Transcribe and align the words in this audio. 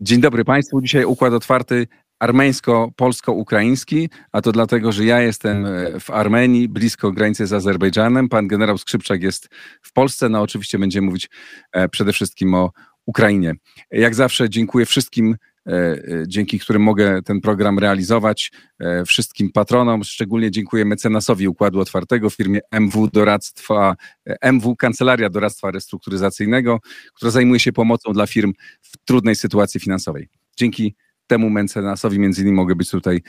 Dzień 0.00 0.20
dobry 0.20 0.44
Państwu. 0.44 0.80
Dzisiaj 0.80 1.04
układ 1.04 1.32
otwarty 1.32 1.86
armeńsko-polsko-ukraiński, 2.20 4.10
a 4.32 4.42
to 4.42 4.52
dlatego, 4.52 4.92
że 4.92 5.04
ja 5.04 5.20
jestem 5.20 5.66
e, 5.66 6.00
w 6.00 6.10
Armenii, 6.10 6.68
blisko 6.68 7.12
granicy 7.12 7.46
z 7.46 7.52
Azerbejdżanem. 7.52 8.28
Pan 8.28 8.48
generał 8.48 8.78
Skrzypczak 8.78 9.22
jest 9.22 9.48
w 9.82 9.92
Polsce. 9.92 10.28
No 10.28 10.42
oczywiście 10.42 10.78
będziemy 10.78 11.06
mówić 11.06 11.30
e, 11.72 11.88
przede 11.88 12.12
wszystkim 12.12 12.54
o 12.54 12.70
Ukrainie. 13.08 13.54
Jak 13.90 14.14
zawsze 14.14 14.50
dziękuję 14.50 14.86
wszystkim 14.86 15.36
E, 15.68 15.96
dzięki 16.26 16.58
którym 16.58 16.82
mogę 16.82 17.22
ten 17.22 17.40
program 17.40 17.78
realizować. 17.78 18.52
E, 18.80 19.04
wszystkim 19.04 19.52
patronom, 19.52 20.04
szczególnie 20.04 20.50
dziękuję 20.50 20.84
mecenasowi 20.84 21.48
Układu 21.48 21.80
Otwartego, 21.80 22.30
firmie 22.30 22.60
MW 22.70 23.08
Doradztwa, 23.08 23.96
e, 24.26 24.36
MW 24.42 24.76
Kancelaria 24.76 25.30
Doradztwa 25.30 25.70
Restrukturyzacyjnego, 25.70 26.80
która 27.14 27.30
zajmuje 27.30 27.60
się 27.60 27.72
pomocą 27.72 28.12
dla 28.12 28.26
firm 28.26 28.52
w 28.82 28.92
trudnej 29.04 29.36
sytuacji 29.36 29.80
finansowej. 29.80 30.28
Dzięki 30.56 30.94
temu 31.26 31.50
mecenasowi 31.50 32.18
między 32.18 32.42
innymi 32.42 32.56
mogę 32.56 32.74
być 32.74 32.90
tutaj 32.90 33.22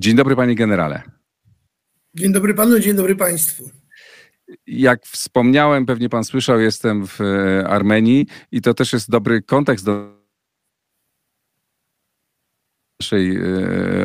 Dzień 0.00 0.16
dobry, 0.16 0.36
panie 0.36 0.54
generale. 0.54 1.02
Dzień 2.14 2.32
dobry 2.32 2.54
panu, 2.54 2.78
dzień 2.78 2.96
dobry 2.96 3.16
państwu. 3.16 3.70
Jak 4.66 5.06
wspomniałem, 5.06 5.86
pewnie 5.86 6.08
pan 6.08 6.24
słyszał, 6.24 6.60
jestem 6.60 7.06
w 7.06 7.20
e, 7.20 7.68
Armenii 7.68 8.26
i 8.52 8.60
to 8.60 8.74
też 8.74 8.92
jest 8.92 9.10
dobry 9.10 9.42
kontekst 9.42 9.84
do 9.84 10.19
naszej 13.00 13.36
e, 13.36 13.40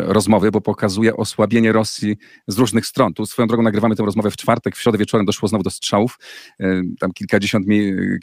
rozmowy, 0.01 0.51
bo 0.51 0.61
pokazuje 0.61 1.17
osłabienie 1.17 1.71
Rosji 1.71 2.17
z 2.47 2.57
różnych 2.57 2.85
stron. 2.85 3.13
Tu 3.13 3.25
swoją 3.25 3.47
drogą 3.47 3.63
nagrywamy 3.63 3.95
tę 3.95 4.03
rozmowę 4.03 4.31
w 4.31 4.37
czwartek, 4.37 4.75
w 4.75 4.81
środę 4.81 4.97
wieczorem 4.97 5.25
doszło 5.25 5.47
znowu 5.47 5.63
do 5.63 5.69
strzałów, 5.69 6.19
e, 6.59 6.81
tam 6.99 7.11
kilkadziesiąt 7.11 7.65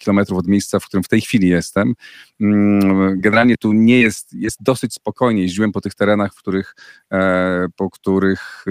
kilometrów 0.01 0.39
od 0.39 0.47
miejsca, 0.47 0.81
w 0.81 0.87
którym 0.87 1.05
w 1.05 1.09
tej 1.09 1.21
chwili 1.21 1.49
jestem. 1.49 1.95
Mm, 2.41 3.21
generalnie 3.21 3.57
tu 3.57 3.73
nie 3.73 4.01
jest, 4.01 4.33
jest 4.33 4.63
dosyć 4.63 4.95
spokojnie. 4.95 5.43
Jeździłem 5.43 5.73
po 5.73 5.81
tych 5.81 5.95
terenach, 5.95 6.35
w 6.35 6.39
których, 6.39 6.75
e, 7.13 7.67
po 7.77 7.91
których 7.91 8.65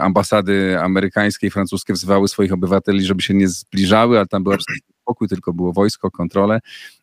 ambasady 0.00 0.80
amerykańskie 0.80 1.46
i 1.46 1.50
francuskie 1.50 1.92
wzywały 1.92 2.28
swoich 2.28 2.52
obywateli, 2.52 3.04
żeby 3.04 3.22
się 3.22 3.34
nie 3.34 3.48
zbliżały, 3.48 4.16
ale 4.16 4.26
tam 4.26 4.42
była 4.42 4.56
spokój, 5.04 5.28
tylko 5.28 5.52
było 5.52 5.72
wojsko, 5.72 6.10
kontrolę, 6.10 6.60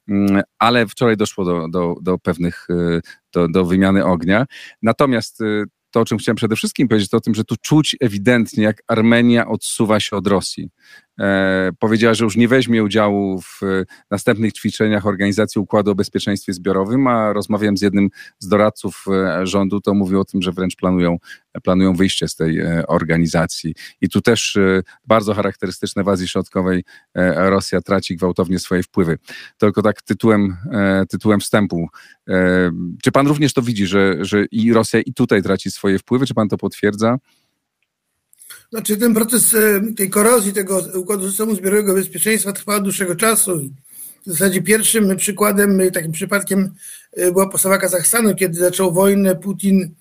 mm, 0.07 0.41
ale 0.59 0.87
wczoraj 0.87 1.17
doszło 1.17 1.45
do, 1.45 1.67
do, 1.67 1.95
do 2.01 2.17
pewnych, 2.17 2.69
y, 2.69 3.01
do, 3.33 3.47
do 3.47 3.65
wymiany 3.65 4.05
ognia. 4.05 4.45
Natomiast 4.81 5.41
y, 5.41 5.63
to, 5.91 5.99
o 5.99 6.05
czym 6.05 6.17
chciałem 6.17 6.35
przede 6.35 6.55
wszystkim 6.55 6.87
powiedzieć, 6.87 7.09
to 7.09 7.17
o 7.17 7.21
tym, 7.21 7.35
że 7.35 7.43
tu 7.43 7.55
czuć 7.61 7.95
ewidentnie, 7.99 8.63
jak 8.63 8.83
Armenia 8.87 9.47
odsuwa 9.47 9.99
się 9.99 10.15
od 10.15 10.27
Rosji. 10.27 10.69
E, 11.19 11.71
powiedziała, 11.79 12.13
że 12.13 12.23
już 12.23 12.37
nie 12.37 12.47
weźmie 12.47 12.83
udziału 12.83 13.41
w 13.41 13.63
e, 13.63 13.85
następnych 14.11 14.53
ćwiczeniach 14.53 15.05
Organizacji 15.05 15.61
Układu 15.61 15.91
o 15.91 15.95
Bezpieczeństwie 15.95 16.53
Zbiorowym, 16.53 17.07
a 17.07 17.33
rozmawiałem 17.33 17.77
z 17.77 17.81
jednym 17.81 18.09
z 18.39 18.47
doradców 18.47 19.05
e, 19.07 19.47
rządu, 19.47 19.81
to 19.81 19.93
mówił 19.93 20.19
o 20.19 20.25
tym, 20.25 20.41
że 20.41 20.51
wręcz 20.51 20.75
planują, 20.75 21.17
planują 21.63 21.93
wyjście 21.93 22.27
z 22.27 22.35
tej 22.35 22.61
organizacji. 22.87 23.75
I 24.01 24.09
tu 24.09 24.21
też 24.21 24.57
bardzo 25.07 25.33
charakterystyczne 25.33 26.03
w 26.03 26.09
Azji 26.09 26.27
Środkowej 26.27 26.83
Rosja 27.35 27.81
traci 27.81 28.15
gwałtownie 28.15 28.59
swoje 28.59 28.83
wpływy. 28.83 29.17
Tylko 29.57 29.81
tak 29.81 30.01
tytułem, 30.01 30.57
tytułem 31.09 31.39
wstępu. 31.39 31.87
Czy 33.03 33.11
pan 33.13 33.27
również 33.27 33.53
to 33.53 33.61
widzi, 33.61 33.87
że, 33.87 34.25
że 34.25 34.45
i 34.45 34.73
Rosja 34.73 34.99
i 35.01 35.13
tutaj 35.13 35.43
traci 35.43 35.71
swoje 35.71 35.99
wpływy? 35.99 36.25
Czy 36.25 36.33
pan 36.33 36.49
to 36.49 36.57
potwierdza? 36.57 37.17
Znaczy 38.71 38.97
ten 38.97 39.13
proces 39.13 39.53
e, 39.53 39.81
tej 39.97 40.09
korozji 40.09 40.53
tego 40.53 40.83
układu 40.95 41.27
systemu 41.27 41.55
zbiorowego 41.55 41.93
bezpieczeństwa 41.93 42.53
trwa 42.53 42.75
od 42.75 42.83
dłuższego 42.83 43.15
czasu. 43.15 43.61
W 44.25 44.31
zasadzie 44.31 44.61
pierwszym 44.61 45.17
przykładem, 45.17 45.81
e, 45.81 45.91
takim 45.91 46.11
przypadkiem 46.11 46.73
e, 47.11 47.31
była 47.31 47.49
postawa 47.49 47.77
Kazachstanu, 47.77 48.35
kiedy 48.35 48.59
zaczął 48.59 48.93
wojnę 48.93 49.35
Putin 49.35 49.95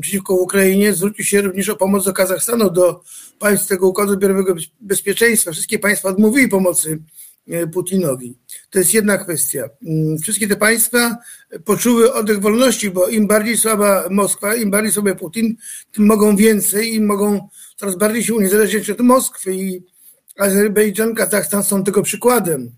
przeciwko 0.00 0.34
Ukrainie, 0.34 0.92
zwrócił 0.94 1.24
się 1.24 1.40
również 1.42 1.68
o 1.68 1.76
pomoc 1.76 2.04
do 2.04 2.12
Kazachstanu, 2.12 2.70
do 2.70 3.00
państw 3.38 3.68
tego 3.68 3.88
układu 3.88 4.12
zbiorowego 4.12 4.54
bezpieczeństwa. 4.80 5.52
Wszystkie 5.52 5.78
państwa 5.78 6.08
odmówiły 6.08 6.48
pomocy 6.48 6.98
Putinowi. 7.72 8.34
To 8.70 8.78
jest 8.78 8.94
jedna 8.94 9.18
kwestia. 9.18 9.68
Mm, 9.86 10.18
wszystkie 10.18 10.48
te 10.48 10.56
państwa 10.56 11.16
poczuły 11.64 12.12
oddech 12.12 12.40
wolności, 12.40 12.90
bo 12.90 13.08
im 13.08 13.26
bardziej 13.26 13.56
słaba 13.56 14.04
Moskwa, 14.10 14.54
im 14.54 14.70
bardziej 14.70 14.92
sobie 14.92 15.14
Putin, 15.14 15.56
tym 15.92 16.06
mogą 16.06 16.36
więcej 16.36 16.94
i 16.94 17.00
mogą 17.00 17.48
coraz 17.76 17.96
bardziej 17.96 18.24
się 18.24 18.34
uniezależniać 18.34 18.90
od 18.90 19.00
Moskwy 19.00 19.54
i 19.54 19.82
Azerbejdżan, 20.38 21.14
Kazachstan 21.14 21.64
są 21.64 21.84
tego 21.84 22.02
przykładem. 22.02 22.70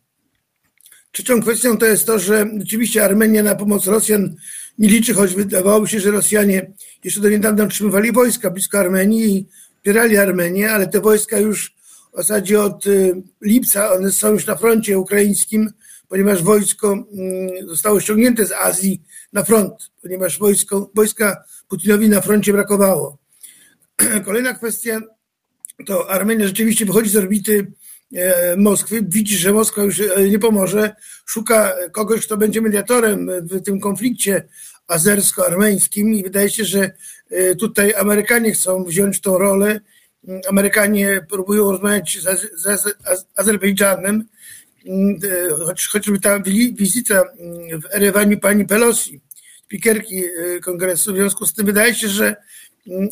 Trzecią 1.13 1.43
kwestią 1.43 1.77
to 1.77 1.87
jest 1.87 2.07
to, 2.07 2.19
że 2.19 2.47
rzeczywiście 2.59 3.05
Armenia 3.05 3.43
na 3.43 3.55
pomoc 3.55 3.87
Rosjan 3.87 4.35
nie 4.79 4.89
liczy, 4.89 5.15
choć 5.15 5.35
wydawałoby 5.35 5.89
się, 5.89 6.01
że 6.01 6.11
Rosjanie 6.11 6.73
jeszcze 7.05 7.21
do 7.21 7.29
niedawna 7.29 7.65
utrzymywali 7.65 8.13
wojska 8.13 8.51
blisko 8.51 8.79
Armenii 8.79 9.37
i 9.37 9.47
wspierali 9.77 10.17
Armenię, 10.17 10.73
ale 10.73 10.87
te 10.87 11.01
wojska 11.01 11.39
już 11.39 11.75
w 12.15 12.17
zasadzie 12.17 12.63
od 12.63 12.87
y, 12.87 13.23
lipca, 13.41 13.93
one 13.93 14.13
są 14.13 14.33
już 14.33 14.47
na 14.47 14.57
froncie 14.57 14.99
ukraińskim, 14.99 15.71
ponieważ 16.11 16.43
wojsko 16.43 16.93
mm, 16.93 17.69
zostało 17.69 18.01
ściągnięte 18.01 18.47
z 18.47 18.53
Azji 18.53 19.03
na 19.33 19.45
front, 19.45 19.91
ponieważ 20.03 20.39
wojsko, 20.39 20.91
wojska 20.95 21.45
Putinowi 21.69 22.09
na 22.09 22.21
froncie 22.21 22.53
brakowało. 22.53 23.19
Kolejna 24.25 24.55
kwestia 24.55 25.01
to 25.87 26.11
Armenia 26.11 26.47
rzeczywiście 26.47 26.87
wychodzi 26.87 27.11
z 27.11 27.17
orbity 27.17 27.73
e, 28.15 28.57
Moskwy, 28.57 29.03
widzi, 29.09 29.39
że 29.39 29.53
Moskwa 29.53 29.83
już 29.83 30.01
e, 30.01 30.29
nie 30.31 30.39
pomoże, 30.39 30.95
szuka 31.27 31.73
kogoś, 31.93 32.27
kto 32.27 32.37
będzie 32.37 32.61
mediatorem 32.61 33.31
w 33.43 33.63
tym 33.63 33.81
konflikcie 33.81 34.49
azersko-armeńskim 34.87 36.15
i 36.15 36.23
wydaje 36.23 36.51
się, 36.51 36.65
że 36.65 36.91
e, 37.31 37.55
tutaj 37.55 37.95
Amerykanie 37.95 38.53
chcą 38.53 38.85
wziąć 38.85 39.21
tą 39.21 39.39
rolę. 39.39 39.81
Amerykanie 40.49 41.27
próbują 41.31 41.71
rozmawiać 41.73 42.19
z, 42.23 42.61
z 42.63 42.97
Azerbejdżanem, 43.37 44.25
choć, 45.67 45.87
choćby 45.87 46.21
ta 46.21 46.41
wizyta 46.73 47.23
w 47.83 47.95
Erewaniu 47.95 48.41
pani 48.41 48.67
Pelosi, 48.67 49.21
spikerki 49.65 50.23
kongresu, 50.63 51.13
w 51.13 51.17
związku 51.17 51.47
z 51.47 51.55
tym 51.55 51.67
wydaje 51.67 51.95
się, 51.95 52.09
że 52.09 52.37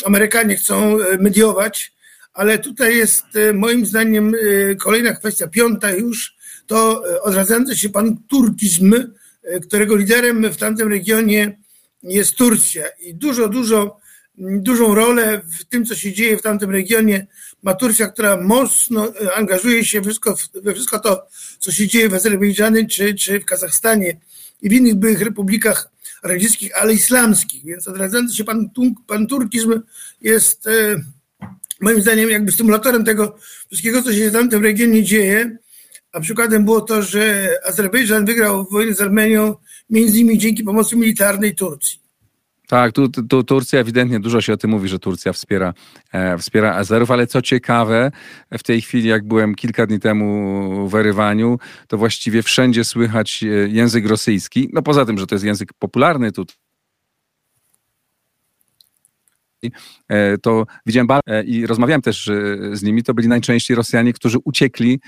Amerykanie 0.04 0.56
chcą 0.56 1.00
e, 1.00 1.18
mediować, 1.18 1.92
ale 2.34 2.58
tutaj 2.58 2.96
jest 2.96 3.24
e, 3.34 3.52
moim 3.52 3.86
zdaniem 3.86 4.34
e, 4.34 4.74
kolejna 4.74 5.14
kwestia, 5.14 5.48
piąta 5.48 5.90
już, 5.90 6.36
to 6.66 7.02
odradzający 7.22 7.76
się 7.76 7.88
pan 7.88 8.16
turkizm, 8.28 8.94
którego 9.62 9.96
liderem 9.96 10.52
w 10.52 10.56
tamtym 10.56 10.88
regionie 10.88 11.58
jest 12.02 12.34
Turcja. 12.34 12.84
I 13.00 13.14
dużo, 13.14 13.48
dużo, 13.48 14.00
dużą 14.38 14.94
rolę 14.94 15.40
w 15.60 15.64
tym, 15.64 15.84
co 15.86 15.94
się 15.94 16.12
dzieje 16.12 16.36
w 16.36 16.42
tamtym 16.42 16.70
regionie 16.70 17.26
ma 17.62 17.74
Turcja, 17.74 18.06
która 18.06 18.36
mocno 18.36 19.12
angażuje 19.36 19.84
się 19.84 20.02
wszystko, 20.02 20.36
we 20.54 20.74
wszystko 20.74 20.98
to, 20.98 21.26
co 21.58 21.72
się 21.72 21.88
dzieje 21.88 22.08
w 22.08 22.14
Azerbejdżanie 22.14 22.86
czy, 22.86 23.14
czy 23.14 23.40
w 23.40 23.44
Kazachstanie 23.44 24.16
i 24.62 24.68
w 24.68 24.72
innych 24.72 24.94
byłych 24.94 25.20
republikach 25.20 25.90
radzieckich, 26.22 26.82
ale 26.82 26.94
islamskich. 26.94 27.64
Więc 27.64 27.88
odradzający 27.88 28.36
się 28.36 28.44
pan, 28.44 28.70
pan 29.06 29.26
turkizm 29.26 29.80
jest 30.20 30.66
e, 30.66 31.02
moim 31.80 32.02
zdaniem 32.02 32.30
jakby 32.30 32.52
stymulatorem 32.52 33.04
tego 33.04 33.36
wszystkiego, 33.66 34.02
co 34.02 34.12
się 34.12 34.30
w 34.30 34.62
regionie 34.62 35.02
dzieje. 35.02 35.58
A 36.12 36.20
przykładem 36.20 36.64
było 36.64 36.80
to, 36.80 37.02
że 37.02 37.50
Azerbejdżan 37.66 38.24
wygrał 38.24 38.66
wojnę 38.70 38.94
z 38.94 39.00
Armenią 39.00 39.54
między 39.90 40.18
innymi 40.18 40.38
dzięki 40.38 40.64
pomocy 40.64 40.96
militarnej 40.96 41.54
Turcji. 41.54 42.07
Tak, 42.68 42.92
tu, 42.92 43.08
tu 43.08 43.44
Turcja 43.44 43.80
ewidentnie 43.80 44.20
dużo 44.20 44.40
się 44.40 44.52
o 44.52 44.56
tym 44.56 44.70
mówi, 44.70 44.88
że 44.88 44.98
Turcja 44.98 45.32
wspiera, 45.32 45.74
e, 46.12 46.38
wspiera 46.38 46.74
Azerów, 46.74 47.10
ale 47.10 47.26
co 47.26 47.42
ciekawe, 47.42 48.10
w 48.52 48.62
tej 48.62 48.80
chwili, 48.80 49.08
jak 49.08 49.28
byłem 49.28 49.54
kilka 49.54 49.86
dni 49.86 50.00
temu 50.00 50.88
w 50.88 50.94
Erywaniu, 50.94 51.58
to 51.86 51.98
właściwie 51.98 52.42
wszędzie 52.42 52.84
słychać 52.84 53.42
e, 53.42 53.46
język 53.68 54.06
rosyjski. 54.06 54.68
No 54.72 54.82
poza 54.82 55.04
tym, 55.04 55.18
że 55.18 55.26
to 55.26 55.34
jest 55.34 55.44
język 55.44 55.72
popularny 55.78 56.32
tu 56.32 56.44
E, 56.44 56.67
to 60.42 60.66
widziałem 60.86 61.08
e, 61.26 61.44
i 61.44 61.66
rozmawiałem 61.66 62.02
też 62.02 62.28
e, 62.28 62.56
z 62.72 62.82
nimi, 62.82 63.02
to 63.02 63.14
byli 63.14 63.28
najczęściej 63.28 63.76
Rosjanie, 63.76 64.12
którzy 64.12 64.38
uciekli 64.44 65.00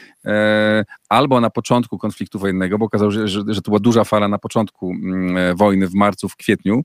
albo 1.08 1.40
na 1.40 1.50
początku 1.50 1.98
konfliktu 1.98 2.38
wojennego, 2.38 2.78
bo 2.78 2.86
okazało 2.86 3.12
się, 3.12 3.28
że, 3.28 3.42
że 3.48 3.62
to 3.62 3.70
była 3.70 3.80
duża 3.80 4.04
fala 4.04 4.28
na 4.28 4.38
początku 4.38 4.90
mm, 4.90 5.56
wojny 5.56 5.88
w 5.88 5.94
marcu, 5.94 6.28
w 6.28 6.36
kwietniu. 6.36 6.82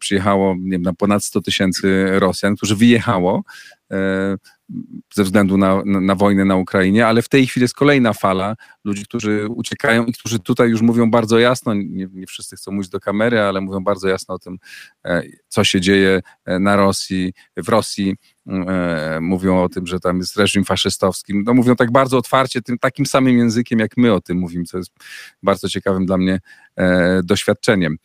Przyjechało 0.00 0.54
nie 0.58 0.70
wiem, 0.70 0.82
na 0.82 0.92
ponad 0.92 1.24
100 1.24 1.40
tysięcy 1.40 2.06
Rosjan, 2.18 2.56
którzy 2.56 2.76
wyjechało 2.76 3.42
ze 5.14 5.24
względu 5.24 5.56
na, 5.56 5.82
na, 5.84 6.00
na, 6.00 6.14
wojnę 6.14 6.44
na 6.44 6.56
Ukrainie, 6.56 7.06
ale 7.06 7.22
w 7.22 7.28
tej 7.28 7.46
chwili 7.46 7.64
jest 7.64 7.74
kolejna 7.74 8.12
fala 8.12 8.56
ludzi, 8.84 9.04
którzy 9.04 9.48
uciekają 9.48 10.04
i 10.04 10.12
którzy 10.12 10.38
tutaj 10.38 10.70
już 10.70 10.82
mówią 10.82 11.10
bardzo 11.10 11.38
jasno, 11.38 11.74
nie, 11.74 12.08
nie 12.12 12.26
wszyscy 12.26 12.56
chcą 12.56 12.72
mówić 12.72 12.88
do 12.88 13.00
kamery, 13.00 13.40
ale 13.40 13.60
mówią 13.60 13.84
bardzo 13.84 14.08
jasno 14.08 14.34
o 14.34 14.38
tym, 14.38 14.58
e, 15.04 15.22
co 15.48 15.64
się 15.64 15.80
dzieje 15.80 16.20
e, 16.44 16.58
na 16.58 16.76
Rosji, 16.76 17.32
w 17.56 17.68
Rosji, 17.68 18.16
e, 18.46 19.18
mówią 19.20 19.62
o 19.62 19.68
tym, 19.68 19.86
że 19.86 20.00
tam 20.00 20.18
jest 20.18 20.36
reżim 20.36 20.64
faszystowski, 20.64 21.42
no 21.46 21.54
mówią 21.54 21.76
tak 21.76 21.92
bardzo 21.92 22.18
otwarcie, 22.18 22.62
tym 22.62 22.78
takim 22.78 23.06
samym 23.06 23.38
językiem, 23.38 23.78
jak 23.78 23.96
my 23.96 24.12
o 24.12 24.20
tym 24.20 24.38
mówimy, 24.38 24.64
co 24.64 24.78
jest 24.78 24.92
bardzo 25.42 25.68
ciekawym 25.68 26.06
dla 26.06 26.16
mnie 26.16 26.40
doświadczeniem. 27.24 27.96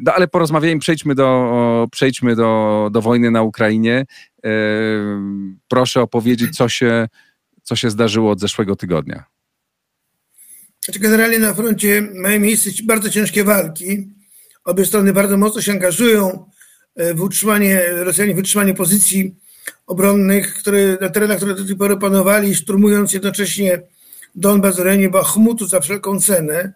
No 0.00 0.12
ale 0.12 0.28
porozmawiajmy, 0.28 0.80
przejdźmy 0.80 1.14
do, 1.14 1.88
przejdźmy 1.90 2.36
do, 2.36 2.88
do 2.92 3.02
wojny 3.02 3.30
na 3.30 3.42
Ukrainie. 3.42 4.04
Proszę 5.68 6.00
opowiedzieć, 6.00 6.56
co 6.56 6.68
się, 6.68 7.08
co 7.62 7.76
się 7.76 7.90
zdarzyło 7.90 8.30
od 8.30 8.40
zeszłego 8.40 8.76
tygodnia. 8.76 9.24
Znaczy 10.84 11.00
generalnie 11.00 11.38
na 11.38 11.54
froncie 11.54 12.08
mają 12.14 12.40
miejsce 12.40 12.70
bardzo 12.84 13.10
ciężkie 13.10 13.44
walki. 13.44 14.08
Obie 14.64 14.86
strony 14.86 15.12
bardzo 15.12 15.36
mocno 15.36 15.62
się 15.62 15.72
angażują 15.72 16.50
e, 16.96 17.14
w 17.14 17.22
utrzymanie, 17.22 17.82
Rosjanie 17.92 18.34
w 18.34 18.38
utrzymanie 18.38 18.74
pozycji 18.74 19.34
obronnych, 19.86 20.54
które, 20.54 20.96
na 21.00 21.08
terenach, 21.08 21.36
które 21.36 21.54
do 21.54 21.64
tej 21.64 21.76
pory 21.76 21.96
panowali, 21.96 22.54
szturmując 22.54 23.12
jednocześnie 23.12 23.82
Donbas, 24.34 24.78
rejonie 24.78 25.08
Bachmutu 25.08 25.66
za 25.66 25.80
wszelką 25.80 26.20
cenę, 26.20 26.72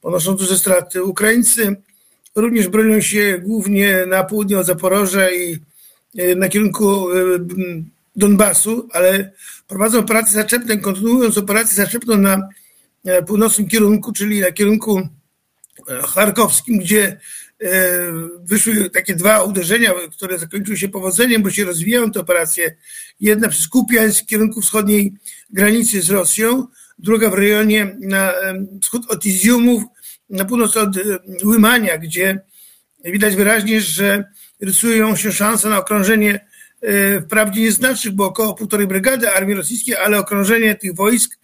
ponoszą 0.00 0.36
duże 0.36 0.58
straty. 0.58 1.04
Ukraińcy 1.04 1.76
również 2.36 2.68
bronią 2.68 3.00
się 3.00 3.38
głównie 3.44 4.06
na 4.06 4.24
południe 4.24 4.58
od 4.58 4.66
Zaporoża 4.66 5.30
i 5.30 5.58
na 6.36 6.48
kierunku 6.48 7.12
e, 7.12 7.16
Donbasu, 8.16 8.88
ale 8.92 9.32
prowadzą 9.68 9.98
operacje 9.98 10.34
zaczepne, 10.34 10.76
kontynuując 10.76 11.38
operację 11.38 11.76
zaczepną 11.76 12.16
na 12.16 12.48
E, 13.04 13.22
północnym 13.22 13.68
kierunku, 13.68 14.12
czyli 14.12 14.40
na 14.40 14.52
kierunku 14.52 14.98
e, 15.88 16.02
charkowskim, 16.02 16.78
gdzie 16.78 17.20
e, 17.62 17.68
wyszły 18.44 18.90
takie 18.90 19.14
dwa 19.14 19.42
uderzenia, 19.42 19.92
które 20.12 20.38
zakończyły 20.38 20.76
się 20.76 20.88
powodzeniem, 20.88 21.42
bo 21.42 21.50
się 21.50 21.64
rozwijają 21.64 22.10
te 22.10 22.20
operacje. 22.20 22.76
Jedna 23.20 23.48
przez 23.48 23.68
Kupiańsk 23.68 24.24
w 24.24 24.26
kierunku 24.26 24.60
wschodniej 24.60 25.12
granicy 25.50 26.02
z 26.02 26.10
Rosją, 26.10 26.66
druga 26.98 27.30
w 27.30 27.34
rejonie 27.34 27.96
na 28.00 28.32
wschód 28.82 29.10
od 29.10 29.26
Iziumów, 29.26 29.82
na 30.30 30.44
północ 30.44 30.76
od 30.76 30.90
Łymania, 31.44 31.98
gdzie 31.98 32.40
widać 33.04 33.36
wyraźnie, 33.36 33.80
że 33.80 34.24
rysują 34.60 35.16
się 35.16 35.32
szanse 35.32 35.68
na 35.68 35.78
okrążenie 35.78 36.48
wprawdzie 37.24 37.60
nieznacznych, 37.60 38.14
bo 38.14 38.24
około 38.24 38.54
półtorej 38.54 38.86
brygady 38.86 39.30
armii 39.30 39.54
rosyjskiej, 39.54 39.96
ale 39.96 40.18
okrążenie 40.18 40.74
tych 40.74 40.94
wojsk 40.94 41.38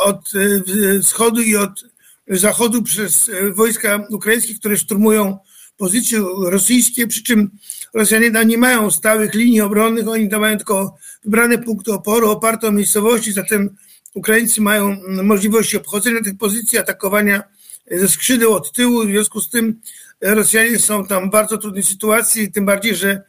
od 0.00 0.32
e, 0.34 1.00
wschodu 1.02 1.42
i 1.42 1.56
od 1.56 1.84
zachodu 2.28 2.82
przez 2.82 3.28
e, 3.28 3.50
wojska 3.50 4.06
ukraińskie, 4.10 4.54
które 4.54 4.76
szturmują 4.76 5.38
pozycje 5.76 6.24
rosyjskie, 6.44 7.06
przy 7.06 7.22
czym 7.22 7.50
Rosjanie 7.94 8.30
tam 8.30 8.48
nie 8.48 8.58
mają 8.58 8.90
stałych 8.90 9.34
linii 9.34 9.60
obronnych, 9.60 10.08
oni 10.08 10.28
tam 10.28 10.40
mają 10.40 10.56
tylko 10.56 10.96
wybrane 11.24 11.58
punkty 11.58 11.92
oporu 11.92 12.30
oparte 12.30 12.68
o 12.68 12.72
miejscowości, 12.72 13.32
zatem 13.32 13.76
Ukraińcy 14.14 14.60
mają 14.60 14.96
możliwości 15.22 15.76
obchodzenia 15.76 16.20
tych 16.22 16.38
pozycji, 16.38 16.78
atakowania 16.78 17.42
ze 17.90 18.08
skrzydeł 18.08 18.54
od 18.54 18.72
tyłu, 18.72 19.02
w 19.04 19.10
związku 19.10 19.40
z 19.40 19.50
tym 19.50 19.80
Rosjanie 20.20 20.78
są 20.78 21.06
tam 21.06 21.28
w 21.28 21.32
bardzo 21.32 21.58
trudnej 21.58 21.82
sytuacji, 21.82 22.52
tym 22.52 22.66
bardziej, 22.66 22.96
że 22.96 23.22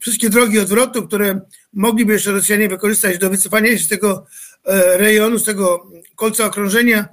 wszystkie 0.00 0.30
drogi 0.30 0.58
odwrotu, 0.58 1.06
które 1.06 1.40
mogliby 1.72 2.12
jeszcze 2.12 2.32
Rosjanie 2.32 2.68
wykorzystać 2.68 3.18
do 3.18 3.30
wycofania 3.30 3.78
się 3.78 3.84
z 3.84 3.88
tego 3.88 4.26
E, 4.66 4.98
rejonu, 4.98 5.38
z 5.38 5.44
tego 5.44 5.90
kolca 6.16 6.44
okrążenia 6.44 7.08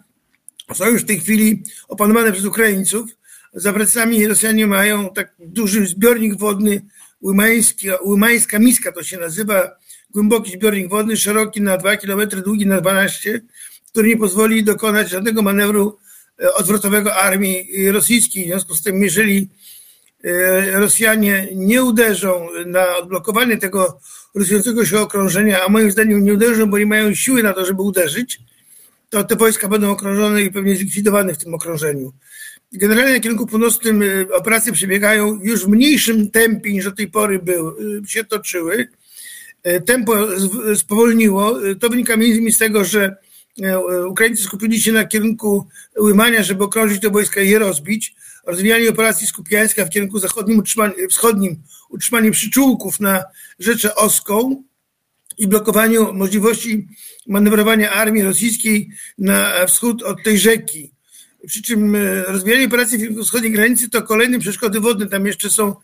są 0.74 0.86
już 0.86 1.02
w 1.02 1.06
tej 1.06 1.20
chwili 1.20 1.64
opanowane 1.88 2.32
przez 2.32 2.46
Ukraińców. 2.46 3.10
Za 3.54 3.74
plecami 3.74 4.28
Rosjanie 4.28 4.68
mają 4.68 5.10
tak 5.10 5.34
duży 5.40 5.86
zbiornik 5.86 6.40
wodny, 6.40 6.82
Łymańska, 8.06 8.60
Miska 8.60 8.92
to 8.92 9.04
się 9.04 9.18
nazywa, 9.18 9.72
głęboki 10.10 10.52
zbiornik 10.52 10.90
wodny, 10.90 11.18
szeroki 11.18 11.62
na 11.62 11.78
2 11.78 11.98
km, 11.98 12.30
długi 12.44 12.66
na 12.66 12.82
12, 12.82 13.42
który 13.92 14.08
nie 14.08 14.18
pozwoli 14.18 14.64
dokonać 14.64 15.10
żadnego 15.10 15.42
manewru 15.42 16.00
odwrotowego 16.56 17.16
armii 17.16 17.92
rosyjskiej. 17.92 18.44
W 18.44 18.48
związku 18.48 18.76
z 18.76 18.84
tym, 18.84 19.04
jeżeli 19.04 19.50
e, 20.24 20.80
Rosjanie 20.80 21.48
nie 21.56 21.84
uderzą 21.84 22.48
na 22.66 22.98
odblokowanie 22.98 23.58
tego 23.58 24.00
rysującego 24.36 24.86
się 24.86 25.00
okrążenia, 25.00 25.66
a 25.66 25.70
moim 25.70 25.92
zdaniem 25.92 26.24
nie 26.24 26.34
uderzą, 26.34 26.66
bo 26.66 26.80
nie 26.80 26.86
mają 26.86 27.16
siły 27.16 27.44
na 27.44 27.54
to, 27.54 27.66
żeby 27.66 27.82
uderzyć, 27.82 28.40
to 29.10 29.24
te 29.24 29.36
wojska 29.36 29.68
będą 29.68 29.92
okrążone 29.92 30.42
i 30.42 30.52
pewnie 30.52 30.76
zlikwidowane 30.76 31.34
w 31.34 31.38
tym 31.38 31.54
okrążeniu. 31.54 32.14
Generalnie 32.72 33.14
na 33.14 33.20
kierunku 33.20 33.48
północnym 33.48 34.02
y, 34.02 34.28
operacje 34.34 34.74
przebiegają 34.74 35.40
już 35.44 35.66
w 35.66 35.68
mniejszym 35.68 36.32
tempie 36.32 36.74
niż 36.74 36.86
do 36.86 36.92
tej 36.92 37.08
pory 37.08 37.40
był, 37.40 37.70
y, 37.70 38.02
się 38.08 38.24
toczyły. 38.24 38.88
Tempo 39.86 40.14
spowolniło. 40.76 41.60
To 41.80 41.90
wynika 41.90 42.18
między 42.18 42.36
innymi 42.36 42.52
z 42.52 42.58
tego, 42.58 42.84
że 42.84 43.16
Ukraińcy 44.08 44.44
skupili 44.44 44.82
się 44.82 44.92
na 44.92 45.06
kierunku 45.06 45.68
Łymania, 46.00 46.44
żeby 46.44 46.64
okrążyć 46.64 47.02
te 47.02 47.10
wojska 47.10 47.42
i 47.42 47.50
je 47.50 47.60
rozbić. 47.60 48.16
Rozwijanie 48.46 48.90
operacji 48.90 49.28
Skupiańska 49.28 49.86
w 49.86 49.90
kierunku 49.90 50.20
zachodnim, 50.20 50.64
wschodnim 51.10 51.64
utrzymanie 51.90 52.32
przyczółków 52.32 53.00
na 53.00 53.24
Rzeczę 53.60 53.96
Oską 53.96 54.64
i 55.38 55.48
blokowaniu 55.48 56.14
możliwości 56.14 56.88
manewrowania 57.28 57.92
armii 57.92 58.24
rosyjskiej 58.24 58.90
na 59.18 59.66
wschód 59.66 60.04
od 60.04 60.24
tej 60.24 60.40
rzeki. 60.40 60.92
Przy 61.48 61.62
czym 61.62 61.96
e, 61.96 62.24
rozwijanie 62.24 62.66
operacji 62.66 63.10
w 63.10 63.24
wschodniej 63.24 63.52
granicy 63.52 63.90
to 63.90 64.02
kolejne 64.02 64.40
przeszkody 64.40 64.80
wodne. 64.80 65.08
Tam 65.08 65.26
jeszcze 65.26 65.50
są 65.50 65.76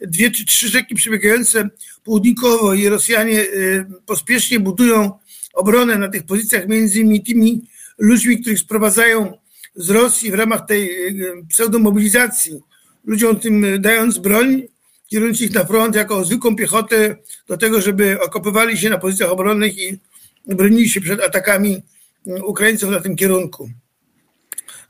dwie 0.00 0.30
czy 0.30 0.44
trzy 0.44 0.68
rzeki 0.68 0.94
przebiegające 0.94 1.68
południkowo 2.04 2.74
i 2.74 2.88
Rosjanie 2.88 3.40
e, 3.40 3.46
pospiesznie 4.06 4.60
budują 4.60 5.18
obronę 5.56 5.98
na 5.98 6.08
tych 6.08 6.22
pozycjach, 6.22 6.68
między 6.68 7.00
innymi 7.00 7.22
tymi 7.24 7.62
ludźmi, 7.98 8.40
których 8.40 8.58
sprowadzają 8.58 9.38
z 9.74 9.90
Rosji 9.90 10.30
w 10.30 10.34
ramach 10.34 10.66
tej 10.66 11.08
e, 11.08 11.46
pseudomobilizacji. 11.48 12.60
Ludziom 13.04 13.40
tym 13.40 13.82
dając 13.82 14.18
broń, 14.18 14.62
kierując 15.06 15.40
ich 15.40 15.54
na 15.54 15.64
front 15.64 15.94
jako 15.94 16.24
zwykłą 16.24 16.56
piechotę 16.56 17.16
do 17.48 17.56
tego, 17.56 17.80
żeby 17.80 18.20
okopywali 18.20 18.78
się 18.78 18.90
na 18.90 18.98
pozycjach 18.98 19.30
obronnych 19.30 19.78
i 19.78 20.00
bronili 20.46 20.88
się 20.88 21.00
przed 21.00 21.20
atakami 21.20 21.82
Ukraińców 22.26 22.90
na 22.90 23.00
tym 23.00 23.16
kierunku. 23.16 23.70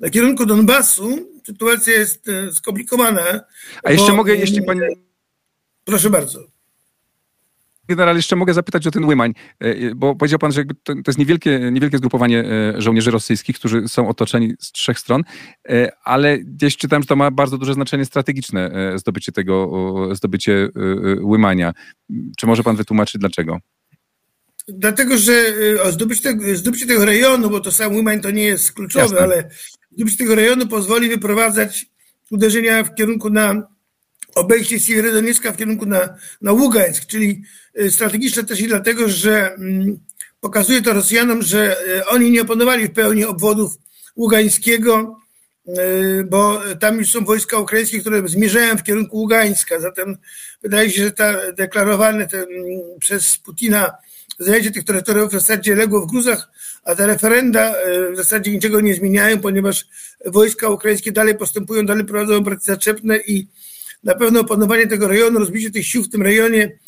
Na 0.01 0.11
kierunku 0.11 0.47
Donbasu 0.47 1.29
sytuacja 1.47 1.93
jest 1.93 2.29
e, 2.29 2.53
skomplikowana. 2.53 3.41
A 3.85 3.93
jeszcze 3.93 4.11
bo, 4.11 4.17
mogę, 4.17 4.37
jeśli 4.37 4.63
pani... 4.63 4.81
Proszę 5.85 6.11
bardzo 6.11 6.56
general, 7.89 8.17
jeszcze 8.17 8.37
mogę 8.37 8.55
zapytać 8.55 8.87
o 8.87 8.91
ten 8.91 9.05
Łymań, 9.05 9.35
e, 9.61 9.95
bo 9.95 10.17
powiedział 10.17 10.39
pan, 10.39 10.53
że 10.53 10.65
to, 10.83 10.95
jest 11.07 11.19
niewielkie, 11.19 11.71
niewielkie 11.73 11.99
zgrupowanie 11.99 12.45
e, 12.45 12.83
żołnierzy 12.83 13.11
rosyjskich, 13.11 13.57
którzy 13.57 13.89
są 13.89 14.09
otoczeni 14.09 14.55
z 14.61 14.73
trzech 14.73 14.99
stron, 14.99 15.23
e, 15.69 15.93
ale 16.05 16.39
gdzieś 16.39 16.77
czytam, 16.77 17.03
że 17.03 17.07
to 17.07 17.17
ma 17.17 17.31
bardzo 17.31 17.59
duże 17.59 17.75
znaczenie 17.75 18.05
strategiczne, 18.05 18.71
zdobycie 18.97 19.33
tego, 19.33 19.71
zdobycie 20.13 20.69
Łymania. 21.21 21.73
Czy 22.39 22.47
może 22.47 22.63
pan 22.63 22.77
wytłumaczyć 22.77 23.21
dlaczego? 23.21 23.59
Dlatego, 24.69 25.19
że 25.19 25.55
zdobycie 25.91 26.23
tego, 26.23 26.57
zdobycie 26.57 26.87
tego 26.87 27.05
rejonu, 27.05 27.51
bo 27.51 27.61
to 27.61 27.73
sam 27.73 27.95
Łymań 27.95 28.21
to 28.21 28.31
nie 28.31 28.43
jest 28.43 28.73
kluczowe, 28.73 29.05
Jasne. 29.05 29.19
ale 29.19 29.51
zdobycie 29.97 30.17
tego 30.17 30.35
rejonu 30.35 30.67
pozwoli 30.67 31.09
wyprowadzać 31.09 31.87
uderzenia 32.31 32.85
w 32.85 32.95
kierunku 32.95 33.31
na 33.31 33.76
obejście 34.37 34.81
Siewierodoniecka 34.81 35.53
w 35.53 35.57
kierunku 35.57 35.87
na, 35.87 36.17
na 36.41 36.53
Ługańsk, 36.53 37.07
czyli 37.07 37.43
y, 37.81 37.91
strategiczne 37.91 38.45
też 38.45 38.61
i 38.61 38.69
dlatego, 38.69 39.09
że 39.09 39.55
mm, 39.55 39.99
pokazuje 40.41 40.83
to 40.83 40.93
Rosjanom, 40.93 41.43
że 41.43 41.77
y, 41.89 42.07
oni 42.07 42.31
nie 42.31 42.43
opanowali 42.43 42.89
w 42.89 42.93
pełni 42.93 43.25
obwodów 43.25 43.73
Ługańskiego, 44.17 45.21
y, 45.69 46.25
bo 46.31 46.63
tam 46.81 46.99
już 46.99 47.11
są 47.11 47.25
wojska 47.25 47.59
ukraińskie, 47.59 48.01
które 48.01 48.29
zmierzają 48.29 48.77
w 48.77 48.83
kierunku 48.83 49.17
Ługańska. 49.17 49.81
Zatem 49.81 50.17
wydaje 50.63 50.91
się, 50.91 51.05
że 51.05 51.13
ta 51.13 51.53
deklarowane 51.53 52.29
mm, 52.33 52.49
przez 53.01 53.37
Putina 53.39 53.93
zajęcie 54.39 54.71
tych 54.71 54.85
terytoriów 54.85 55.29
w 55.29 55.33
zasadzie 55.33 55.75
legło 55.75 56.01
w 56.01 56.11
gruzach, 56.11 56.51
a 56.85 56.95
te 56.95 57.07
referenda 57.07 57.75
w 58.13 58.17
zasadzie 58.17 58.53
niczego 58.53 58.81
nie 58.81 58.95
zmieniają, 58.95 59.41
ponieważ 59.41 59.87
wojska 60.27 60.69
ukraińskie 60.69 61.13
dalej 61.13 61.39
postępują, 61.39 61.87
dalej 61.87 62.05
prowadzą 62.05 62.37
operacje 62.37 62.75
zaczepne 62.75 63.17
i 63.17 63.49
na 64.05 64.15
pewno 64.15 64.41
opanowanie 64.41 64.87
tego 64.87 65.09
rejonu, 65.09 65.39
rozbicie 65.39 65.71
tych 65.71 65.87
sił 65.87 66.03
w 66.03 66.09
tym 66.09 66.23
rejonie 66.23 66.79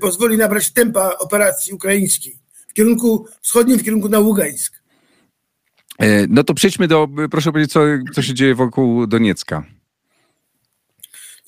pozwoli 0.00 0.36
nabrać 0.36 0.72
tempa 0.72 1.18
operacji 1.18 1.72
ukraińskiej 1.72 2.38
w 2.68 2.72
kierunku 2.72 3.26
wschodnim, 3.42 3.78
w 3.78 3.84
kierunku 3.84 4.08
na 4.08 4.18
Ługańsk. 4.18 4.80
E, 5.98 6.26
no 6.26 6.44
to 6.44 6.54
przejdźmy 6.54 6.88
do, 6.88 7.08
proszę 7.30 7.52
powiedzieć, 7.52 7.72
co, 7.72 7.80
co 8.14 8.22
się 8.22 8.34
dzieje 8.34 8.54
wokół 8.54 9.06
Doniecka. 9.06 9.64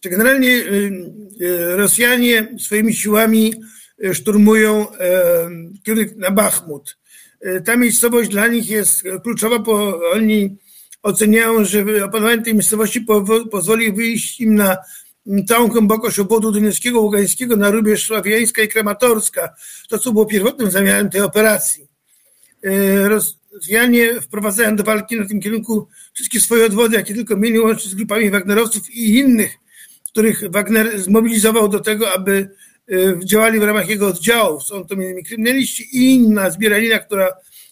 Generalnie 0.04 0.48
y, 0.48 0.92
y, 1.40 1.76
Rosjanie 1.76 2.48
swoimi 2.60 2.94
siłami 2.94 3.54
y, 4.04 4.14
szturmują 4.14 4.86
kierunek 5.84 6.16
na 6.16 6.30
Bachmut. 6.30 6.98
Ta 7.64 7.76
miejscowość 7.76 8.30
dla 8.30 8.46
nich 8.46 8.70
jest 8.70 9.02
kluczowa, 9.22 9.58
bo 9.58 10.00
oni 10.12 10.56
oceniają, 11.02 11.64
że 11.64 12.04
opanowanie 12.04 12.42
tej 12.42 12.54
miejscowości 12.54 13.06
pozwoli 13.50 13.92
wyjść 13.92 14.40
im 14.40 14.54
na 14.54 14.76
całą 15.48 15.68
głębokość 15.68 16.18
obwodu 16.18 16.52
donieckiego, 16.52 17.00
ługańskiego 17.00 17.56
na 17.56 17.70
rubież 17.70 18.06
sławiańska 18.06 18.62
i 18.62 18.68
krematorska. 18.68 19.54
To, 19.88 19.98
co 19.98 20.12
było 20.12 20.26
pierwotnym 20.26 20.70
zamiarem 20.70 21.10
tej 21.10 21.20
operacji. 21.20 21.88
Rosjanie 23.04 24.20
wprowadzają 24.20 24.76
do 24.76 24.84
walki 24.84 25.16
na 25.16 25.28
tym 25.28 25.40
kierunku 25.40 25.88
wszystkie 26.12 26.40
swoje 26.40 26.66
odwody, 26.66 26.96
jakie 26.96 27.14
tylko 27.14 27.36
mieli 27.36 27.60
łączyć 27.60 27.90
z 27.90 27.94
grupami 27.94 28.30
Wagnerowców 28.30 28.90
i 28.90 29.18
innych 29.18 29.62
których 30.12 30.50
Wagner 30.50 31.00
zmobilizował 31.00 31.68
do 31.68 31.80
tego, 31.80 32.12
aby 32.12 32.48
y, 32.92 33.18
działali 33.24 33.60
w 33.60 33.62
ramach 33.62 33.88
jego 33.88 34.06
oddziałów. 34.06 34.62
Są 34.62 34.84
to 34.84 34.94
m.in. 34.94 35.24
kryminaliści 35.24 35.96
i 35.96 36.14
inna 36.14 36.50
zbieranina, 36.50 36.98
która 36.98 37.28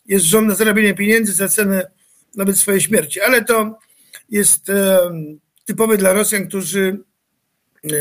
jest 0.06 0.25
żądna 0.25 0.54
zarabiania 0.54 0.94
pieniędzy 0.94 1.32
za 1.32 1.49
cenę 1.49 1.90
nawet 2.37 2.58
swojej 2.58 2.80
śmierci. 2.80 3.20
Ale 3.20 3.44
to 3.44 3.78
jest 4.30 4.70
e, 4.70 4.99
typowe 5.64 5.96
dla 5.96 6.12
Rosjan, 6.12 6.49
którzy 6.49 6.99
e, 7.84 7.96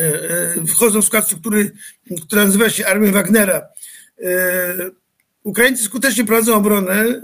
e, 0.55 0.65
wchodzą 0.67 1.01
w 1.01 1.05
skład 1.05 1.25
struktury, 1.25 1.71
która 2.21 2.45
nazywa 2.45 2.69
się 2.69 2.87
Armią 2.87 3.11
Wagnera. 3.11 3.61
Ukraińcy 5.43 5.83
skutecznie 5.83 6.25
prowadzą 6.25 6.55
obronę 6.55 7.21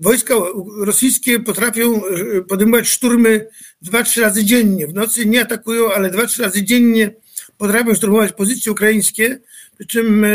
wojska 0.00 0.34
rosyjskie 0.80 1.40
potrafią 1.40 2.02
podejmować 2.48 2.88
szturmy 2.88 3.48
dwa, 3.82 4.02
trzy 4.02 4.20
razy 4.20 4.44
dziennie. 4.44 4.86
W 4.86 4.94
nocy 4.94 5.26
nie 5.26 5.40
atakują, 5.40 5.92
ale 5.92 6.10
dwa, 6.10 6.26
trzy 6.26 6.42
razy 6.42 6.62
dziennie 6.62 7.14
potrafią 7.58 7.94
szturmować 7.94 8.32
pozycje 8.32 8.72
ukraińskie, 8.72 9.40
przy 9.78 9.86
czym 9.86 10.26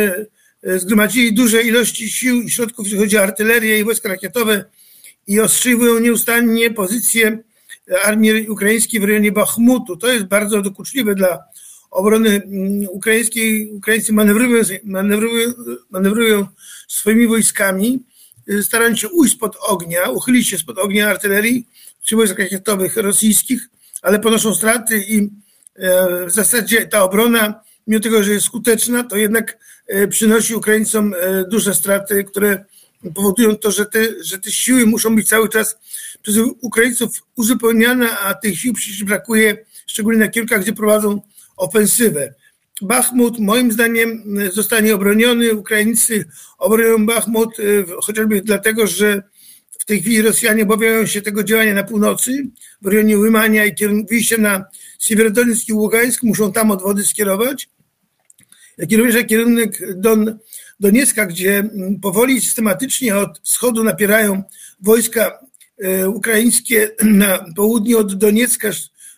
zgromadzili 0.64 1.34
duże 1.34 1.64
ilości 1.64 2.10
sił 2.10 2.42
i 2.42 2.52
środków, 2.52 2.86
jeśli 2.86 3.00
chodzi 3.00 3.18
o 3.18 3.24
artylerię 3.24 3.80
i 3.80 3.84
wojska 3.84 4.10
rakietowe 4.10 4.66
i 5.28 5.40
ostrzeliwują 5.40 6.00
nieustannie 6.00 6.72
pozycje 6.72 7.38
armii 8.04 8.50
ukraińskiej 8.50 9.00
w 9.00 9.04
rejonie 9.04 9.32
Bachmutu. 9.32 9.98
To 9.98 10.08
jest 10.08 10.26
bardzo 10.26 10.62
dokuczliwe 10.62 11.16
dla 11.16 11.44
obrony 11.92 12.30
mm, 12.30 12.88
ukraińskiej. 12.90 13.72
Ukraińcy 13.74 14.14
manewrują, 14.14 14.64
manewrują, 14.84 15.54
manewrują 15.92 16.48
swoimi 16.88 17.28
wojskami 17.28 18.04
starając 18.62 19.00
się 19.00 19.10
ujść 19.10 19.34
spod 19.34 19.56
ognia, 19.68 20.10
uchylić 20.10 20.50
się 20.50 20.58
spod 20.58 20.80
ognia 20.80 21.10
artylerii 21.10 21.68
czy 22.04 22.16
wojsk 22.16 22.40
rakietowych 22.40 22.98
rosyjskich, 22.98 23.70
ale 24.02 24.20
ponoszą 24.20 24.56
straty 24.56 25.04
i 25.08 25.30
e, 25.76 26.26
w 26.26 26.32
zasadzie 26.32 26.88
ta 26.88 27.04
obrona, 27.04 27.62
mimo 27.88 28.02
tego, 28.02 28.24
że 28.24 28.32
jest 28.32 28.46
skuteczna, 28.46 29.04
to 29.04 29.18
jednak 29.18 29.58
e, 29.88 30.08
przynosi 30.08 30.56
Ukraińcom 30.56 31.14
e, 31.14 31.44
duże 31.44 31.74
straty, 31.74 32.24
które 32.24 32.66
powodują 33.16 33.56
to, 33.56 33.72
że 33.72 33.86
te, 33.86 34.00
że 34.22 34.40
te 34.40 34.52
siły 34.52 34.86
muszą 34.86 35.16
być 35.16 35.28
cały 35.28 35.50
czas 35.50 35.78
przez 36.22 36.38
Ukraińców 36.62 37.24
uzupełniane, 37.36 38.18
a 38.20 38.34
tych 38.34 38.60
sił 38.60 38.74
przecież 38.74 39.04
brakuje, 39.04 39.66
szczególnie 39.88 40.20
na 40.20 40.28
kierunkach, 40.28 40.62
gdzie 40.62 40.74
prowadzą 40.74 41.22
ofensywę. 41.58 42.34
Bachmut 42.82 43.40
moim 43.40 43.72
zdaniem 43.72 44.24
zostanie 44.54 44.96
obroniony. 44.96 45.54
Ukraińcy 45.54 46.26
obronią 46.58 47.06
Bachmut 47.06 47.60
y, 47.60 47.86
chociażby 48.02 48.42
dlatego, 48.42 48.88
że 48.88 49.24
w 49.80 49.86
tej 49.86 50.02
chwili 50.02 50.22
Rosjanie 50.22 50.64
obawiają 50.64 51.06
się 51.06 51.22
tego 51.22 51.44
działania 51.44 51.74
na 51.74 51.84
północy, 51.84 52.48
w 52.82 52.88
rejonie 52.88 53.18
Łymania 53.18 53.66
i 53.66 53.76
wyjście 54.10 54.38
na 54.38 54.66
Siewierodoniec 55.00 55.70
i 55.70 55.74
Ługańsk, 55.74 56.24
muszą 56.24 56.54
tam 56.54 56.72
odwody 56.72 57.04
skierować. 57.04 57.70
Jak 58.78 58.92
i 58.92 58.98
również 58.98 59.26
kierunek 59.28 59.80
Don, 59.96 60.40
Doniecka, 60.80 61.26
gdzie 61.26 61.58
mm, 61.60 62.00
powoli 62.00 62.42
systematycznie 62.42 63.18
od 63.18 63.40
wschodu 63.44 63.84
napierają 63.84 64.44
wojska 64.80 65.40
y, 65.86 66.10
ukraińskie 66.10 66.90
na 67.04 67.46
południe 67.56 67.98
od 67.98 68.16
Doniecka, 68.16 68.70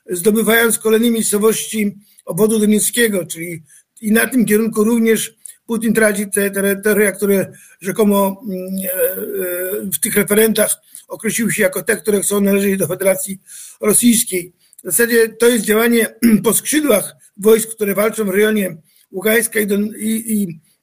zdobywając 0.09 0.79
kolejne 0.79 1.11
miejscowości 1.11 1.97
obwodu 2.25 2.59
donieckiego, 2.59 3.25
czyli 3.25 3.63
i 4.01 4.11
na 4.11 4.27
tym 4.27 4.45
kierunku 4.45 4.83
również 4.83 5.35
Putin 5.65 5.93
traci 5.93 6.29
te 6.29 6.51
terytoria, 6.51 7.11
które 7.11 7.51
rzekomo 7.81 8.43
mm, 8.47 8.65
e, 8.83 8.91
e, 8.91 9.91
w 9.93 9.99
tych 9.99 10.15
referentach 10.15 10.75
określiły 11.07 11.51
się 11.53 11.63
jako 11.63 11.83
te, 11.83 11.97
które 11.97 12.21
chcą 12.21 12.41
należeć 12.41 12.77
do 12.77 12.87
Federacji 12.87 13.39
Rosyjskiej. 13.81 14.53
W 14.77 14.85
zasadzie 14.85 15.29
to 15.29 15.47
jest 15.47 15.65
działanie 15.65 16.15
po 16.43 16.53
skrzydłach 16.53 17.15
wojsk, 17.37 17.69
które 17.69 17.95
walczą 17.95 18.25
w 18.25 18.29
rejonie 18.29 18.77
Ługańska 19.11 19.59
i, 19.59 19.67
i, 19.97 20.33
i 20.33 20.43
e, 20.43 20.74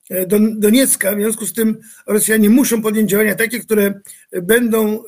Doniecka. 0.56 1.14
W 1.14 1.18
związku 1.18 1.46
z 1.46 1.52
tym 1.52 1.78
Rosjanie 2.06 2.50
muszą 2.50 2.82
podjąć 2.82 3.10
działania 3.10 3.34
takie, 3.34 3.60
które 3.60 4.00
będą 4.42 5.02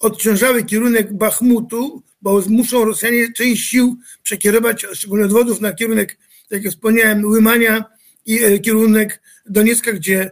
odciążały 0.00 0.64
kierunek 0.64 1.12
Bachmutu, 1.12 2.02
bo 2.22 2.42
muszą 2.48 2.84
Rosjanie 2.84 3.32
część 3.32 3.68
sił 3.68 3.96
przekierować, 4.22 4.86
szczególnie 4.92 5.24
odwodów, 5.24 5.60
na 5.60 5.72
kierunek, 5.72 6.18
tak 6.48 6.64
jak 6.64 6.72
wspomniałem, 6.72 7.24
Łymania 7.24 7.84
i 8.26 8.44
e, 8.44 8.58
kierunek 8.58 9.22
Doniecka, 9.46 9.92
gdzie 9.92 10.30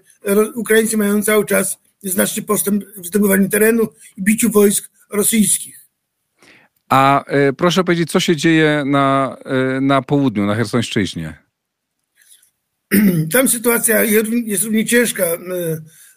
Ukraińcy 0.55 0.97
mają 0.97 1.23
cały 1.23 1.45
czas 1.45 1.79
znaczny 2.03 2.43
postęp 2.43 2.85
w 2.97 3.07
zdobywaniu 3.07 3.49
terenu 3.49 3.89
i 4.17 4.23
biciu 4.23 4.51
wojsk 4.51 4.91
rosyjskich. 5.11 5.81
A 6.89 7.25
e, 7.25 7.53
proszę 7.53 7.85
powiedzieć, 7.85 8.11
co 8.11 8.21
się 8.21 8.37
dzieje 8.37 8.83
na, 8.87 9.37
e, 9.45 9.81
na 9.81 10.03
południu, 10.03 10.47
na 10.47 10.55
Hersońszczyźnie? 10.55 11.40
Tam 13.33 13.49
sytuacja 13.49 14.05
jest 14.47 14.65
równie 14.65 14.85
ciężka. 14.85 15.25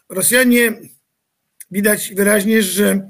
Rosjanie 0.09 0.73
widać 1.71 2.13
wyraźnie, 2.15 2.63
że 2.63 3.09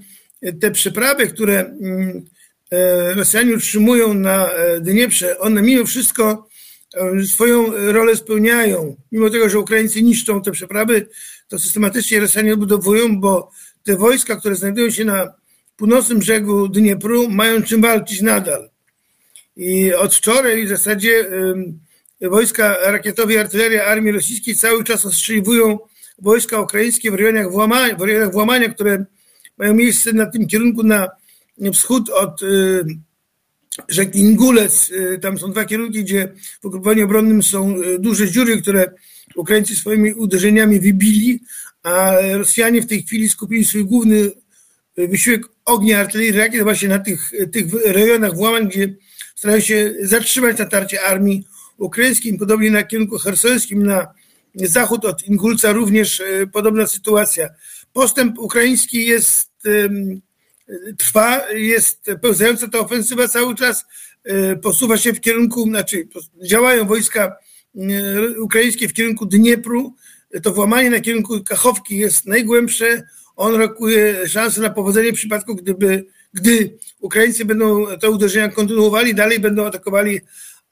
te 0.62 0.72
przeprawy, 0.72 1.28
które 1.28 1.60
mm, 1.60 2.26
E, 2.74 3.14
Rosjanie 3.14 3.56
utrzymują 3.56 4.14
na 4.14 4.50
e, 4.50 4.80
Dnieprze, 4.80 5.40
one 5.40 5.62
mimo 5.62 5.86
wszystko 5.86 6.48
e, 6.94 7.26
swoją 7.26 7.72
rolę 7.92 8.16
spełniają. 8.16 8.96
Mimo 9.12 9.30
tego, 9.30 9.50
że 9.50 9.60
Ukraińcy 9.60 10.02
niszczą 10.02 10.42
te 10.42 10.52
przeprawy, 10.52 11.08
to 11.48 11.60
systematycznie 11.60 12.20
Rosjanie 12.20 12.54
odbudowują, 12.54 13.20
bo 13.20 13.52
te 13.84 13.98
wojska, 13.98 14.36
które 14.36 14.56
znajdują 14.56 14.90
się 14.90 15.06
na 15.06 15.34
północnym 15.78 16.20
brzegu 16.20 16.68
Dniepru, 16.68 17.30
mają 17.30 17.64
czym 17.64 17.82
walczyć 17.82 18.22
nadal. 18.22 18.70
I 19.56 19.94
od 19.94 20.16
wczoraj 20.16 20.66
w 20.66 20.70
zasadzie 20.70 21.26
wojska 22.30 22.78
rakietowe 22.86 23.34
i 23.34 23.38
artyleria 23.38 23.86
armii 23.86 24.12
rosyjskiej 24.12 24.56
cały 24.56 24.84
czas 24.84 25.06
ostrzeliwują 25.06 25.80
wojska 26.20 26.62
ukraińskie 26.62 27.12
w 27.12 27.16
rejonach 27.16 27.52
włamania, 27.52 27.96
w 27.96 28.02
rejonach 28.02 28.32
włamania 28.32 28.70
które 28.70 29.06
mają 29.58 29.74
miejsce 29.74 30.14
na 30.14 30.26
tym 30.26 30.48
kierunku 30.48 30.84
na 30.84 31.10
wschód 31.74 32.10
od 32.10 32.42
y, 32.44 32.86
rzeki 33.90 34.20
Ingulec. 34.20 34.90
Y, 34.90 35.20
tam 35.22 35.40
są 35.40 35.52
dwa 35.52 35.66
kierunki, 35.66 36.04
gdzie 36.04 36.34
w 36.62 36.66
ugrupowaniu 36.66 37.06
obronnym 37.06 37.44
są 37.44 37.82
y, 37.82 38.00
duże 38.00 38.32
dziury, 38.32 38.62
które 38.62 38.92
Ukraińcy 39.36 39.76
swoimi 39.76 40.14
uderzeniami 40.14 40.80
wybili, 40.80 41.40
a 41.84 42.14
Rosjanie 42.34 42.82
w 42.82 42.88
tej 42.88 43.04
chwili 43.04 43.30
skupili 43.30 43.66
swój 43.66 43.86
główny 43.86 44.32
wysiłek 44.98 45.42
ognia 45.66 46.00
artylerii 46.00 46.32
rakiet 46.32 46.64
właśnie 46.64 46.90
na 46.90 47.00
tych, 47.00 47.32
tych 47.52 47.66
rejonach 47.86 48.36
włamań, 48.36 48.68
gdzie 48.68 48.96
starają 49.36 49.62
się 49.62 49.94
zatrzymać 50.02 50.58
natarcie 50.58 51.02
armii 51.02 51.44
ukraińskiej. 51.78 52.38
Podobnie 52.38 52.72
na 52.72 52.84
kierunku 52.84 53.18
hersońskim, 53.18 53.86
na 53.86 54.08
zachód 54.56 55.06
od 55.06 55.28
Ingulca 55.28 55.72
również 55.72 56.24
podobna 56.54 56.88
sytuacja. 56.88 57.50
Postęp 57.94 58.40
ukraiński 58.40 59.06
jest 59.06 59.54
trwa, 60.98 61.50
jest 61.52 62.12
pełzająca 62.22 62.68
ta 62.68 62.80
ofensywa 62.80 63.28
cały 63.28 63.56
czas, 63.56 63.86
e, 64.24 64.56
posuwa 64.56 64.98
się 64.98 65.14
w 65.14 65.22
kierunku, 65.22 65.64
znaczy 65.64 66.08
działają 66.44 66.88
wojska 66.88 67.36
e, 67.76 68.40
ukraińskie 68.40 68.88
w 68.88 68.94
kierunku 68.94 69.26
Dniepru, 69.26 69.96
to 70.44 70.52
włamanie 70.52 70.90
na 70.90 71.00
kierunku 71.00 71.44
Kachowki 71.44 71.98
jest 71.98 72.26
najgłębsze, 72.26 73.04
on 73.36 73.56
rokuje 73.56 74.28
szansę 74.28 74.62
na 74.62 74.70
powodzenie 74.70 75.12
w 75.12 75.16
przypadku, 75.16 75.56
gdyby, 75.56 76.06
gdy 76.34 76.78
Ukraińcy 77.00 77.46
będą 77.46 77.86
te 78.02 78.10
uderzenia 78.10 78.50
kontynuowali, 78.50 79.16
dalej 79.16 79.40
będą 79.40 79.66
atakowali 79.66 80.22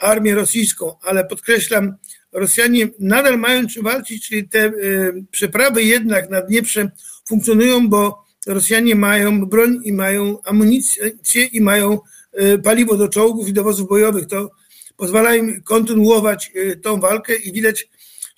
armię 0.02 0.36
rosyjską, 0.36 0.96
ale 1.02 1.26
podkreślam, 1.26 1.96
Rosjanie 2.32 2.90
nadal 3.00 3.40
mają 3.40 3.68
czym 3.68 3.84
walczyć, 3.84 4.28
czyli 4.28 4.48
te 4.48 4.66
y, 4.66 5.24
przeprawy 5.32 5.84
jednak 5.84 6.30
na 6.30 6.42
Dnieprze 6.42 6.92
funkcjonują, 7.26 7.90
bo 7.90 8.26
Rosjanie 8.48 8.96
mają 8.96 9.46
broń 9.46 9.80
i 9.84 9.94
mają 9.94 10.38
amunicję 10.44 11.44
i 11.52 11.62
mają 11.62 12.00
paliwo 12.64 12.98
do 12.98 13.08
czołgów 13.08 13.48
i 13.48 13.54
do 13.54 13.64
wozów 13.64 13.90
bojowych. 13.90 14.28
To 14.28 14.52
pozwala 14.98 15.36
im 15.36 15.64
kontynuować 15.64 16.52
tą 16.82 17.00
walkę 17.00 17.36
i 17.36 17.52
widać, 17.54 17.90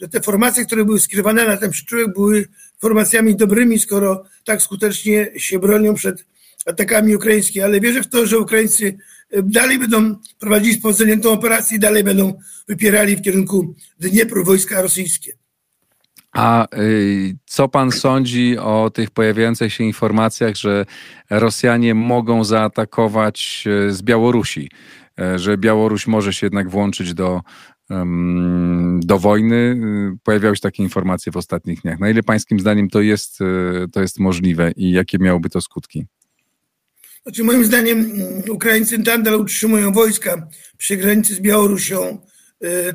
że 0.02 0.08
te 0.08 0.22
formacje, 0.22 0.66
które 0.66 0.86
były 0.86 1.00
skierowane 1.00 1.48
na 1.48 1.58
ten 1.58 1.72
przyczółek, 1.72 2.14
były 2.14 2.48
formacjami 2.80 3.36
dobrymi, 3.36 3.80
skoro 3.80 4.24
tak 4.46 4.62
skutecznie 4.62 5.32
się 5.38 5.60
bronią 5.60 5.94
przed 5.94 6.26
atakami 6.66 7.16
ukraińskimi. 7.16 7.64
Ale 7.64 7.80
wierzę 7.80 8.04
w 8.04 8.08
to, 8.08 8.26
że 8.26 8.40
Ukraińcy 8.40 8.98
dalej 9.44 9.80
będą 9.80 10.16
prowadzili 10.40 10.76
z 10.76 11.22
tą 11.22 11.32
operację 11.32 11.78
i 11.78 11.80
dalej 11.80 12.04
będą 12.04 12.34
wypierali 12.68 13.16
w 13.16 13.22
kierunku 13.22 13.76
Dniepru 14.00 14.44
wojska 14.44 14.82
rosyjskie. 14.82 15.34
A 16.34 16.68
y, 16.78 17.38
co 17.46 17.68
pan 17.68 17.92
sądzi 17.92 18.58
o 18.58 18.90
tych 18.94 19.12
pojawiających 19.12 19.74
się 19.74 19.84
informacjach, 19.84 20.56
że 20.56 20.86
Rosjanie 21.30 21.96
mogą 21.96 22.44
zaatakować 22.44 23.64
y, 23.88 23.94
z 23.94 24.02
Białorusi? 24.02 24.70
Y, 25.36 25.40
że 25.40 25.58
Białoruś 25.58 26.08
może 26.08 26.34
się 26.34 26.46
jednak 26.46 26.70
włączyć 26.70 27.14
do, 27.14 27.42
do 29.00 29.20
wojny. 29.20 29.82
Pojawiały 30.24 30.56
się 30.56 30.62
takie 30.62 30.84
informacje 30.84 31.32
w 31.32 31.38
ostatnich 31.38 31.82
dniach. 31.82 32.00
Na 32.00 32.10
ile 32.10 32.24
pańskim 32.24 32.60
zdaniem 32.60 32.90
to 32.90 33.02
jest, 33.02 33.40
to 33.92 34.02
jest 34.02 34.20
możliwe 34.20 34.72
i 34.72 34.92
jakie 34.92 35.18
miałoby 35.20 35.50
to 35.50 35.62
skutki? 35.62 36.06
Znaczy, 37.24 37.44
moim 37.44 37.66
zdaniem 37.66 38.00
mm, 38.00 38.44
Ukraińcy 38.50 38.98
nadal 38.98 39.42
utrzymują 39.42 39.92
wojska 39.92 40.48
przy 40.78 40.98
granicy 40.98 41.36
z 41.36 41.40
Białorusią. 41.40 42.18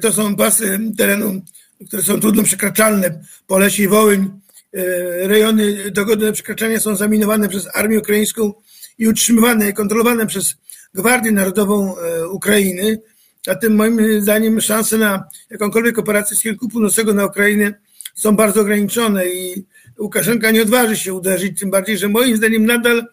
To 0.00 0.12
są 0.12 0.36
pasy 0.36 0.78
terenu 0.98 1.42
które 1.86 2.02
są 2.02 2.20
trudno 2.20 2.42
przekraczalne, 2.42 3.20
Polesie 3.46 3.82
i 3.82 3.88
Wołyń, 3.88 4.30
e, 4.74 5.28
rejony 5.28 5.90
dogodne 5.90 6.32
przekraczania 6.32 6.80
są 6.80 6.96
zaminowane 6.96 7.48
przez 7.48 7.68
armię 7.74 7.98
ukraińską 7.98 8.52
i 8.98 9.08
utrzymywane, 9.08 9.72
kontrolowane 9.72 10.26
przez 10.26 10.54
Gwardię 10.94 11.32
Narodową 11.32 11.98
e, 11.98 12.28
Ukrainy. 12.28 13.00
A 13.48 13.54
tym 13.54 13.74
moim 13.76 14.22
zdaniem 14.22 14.60
szanse 14.60 14.98
na 14.98 15.28
jakąkolwiek 15.50 15.98
operację 15.98 16.36
z 16.36 16.40
kierunku 16.40 16.68
północnego 16.68 17.14
na 17.14 17.26
Ukrainę 17.26 17.74
są 18.14 18.36
bardzo 18.36 18.60
ograniczone 18.60 19.26
i 19.26 19.64
Łukaszenka 19.98 20.50
nie 20.50 20.62
odważy 20.62 20.96
się 20.96 21.14
uderzyć, 21.14 21.60
tym 21.60 21.70
bardziej, 21.70 21.98
że 21.98 22.08
moim 22.08 22.36
zdaniem 22.36 22.66
nadal, 22.66 23.06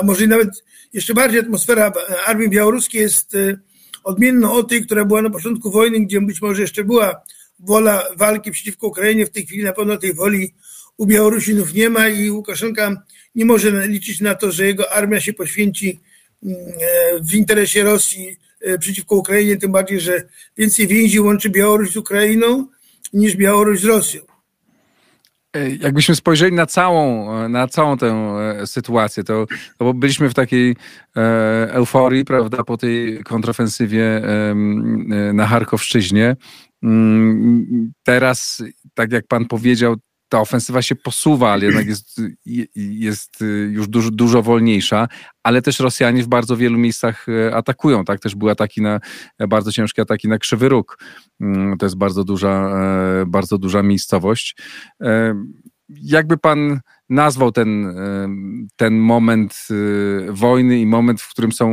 a 0.00 0.04
może 0.04 0.26
nawet 0.26 0.48
jeszcze 0.92 1.14
bardziej 1.14 1.40
atmosfera 1.40 1.92
armii 2.26 2.48
białoruskiej 2.48 3.00
jest 3.00 3.34
e, 3.34 3.58
odmienna 4.04 4.52
od 4.52 4.68
tej, 4.68 4.86
która 4.86 5.04
była 5.04 5.22
na 5.22 5.30
początku 5.30 5.70
wojny, 5.70 6.00
gdzie 6.00 6.20
być 6.20 6.42
może 6.42 6.62
jeszcze 6.62 6.84
była 6.84 7.22
wola 7.58 8.04
walki 8.16 8.50
przeciwko 8.50 8.86
Ukrainie. 8.86 9.26
W 9.26 9.30
tej 9.30 9.46
chwili 9.46 9.64
na 9.64 9.72
pewno 9.72 9.96
tej 9.96 10.14
woli 10.14 10.54
u 10.96 11.06
Białorusinów 11.06 11.74
nie 11.74 11.90
ma 11.90 12.08
i 12.08 12.30
Łukaszenka 12.30 13.02
nie 13.34 13.44
może 13.44 13.86
liczyć 13.86 14.20
na 14.20 14.34
to, 14.34 14.52
że 14.52 14.66
jego 14.66 14.92
armia 14.92 15.20
się 15.20 15.32
poświęci 15.32 16.00
mm, 16.42 16.56
e, 16.56 17.20
w 17.22 17.34
interesie 17.34 17.82
Rosji 17.82 18.36
e, 18.60 18.78
przeciwko 18.78 19.16
Ukrainie, 19.16 19.56
tym 19.56 19.72
bardziej, 19.72 20.00
że 20.00 20.22
więcej 20.58 20.86
więzi 20.86 21.20
łączy 21.20 21.50
Białoruś 21.50 21.90
z 21.90 21.96
Ukrainą 21.96 22.66
niż 23.12 23.36
Białoruś 23.36 23.80
z 23.80 23.84
Rosją. 23.84 24.29
E, 25.56 25.70
jakbyśmy 25.70 26.14
spojrzeli 26.14 26.56
na 26.56 26.66
całą, 26.66 27.48
na 27.48 27.68
całą 27.68 27.96
tę 27.98 28.34
sytuację, 28.66 29.24
to, 29.24 29.46
to 29.78 29.84
bo 29.84 29.94
byliśmy 29.94 30.28
w 30.30 30.34
takiej 30.34 30.76
euforii, 31.68 32.24
prawda, 32.24 32.64
po 32.64 32.76
tej 32.76 33.24
kontrofensywie 33.24 34.22
na 35.32 35.46
Charkowszczyźnie. 35.46 36.36
Mm, 36.82 37.92
teraz, 38.02 38.62
tak 38.94 39.12
jak 39.12 39.26
pan 39.26 39.44
powiedział, 39.44 39.96
ta 40.30 40.40
ofensywa 40.40 40.82
się 40.82 40.96
posuwa, 40.96 41.52
ale 41.52 41.66
jednak 41.66 41.86
jest, 41.86 42.20
jest 42.76 43.44
już 43.70 43.88
dużo, 43.88 44.10
dużo 44.10 44.42
wolniejsza, 44.42 45.08
ale 45.42 45.62
też 45.62 45.80
Rosjanie 45.80 46.22
w 46.22 46.28
bardzo 46.28 46.56
wielu 46.56 46.78
miejscach 46.78 47.26
e, 47.28 47.54
atakują, 47.54 48.04
tak? 48.04 48.20
Też 48.20 48.34
były 48.34 48.50
ataki 48.50 48.82
na, 48.82 49.00
bardzo 49.48 49.72
ciężkie 49.72 50.02
ataki 50.02 50.28
na 50.28 50.38
Krzywy 50.38 50.68
Róg. 50.68 50.98
Mm, 51.40 51.78
to 51.78 51.86
jest 51.86 51.96
bardzo 51.96 52.24
duża, 52.24 52.80
e, 53.22 53.26
bardzo 53.26 53.58
duża 53.58 53.82
miejscowość. 53.82 54.56
E, 55.00 55.34
jakby 55.88 56.38
pan 56.38 56.80
nazwał 57.08 57.52
ten, 57.52 57.94
ten 58.76 58.98
moment 58.98 59.68
wojny 60.28 60.80
i 60.80 60.86
moment, 60.86 61.20
w 61.20 61.30
którym 61.30 61.52
są, 61.52 61.66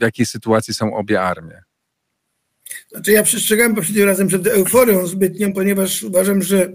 w 0.00 0.02
jakiej 0.02 0.26
sytuacji 0.26 0.74
są 0.74 0.96
obie 0.96 1.22
armie? 1.22 1.62
Znaczy 2.88 3.12
ja 3.12 3.22
przestrzegam 3.22 3.74
poprzednim 3.74 4.04
razem 4.04 4.28
przed 4.28 4.46
euforią 4.46 5.06
zbytnią, 5.06 5.52
ponieważ 5.52 6.02
uważam, 6.02 6.42
że 6.42 6.72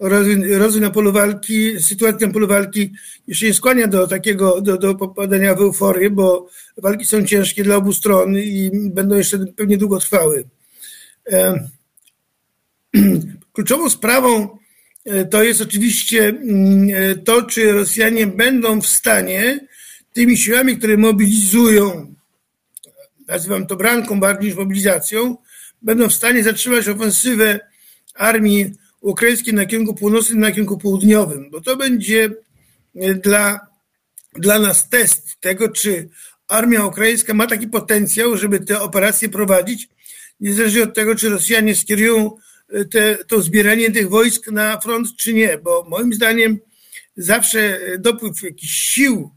rozwój, 0.00 0.80
na 0.80 0.90
polu 0.90 1.12
walki, 1.12 1.82
sytuacja 1.82 2.26
na 2.26 2.32
polu 2.32 2.46
walki 2.46 2.92
jeszcze 3.26 3.46
nie 3.46 3.54
skłania 3.54 3.86
do 3.86 4.06
takiego, 4.06 4.60
do, 4.60 4.78
do 4.78 4.94
popadania 4.94 5.54
w 5.54 5.60
euforię, 5.60 6.10
bo 6.10 6.48
walki 6.76 7.06
są 7.06 7.24
ciężkie 7.24 7.64
dla 7.64 7.76
obu 7.76 7.92
stron 7.92 8.36
i 8.36 8.70
będą 8.72 9.16
jeszcze 9.16 9.38
pewnie 9.56 9.78
długo 9.78 9.98
trwały. 9.98 10.44
Kluczową 13.52 13.90
sprawą 13.90 14.58
e, 15.04 15.24
to 15.24 15.42
jest 15.42 15.60
oczywiście 15.60 16.28
mm, 16.28 16.88
e, 16.94 17.14
to, 17.14 17.42
czy 17.42 17.72
Rosjanie 17.72 18.26
będą 18.26 18.80
w 18.80 18.86
stanie 18.86 19.66
tymi 20.12 20.36
siłami, 20.36 20.78
które 20.78 20.96
mobilizują, 20.96 22.14
nazywam 23.28 23.66
to 23.66 23.76
branką 23.76 24.20
bardziej 24.20 24.48
niż 24.48 24.58
mobilizacją, 24.58 25.36
będą 25.82 26.08
w 26.08 26.14
stanie 26.14 26.44
zatrzymać 26.44 26.88
ofensywę 26.88 27.60
armii 28.14 28.74
ukraińskiej 29.00 29.54
na 29.54 29.66
kierunku 29.66 29.94
północnym, 29.94 30.40
na 30.40 30.50
kierunku 30.50 30.78
południowym, 30.78 31.50
bo 31.50 31.60
to 31.60 31.76
będzie 31.76 32.30
e, 32.96 33.14
dla, 33.14 33.60
dla 34.36 34.58
nas 34.58 34.88
test 34.88 35.40
tego, 35.40 35.68
czy 35.68 36.08
armia 36.48 36.84
ukraińska 36.84 37.34
ma 37.34 37.46
taki 37.46 37.68
potencjał, 37.68 38.36
żeby 38.36 38.60
te 38.60 38.80
operacje 38.80 39.28
prowadzić, 39.28 39.88
niezależnie 40.40 40.82
od 40.82 40.94
tego, 40.94 41.14
czy 41.14 41.28
Rosjanie 41.28 41.76
skierują 41.76 42.30
e, 42.68 42.84
te, 42.84 43.18
to 43.24 43.42
zbieranie 43.42 43.90
tych 43.90 44.08
wojsk 44.08 44.50
na 44.50 44.80
front, 44.80 45.16
czy 45.16 45.34
nie, 45.34 45.58
bo 45.58 45.86
moim 45.88 46.14
zdaniem 46.14 46.58
zawsze 47.16 47.80
dopływ 47.98 48.42
jakichś 48.42 48.72
sił 48.72 49.30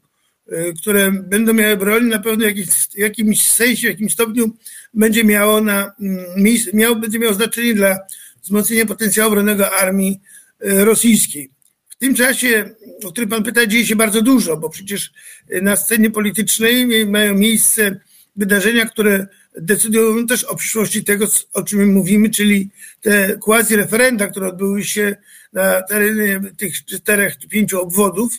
które 0.81 1.11
będą 1.11 1.53
miały 1.53 1.77
broń, 1.77 2.05
na 2.05 2.19
pewno 2.19 2.45
jakiś, 2.45 2.67
jakimś 2.97 3.49
sensie, 3.49 3.87
w 3.87 3.91
jakimś 3.91 4.13
stopniu 4.13 4.51
będzie 4.93 5.23
miało, 5.23 5.61
na, 5.61 5.93
mm, 6.01 6.25
miało, 6.73 6.95
będzie 6.95 7.19
miało 7.19 7.33
znaczenie 7.33 7.73
dla 7.73 7.97
wzmocnienia 8.43 8.85
potencjału 8.85 9.31
obronnego 9.31 9.71
armii 9.71 10.19
y, 10.65 10.85
rosyjskiej. 10.85 11.51
W 11.89 11.95
tym 11.95 12.15
czasie, 12.15 12.69
o 13.03 13.11
którym 13.11 13.29
Pan 13.29 13.43
pyta, 13.43 13.65
dzieje 13.65 13.85
się 13.85 13.95
bardzo 13.95 14.21
dużo, 14.21 14.57
bo 14.57 14.69
przecież 14.69 15.11
y, 15.51 15.61
na 15.61 15.75
scenie 15.75 16.11
politycznej 16.11 17.05
mają 17.05 17.35
miejsce 17.35 17.99
wydarzenia, 18.35 18.85
które 18.85 19.27
decydują 19.57 20.27
też 20.27 20.43
o 20.43 20.55
przyszłości 20.55 21.03
tego, 21.03 21.27
o 21.53 21.63
czym 21.63 21.79
my 21.79 21.85
mówimy, 21.85 22.29
czyli 22.29 22.69
te 23.01 23.37
quasi-referenda, 23.37 24.27
które 24.27 24.47
odbyły 24.47 24.83
się 24.83 25.15
na 25.53 25.81
terenie 25.81 26.41
tych 26.57 26.85
czterech, 26.85 27.37
pięciu 27.49 27.81
obwodów, 27.81 28.33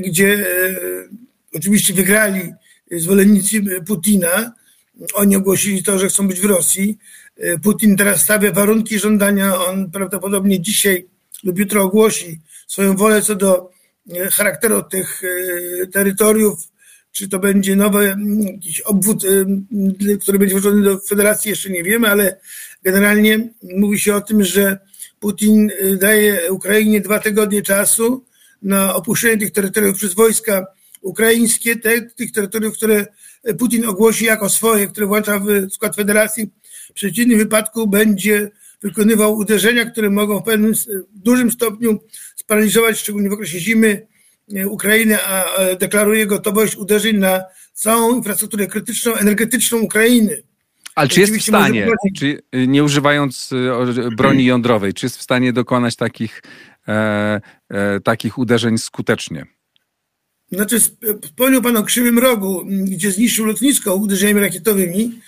gdzie 0.00 0.32
e, 0.34 0.44
oczywiście 1.54 1.94
wygrali 1.94 2.52
zwolennicy 2.90 3.62
Putina. 3.86 4.52
Oni 5.14 5.36
ogłosili 5.36 5.82
to, 5.82 5.98
że 5.98 6.08
chcą 6.08 6.28
być 6.28 6.40
w 6.40 6.44
Rosji. 6.44 6.98
E, 7.38 7.58
Putin 7.58 7.96
teraz 7.96 8.22
stawia 8.22 8.52
warunki 8.52 8.98
żądania. 8.98 9.64
On 9.64 9.90
prawdopodobnie 9.90 10.60
dzisiaj 10.60 11.06
lub 11.44 11.58
jutro 11.58 11.82
ogłosi 11.82 12.40
swoją 12.66 12.96
wolę 12.96 13.22
co 13.22 13.34
do 13.34 13.70
e, 14.10 14.30
charakteru 14.30 14.82
tych 14.82 15.22
terytoriów, 15.92 16.58
czy 17.12 17.28
to 17.28 17.38
będzie 17.38 17.76
nowy 17.76 18.16
jakiś 18.40 18.80
obwód, 18.80 19.24
który 20.20 20.38
będzie 20.38 20.54
włożony 20.54 20.82
do 20.82 20.98
federacji, 20.98 21.50
jeszcze 21.50 21.70
nie 21.70 21.82
wiemy, 21.82 22.08
ale 22.08 22.40
generalnie 22.82 23.48
mówi 23.62 24.00
się 24.00 24.14
o 24.14 24.20
tym, 24.20 24.44
że 24.44 24.78
Putin 25.20 25.70
daje 26.00 26.52
Ukrainie 26.52 27.00
dwa 27.00 27.18
tygodnie 27.18 27.62
czasu, 27.62 28.24
na 28.62 28.94
opuszczenie 28.94 29.38
tych 29.38 29.52
terytoriów 29.52 29.96
przez 29.96 30.14
wojska 30.14 30.66
ukraińskie, 31.02 31.76
te, 31.76 32.02
tych 32.02 32.32
terytoriów, 32.32 32.74
które 32.74 33.06
Putin 33.58 33.86
ogłosi 33.86 34.24
jako 34.24 34.48
swoje, 34.48 34.86
które 34.86 35.06
włącza 35.06 35.38
w 35.38 35.72
skład 35.72 35.96
federacji. 35.96 36.50
W 36.98 37.00
przeciwnym 37.00 37.38
wypadku 37.38 37.86
będzie 37.86 38.50
wykonywał 38.82 39.36
uderzenia, 39.36 39.84
które 39.84 40.10
mogą 40.10 40.40
w 40.40 40.42
pewnym 40.42 40.72
dużym 41.14 41.50
stopniu 41.50 41.98
sparaliżować, 42.36 42.98
szczególnie 42.98 43.28
w 43.30 43.32
okresie 43.32 43.60
zimy, 43.60 44.06
e, 44.56 44.68
Ukrainę, 44.68 45.18
a 45.24 45.44
deklaruje 45.74 46.26
gotowość 46.26 46.76
uderzeń 46.76 47.16
na 47.16 47.42
całą 47.72 48.16
infrastrukturę 48.16 48.66
krytyczną, 48.66 49.14
energetyczną 49.14 49.78
Ukrainy. 49.78 50.42
Ale 50.94 51.08
czy 51.08 51.20
jest 51.20 51.36
w 51.36 51.42
stanie, 51.42 51.88
czy 52.16 52.42
nie 52.52 52.84
używając 52.84 53.50
e, 53.52 54.10
broni 54.16 54.44
jądrowej, 54.54 54.94
czy 54.94 55.06
jest 55.06 55.16
w 55.16 55.22
stanie 55.22 55.52
dokonać 55.52 55.96
takich 55.96 56.42
e, 56.88 57.40
e, 57.68 58.00
takich 58.00 58.38
uderzeń 58.38 58.78
skutecznie. 58.78 59.46
Znaczy, 60.52 60.80
wspomniał 61.22 61.62
Pan 61.62 61.76
o 61.76 61.82
Krzywym 61.82 62.18
Rogu, 62.18 62.64
gdzie 62.66 63.10
zniszczył 63.10 63.44
lotnisko 63.44 63.94
uderzeniami 63.94 64.40
rakietowymi. 64.40 65.20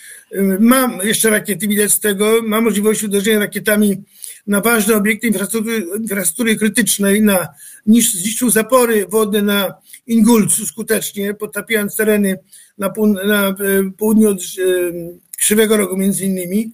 Mam 0.60 0.98
jeszcze 1.04 1.30
rakiety, 1.30 1.68
widać 1.68 1.92
z 1.92 2.00
tego. 2.00 2.42
Ma 2.42 2.60
możliwość 2.60 3.02
uderzenia 3.02 3.38
rakietami 3.38 4.02
na 4.46 4.60
ważne 4.60 4.94
obiekty 4.94 5.26
infrastruktury, 5.26 5.86
infrastruktury 6.00 6.56
krytycznej, 6.56 7.22
na, 7.22 7.48
niż 7.86 8.14
zniszczył 8.14 8.50
zapory 8.50 9.06
wodne 9.08 9.42
na 9.42 9.74
Ingulcu 10.06 10.66
skutecznie, 10.66 11.34
potapiając 11.34 11.96
tereny 11.96 12.38
na, 12.78 12.90
pół, 12.90 13.06
na 13.06 13.54
południu 13.98 14.28
od 14.30 14.40
Krzywego 15.38 15.76
Rogu 15.76 15.96
między 15.96 16.24
innymi. 16.24 16.72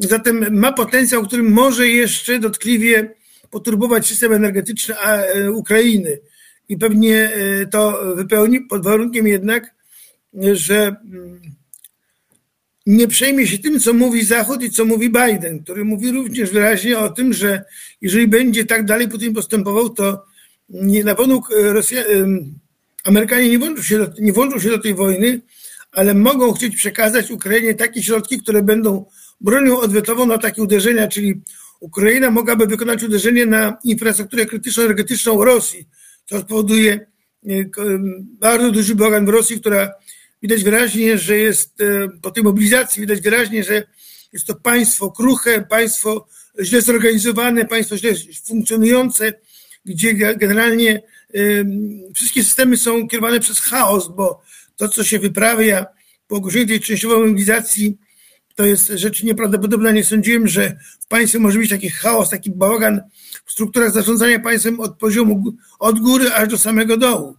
Zatem 0.00 0.58
ma 0.58 0.72
potencjał, 0.72 1.22
którym 1.22 1.52
może 1.52 1.88
jeszcze 1.88 2.38
dotkliwie 2.38 3.14
poturbować 3.50 4.06
system 4.06 4.32
energetyczny 4.32 4.94
Ukrainy. 5.54 6.18
I 6.68 6.76
pewnie 6.76 7.32
to 7.70 8.00
wypełni 8.16 8.60
pod 8.60 8.84
warunkiem 8.84 9.26
jednak, 9.26 9.74
że 10.52 10.96
mm, 11.12 11.40
nie 12.86 13.08
przejmie 13.08 13.46
się 13.46 13.58
tym, 13.58 13.80
co 13.80 13.92
mówi 13.92 14.24
Zachód 14.24 14.62
i 14.62 14.70
co 14.70 14.84
mówi 14.84 15.10
Biden, 15.10 15.62
który 15.64 15.84
mówi 15.84 16.12
również 16.12 16.50
wyraźnie 16.50 16.98
o 16.98 17.08
tym, 17.08 17.32
że 17.32 17.64
jeżeli 18.00 18.28
będzie 18.28 18.64
tak 18.64 18.84
dalej 18.84 19.08
Putin 19.08 19.34
postępował, 19.34 19.90
to 19.90 20.24
nie, 20.68 21.04
na 21.04 21.14
pewno 21.14 21.42
Rosja, 21.50 22.02
Amerykanie 23.04 23.50
nie 23.50 23.58
włączą, 23.58 23.82
się 23.82 23.98
do, 23.98 24.08
nie 24.18 24.32
włączą 24.32 24.58
się 24.58 24.68
do 24.68 24.78
tej 24.78 24.94
wojny, 24.94 25.40
ale 25.92 26.14
mogą 26.14 26.52
chcieć 26.52 26.76
przekazać 26.76 27.30
Ukrainie 27.30 27.74
takie 27.74 28.02
środki, 28.02 28.38
które 28.38 28.62
będą 28.62 29.04
bronią 29.40 29.80
odwetową 29.80 30.26
na 30.26 30.38
takie 30.38 30.62
uderzenia, 30.62 31.08
czyli 31.08 31.40
Ukraina 31.80 32.30
mogłaby 32.30 32.66
wykonać 32.66 33.02
uderzenie 33.02 33.46
na 33.46 33.78
infrastrukturę 33.84 34.46
krytyczną, 34.46 34.82
energetyczną 34.82 35.44
Rosji, 35.44 35.88
co 36.24 36.40
spowoduje 36.40 37.06
e, 37.48 37.64
bardzo 38.18 38.70
duży 38.70 38.94
bałagan 38.94 39.26
w 39.26 39.28
Rosji, 39.28 39.60
która 39.60 39.92
widać 40.42 40.64
wyraźnie, 40.64 41.18
że 41.18 41.38
jest 41.38 41.80
e, 41.80 42.08
po 42.22 42.30
tej 42.30 42.42
mobilizacji, 42.42 43.00
widać 43.00 43.20
wyraźnie, 43.20 43.64
że 43.64 43.82
jest 44.32 44.46
to 44.46 44.54
państwo 44.54 45.10
kruche, 45.10 45.66
państwo 45.70 46.26
źle 46.60 46.82
zorganizowane, 46.82 47.64
państwo 47.64 47.96
źle 47.96 48.10
funkcjonujące, 48.46 49.32
gdzie 49.84 50.14
generalnie 50.14 51.02
wszystkie 52.14 52.44
systemy 52.44 52.76
są 52.76 53.08
kierowane 53.08 53.40
przez 53.40 53.60
chaos, 53.60 54.08
bo 54.08 54.42
to, 54.76 54.88
co 54.88 55.04
się 55.04 55.18
wyprawia 55.18 55.86
po 56.28 56.36
ogłoszeniu 56.36 56.66
tej 56.66 56.80
częściowej 56.80 57.18
mobilizacji, 57.18 57.96
to 58.54 58.64
jest 58.64 58.86
rzecz 58.86 59.22
nieprawdopodobna. 59.22 59.90
Nie 59.90 60.04
sądziłem, 60.04 60.48
że 60.48 60.76
w 61.00 61.06
państwie 61.06 61.38
może 61.38 61.58
być 61.58 61.70
taki 61.70 61.90
chaos, 61.90 62.30
taki 62.30 62.50
bałagan 62.50 63.00
w 63.44 63.52
strukturach 63.52 63.92
zarządzania 63.92 64.40
państwem 64.40 64.80
od 64.80 64.98
poziomu 64.98 65.44
od 65.78 66.00
góry 66.00 66.32
aż 66.32 66.48
do 66.48 66.58
samego 66.58 66.96
dołu. 66.96 67.36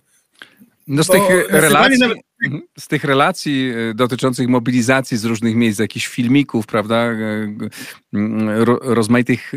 No 0.88 1.04
z, 1.04 1.08
tych 1.08 1.22
relacji, 1.50 2.00
nawet... 2.00 2.18
Mhm. 2.48 2.68
z 2.80 2.88
tych 2.88 3.04
relacji 3.04 3.72
e, 3.90 3.94
dotyczących 3.94 4.48
mobilizacji 4.48 5.18
z 5.18 5.26
różnych 5.26 5.56
miejsc, 5.56 5.80
jakichś 5.80 6.08
filmików, 6.08 6.66
prawda, 6.66 6.96
e, 6.96 7.48
rozmaitych 8.82 9.52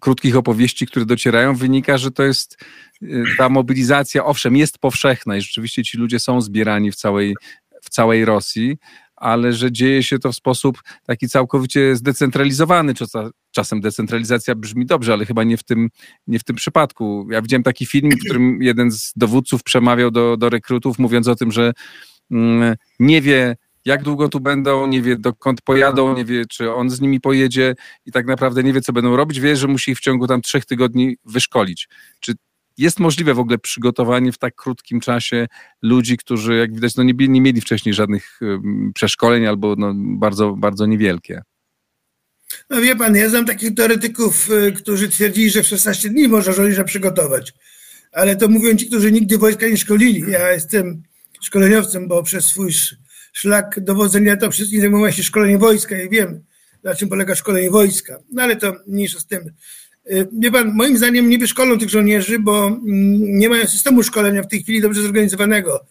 krótkich 0.00 0.36
opowieści, 0.36 0.86
które 0.86 1.06
docierają, 1.06 1.54
wynika, 1.54 1.98
że 1.98 2.10
to 2.10 2.22
jest 2.22 2.58
ta 3.38 3.48
mobilizacja, 3.48 4.24
owszem, 4.24 4.56
jest 4.56 4.78
powszechna 4.78 5.36
i 5.36 5.40
rzeczywiście 5.40 5.84
ci 5.84 5.98
ludzie 5.98 6.20
są 6.20 6.40
zbierani 6.40 6.92
w 6.92 6.96
całej, 6.96 7.34
w 7.82 7.90
całej 7.90 8.24
Rosji, 8.24 8.78
ale 9.22 9.52
że 9.52 9.72
dzieje 9.72 10.02
się 10.02 10.18
to 10.18 10.32
w 10.32 10.36
sposób 10.36 10.82
taki 11.06 11.28
całkowicie 11.28 11.96
zdecentralizowany. 11.96 12.94
Czasem 13.50 13.80
decentralizacja 13.80 14.54
brzmi 14.54 14.86
dobrze, 14.86 15.12
ale 15.12 15.26
chyba 15.26 15.44
nie 15.44 15.56
w 15.56 15.62
tym, 15.62 15.88
nie 16.26 16.38
w 16.38 16.44
tym 16.44 16.56
przypadku. 16.56 17.28
Ja 17.30 17.42
widziałem 17.42 17.62
taki 17.62 17.86
film, 17.86 18.10
w 18.10 18.24
którym 18.24 18.58
jeden 18.70 18.90
z 18.90 19.12
dowódców 19.16 19.62
przemawiał 19.62 20.10
do, 20.10 20.36
do 20.36 20.48
rekrutów, 20.48 20.98
mówiąc 20.98 21.28
o 21.28 21.34
tym, 21.34 21.52
że 21.52 21.72
mm, 22.30 22.74
nie 23.00 23.20
wie, 23.22 23.56
jak 23.84 24.02
długo 24.02 24.28
tu 24.28 24.40
będą, 24.40 24.86
nie 24.86 25.02
wie 25.02 25.16
dokąd 25.16 25.62
pojadą, 25.62 26.16
nie 26.16 26.24
wie, 26.24 26.46
czy 26.46 26.74
on 26.74 26.90
z 26.90 27.00
nimi 27.00 27.20
pojedzie 27.20 27.74
i 28.06 28.12
tak 28.12 28.26
naprawdę 28.26 28.62
nie 28.62 28.72
wie, 28.72 28.80
co 28.80 28.92
będą 28.92 29.16
robić. 29.16 29.40
Wie, 29.40 29.56
że 29.56 29.68
musi 29.68 29.90
ich 29.90 29.98
w 29.98 30.00
ciągu 30.00 30.26
tam 30.26 30.42
trzech 30.42 30.64
tygodni 30.64 31.16
wyszkolić. 31.24 31.88
Czy 32.20 32.32
jest 32.78 33.00
możliwe 33.00 33.34
w 33.34 33.38
ogóle 33.38 33.58
przygotowanie 33.58 34.32
w 34.32 34.38
tak 34.38 34.54
krótkim 34.54 35.00
czasie 35.00 35.46
ludzi, 35.82 36.16
którzy 36.16 36.56
jak 36.56 36.74
widać 36.74 36.96
no 36.96 37.02
nie, 37.02 37.14
nie 37.28 37.40
mieli 37.40 37.60
wcześniej 37.60 37.94
żadnych 37.94 38.40
przeszkoleń 38.94 39.46
albo 39.46 39.74
no 39.78 39.92
bardzo, 39.96 40.56
bardzo 40.56 40.86
niewielkie. 40.86 41.42
No 42.70 42.80
wie 42.80 42.96
pan, 42.96 43.16
ja 43.16 43.28
znam 43.28 43.46
takich 43.46 43.74
teoretyków, 43.74 44.50
y, 44.50 44.72
którzy 44.72 45.08
twierdzili, 45.08 45.50
że 45.50 45.62
w 45.62 45.66
16 45.66 46.08
dni 46.08 46.28
można 46.28 46.52
żołnierza 46.52 46.84
przygotować. 46.84 47.52
Ale 48.12 48.36
to 48.36 48.48
mówią 48.48 48.76
ci, 48.76 48.86
którzy 48.86 49.12
nigdy 49.12 49.38
wojska 49.38 49.68
nie 49.68 49.76
szkolili. 49.76 50.30
Ja 50.30 50.52
jestem 50.52 51.02
szkoleniowcem, 51.42 52.08
bo 52.08 52.22
przez 52.22 52.44
swój 52.44 52.72
szlak 53.32 53.80
dowodzenia 53.80 54.36
to 54.36 54.50
wszystkim 54.50 54.80
zajmowałem 54.80 55.12
się 55.12 55.22
szkoleniem 55.22 55.60
wojska 55.60 56.00
i 56.00 56.08
wiem, 56.08 56.44
na 56.84 56.94
czym 56.94 57.08
polega 57.08 57.34
szkolenie 57.34 57.70
wojska. 57.70 58.18
No 58.32 58.42
ale 58.42 58.56
to 58.56 58.72
mniejsza 58.86 59.20
z 59.20 59.26
tym. 59.26 59.40
Y, 60.10 60.28
wie 60.32 60.50
pan, 60.50 60.74
moim 60.74 60.98
zdaniem 60.98 61.30
nie 61.30 61.38
wyszkolą 61.38 61.78
tych 61.78 61.90
żołnierzy, 61.90 62.38
bo 62.38 62.66
mm, 62.66 63.38
nie 63.38 63.48
mają 63.48 63.66
systemu 63.66 64.02
szkolenia 64.02 64.42
w 64.42 64.48
tej 64.48 64.62
chwili 64.62 64.80
dobrze 64.80 65.02
zorganizowanego. 65.02 65.86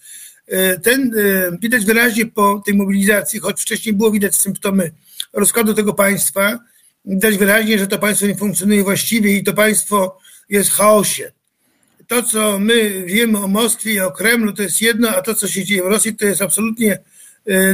Y, 0.54 0.80
ten 0.84 1.14
y, 1.18 1.58
widać 1.62 1.86
wyraźnie 1.86 2.26
po 2.26 2.62
tej 2.66 2.74
mobilizacji, 2.74 3.40
choć 3.40 3.62
wcześniej 3.62 3.96
było 3.96 4.12
widać 4.12 4.36
symptomy 4.36 4.92
rozkładu 5.34 5.74
tego 5.74 5.94
państwa, 5.94 6.60
widać 7.06 7.38
wyraźnie, 7.38 7.80
że 7.80 7.88
to 7.88 8.00
państwo 8.00 8.28
nie 8.28 8.36
funkcjonuje 8.36 8.84
właściwie 8.84 9.38
i 9.38 9.44
to 9.44 9.54
państwo 9.54 10.20
jest 10.50 10.70
w 10.70 10.74
chaosie. 10.74 11.32
To, 12.08 12.24
co 12.24 12.60
my 12.60 13.04
wiemy 13.06 13.38
o 13.38 13.48
Moskwie 13.48 13.94
i 13.94 14.00
o 14.00 14.12
Kremlu, 14.12 14.54
to 14.54 14.64
jest 14.64 14.82
jedno, 14.82 15.10
a 15.10 15.22
to, 15.22 15.36
co 15.36 15.48
się 15.48 15.64
dzieje 15.64 15.84
w 15.84 15.86
Rosji, 15.86 16.16
to 16.16 16.26
jest 16.26 16.42
absolutnie 16.42 17.00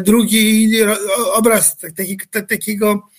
drugi 0.02 0.72
obraz 1.34 1.78
takiego 2.48 3.10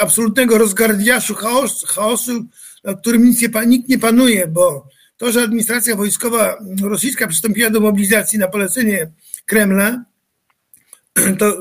absolutnego 0.00 0.58
rozgardiaszu, 0.58 1.34
chaosu, 1.34 1.86
chaosu 1.86 2.44
nad 2.84 3.00
którym 3.00 3.24
nic 3.24 3.42
nie, 3.42 3.66
nikt 3.66 3.88
nie 3.88 3.98
panuje, 3.98 4.46
bo 4.46 4.88
to, 5.16 5.32
że 5.32 5.42
administracja 5.42 5.96
wojskowa 5.96 6.58
rosyjska 6.82 7.26
przystąpiła 7.26 7.70
do 7.70 7.80
mobilizacji 7.80 8.38
na 8.38 8.48
polecenie 8.48 9.10
Kremla, 9.46 10.04
to 11.38 11.56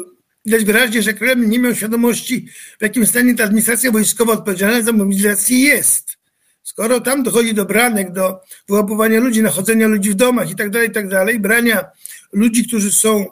widać 0.45 0.65
wyraźnie, 0.65 1.01
że 1.01 1.13
Kreml 1.13 1.49
nie 1.49 1.59
miał 1.59 1.75
świadomości, 1.75 2.47
w 2.79 2.81
jakim 2.81 3.05
stanie 3.05 3.35
ta 3.35 3.43
administracja 3.43 3.91
wojskowa 3.91 4.33
odpowiedzialna 4.33 4.81
za 4.81 4.91
mobilizację 4.91 5.59
jest. 5.59 6.17
Skoro 6.63 6.99
tam 6.99 7.23
dochodzi 7.23 7.53
do 7.53 7.65
branek, 7.65 8.11
do 8.11 8.39
wyłapywania 8.67 9.19
ludzi, 9.19 9.41
nachodzenia 9.41 9.87
ludzi 9.87 10.09
w 10.09 10.15
domach 10.15 10.51
i 10.51 10.55
tak 10.55 10.69
dalej, 10.69 10.89
i 10.89 10.91
tak 10.91 11.09
dalej, 11.09 11.39
brania 11.39 11.85
ludzi, 12.33 12.67
którzy 12.67 12.91
są, 12.91 13.25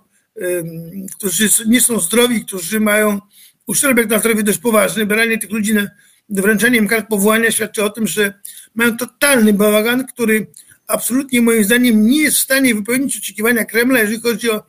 którzy 1.17 1.50
nie 1.67 1.82
są 1.82 2.00
zdrowi, 2.00 2.45
którzy 2.45 2.80
mają 2.80 3.19
uszczerbek 3.67 4.10
na 4.10 4.19
zdrowiu 4.19 4.43
dość 4.43 4.58
poważny, 4.58 5.06
branie 5.06 5.38
tych 5.38 5.52
ludzi 5.52 5.74
na, 5.74 5.88
wręczenie 6.29 6.77
im 6.77 6.88
kart 6.88 7.07
powołania 7.09 7.51
świadczy 7.51 7.83
o 7.83 7.89
tym, 7.89 8.07
że 8.07 8.33
mają 8.75 8.97
totalny 8.97 9.53
bałagan, 9.53 10.07
który 10.07 10.47
absolutnie 10.88 11.41
moim 11.41 11.63
zdaniem 11.63 12.07
nie 12.07 12.21
jest 12.21 12.38
w 12.38 12.41
stanie 12.41 12.75
wypełnić 12.75 13.17
oczekiwania 13.17 13.65
Kremla, 13.65 13.99
jeżeli 13.99 14.21
chodzi 14.21 14.51
o 14.51 14.63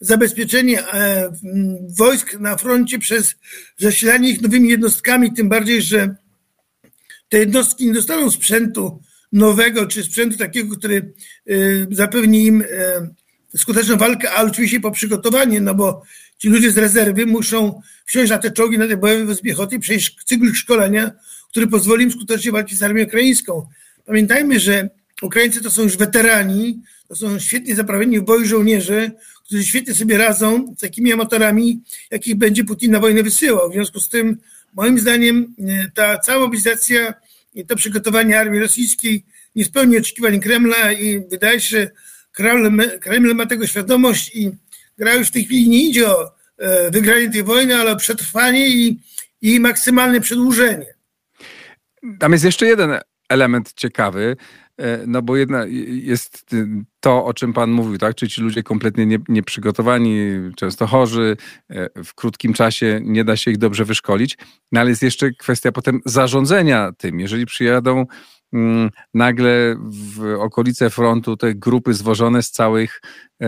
zabezpieczenie 0.00 0.82
e, 0.86 1.32
wojsk 1.98 2.34
na 2.40 2.56
froncie 2.56 2.98
przez 2.98 3.34
zasilanie 3.76 4.30
ich 4.30 4.42
nowymi 4.42 4.68
jednostkami, 4.68 5.32
tym 5.32 5.48
bardziej, 5.48 5.82
że 5.82 6.14
te 7.28 7.38
jednostki 7.38 7.86
nie 7.86 7.92
dostaną 7.92 8.30
sprzętu 8.30 9.02
nowego, 9.32 9.86
czy 9.86 10.02
sprzętu 10.02 10.38
takiego, 10.38 10.76
który 10.76 11.12
e, 11.46 11.54
zapewni 11.90 12.46
im 12.46 12.62
e, 12.62 13.08
skuteczną 13.56 13.96
walkę, 13.96 14.30
ale 14.30 14.50
oczywiście 14.50 14.80
po 14.80 14.90
przygotowanie, 14.90 15.60
no 15.60 15.74
bo 15.74 16.02
ci 16.38 16.48
ludzie 16.48 16.70
z 16.70 16.78
rezerwy 16.78 17.26
muszą 17.26 17.82
wsiąść 18.04 18.30
na 18.30 18.38
te 18.38 18.50
czołgi, 18.50 18.78
na 18.78 18.88
te 18.88 18.96
bojowe 18.96 19.34
z 19.34 19.40
piechoty 19.40 19.76
i 19.76 19.78
przejść 19.78 20.16
cykl 20.24 20.54
szkolenia, 20.54 21.10
który 21.50 21.66
pozwoli 21.66 22.04
im 22.04 22.12
skutecznie 22.12 22.52
walczyć 22.52 22.78
z 22.78 22.82
armią 22.82 23.04
ukraińską. 23.04 23.66
Pamiętajmy, 24.06 24.60
że 24.60 24.90
Ukraińcy 25.22 25.62
to 25.62 25.70
są 25.70 25.82
już 25.82 25.96
weterani, 25.96 26.82
to 27.08 27.16
są 27.16 27.38
świetnie 27.38 27.74
zaprawieni 27.74 28.20
w 28.20 28.22
boju 28.22 28.46
żołnierze, 28.46 29.10
którzy 29.44 29.64
świetnie 29.64 29.94
sobie 29.94 30.18
radzą 30.18 30.74
z 30.76 30.80
takimi 30.80 31.12
amatorami, 31.12 31.80
jakich 32.10 32.34
będzie 32.34 32.64
Putin 32.64 32.90
na 32.90 33.00
wojnę 33.00 33.22
wysyłał. 33.22 33.70
W 33.70 33.72
związku 33.72 34.00
z 34.00 34.08
tym, 34.08 34.38
moim 34.74 34.98
zdaniem, 34.98 35.54
ta 35.94 36.18
cała 36.18 36.40
mobilizacja 36.40 37.14
i 37.54 37.66
to 37.66 37.76
przygotowanie 37.76 38.40
armii 38.40 38.60
rosyjskiej 38.60 39.24
nie 39.56 39.64
spełni 39.64 39.98
oczekiwań 39.98 40.40
Kremla 40.40 40.92
i 40.92 41.20
wydaje 41.30 41.60
się, 41.60 41.78
że 41.78 41.90
Kreml, 42.32 42.98
Kreml 43.00 43.34
ma 43.34 43.46
tego 43.46 43.66
świadomość 43.66 44.36
i 44.36 44.50
gra 44.98 45.14
już 45.14 45.28
w 45.28 45.30
tej 45.30 45.44
chwili 45.44 45.68
nie 45.68 45.88
idzie 45.88 46.08
o 46.08 46.30
e, 46.58 46.90
wygranie 46.90 47.30
tej 47.30 47.44
wojny, 47.44 47.76
ale 47.76 47.92
o 47.92 47.96
przetrwanie 47.96 48.68
i, 48.68 49.00
i 49.42 49.60
maksymalne 49.60 50.20
przedłużenie. 50.20 50.94
Tam 52.18 52.32
jest 52.32 52.44
jeszcze 52.44 52.66
jeden 52.66 52.98
element 53.28 53.72
ciekawy, 53.72 54.36
e, 54.76 54.98
no 55.06 55.22
bo 55.22 55.36
jedna 55.36 55.64
jest 55.88 56.46
to, 57.00 57.24
o 57.24 57.34
czym 57.34 57.52
Pan 57.52 57.70
mówił, 57.70 57.98
tak? 57.98 58.14
Czyli 58.14 58.30
ci 58.30 58.40
ludzie 58.40 58.62
kompletnie 58.62 59.06
nie, 59.06 59.18
nieprzygotowani, 59.28 60.20
często 60.56 60.86
chorzy, 60.86 61.36
e, 61.70 62.04
w 62.04 62.14
krótkim 62.14 62.52
czasie 62.52 63.00
nie 63.02 63.24
da 63.24 63.36
się 63.36 63.50
ich 63.50 63.58
dobrze 63.58 63.84
wyszkolić. 63.84 64.38
No 64.72 64.80
ale 64.80 64.90
jest 64.90 65.02
jeszcze 65.02 65.30
kwestia 65.30 65.72
potem 65.72 66.00
zarządzania 66.04 66.92
tym. 66.98 67.20
Jeżeli 67.20 67.46
przyjadą 67.46 68.06
nagle 69.14 69.76
w 69.90 70.34
okolice 70.40 70.90
frontu 70.90 71.36
te 71.36 71.54
grupy 71.54 71.94
zwożone 71.94 72.42
z, 72.42 72.50
całych, 72.50 73.00
e, 73.42 73.46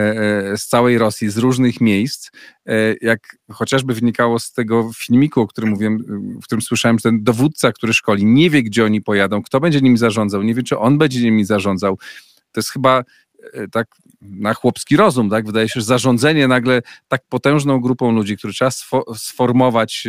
e, 0.52 0.56
z 0.56 0.66
całej 0.66 0.98
Rosji, 0.98 1.30
z 1.30 1.38
różnych 1.38 1.80
miejsc, 1.80 2.30
e, 2.66 2.94
jak 3.00 3.36
chociażby 3.52 3.94
wynikało 3.94 4.38
z 4.38 4.52
tego 4.52 4.90
filmiku, 4.96 5.40
o 5.40 5.46
którym 5.46 5.70
mówiłem, 5.70 5.98
w 6.42 6.44
którym 6.44 6.62
słyszałem, 6.62 6.98
że 6.98 7.02
ten 7.02 7.24
dowódca, 7.24 7.72
który 7.72 7.94
szkoli, 7.94 8.24
nie 8.24 8.50
wie, 8.50 8.62
gdzie 8.62 8.84
oni 8.84 9.02
pojadą, 9.02 9.42
kto 9.42 9.60
będzie 9.60 9.80
nimi 9.80 9.98
zarządzał, 9.98 10.42
nie 10.42 10.54
wie, 10.54 10.62
czy 10.62 10.78
on 10.78 10.98
będzie 10.98 11.22
nimi 11.22 11.44
zarządzał. 11.44 11.98
To 12.52 12.60
jest 12.60 12.70
chyba 12.70 13.04
tak 13.72 13.86
na 14.20 14.54
chłopski 14.54 14.96
rozum, 14.96 15.30
tak? 15.30 15.46
Wydaje 15.46 15.68
się, 15.68 15.80
że 15.80 15.86
zarządzenie 15.86 16.48
nagle 16.48 16.82
tak 17.08 17.22
potężną 17.28 17.80
grupą 17.80 18.12
ludzi, 18.12 18.36
które 18.36 18.52
trzeba 18.52 18.70
sformować 19.16 20.08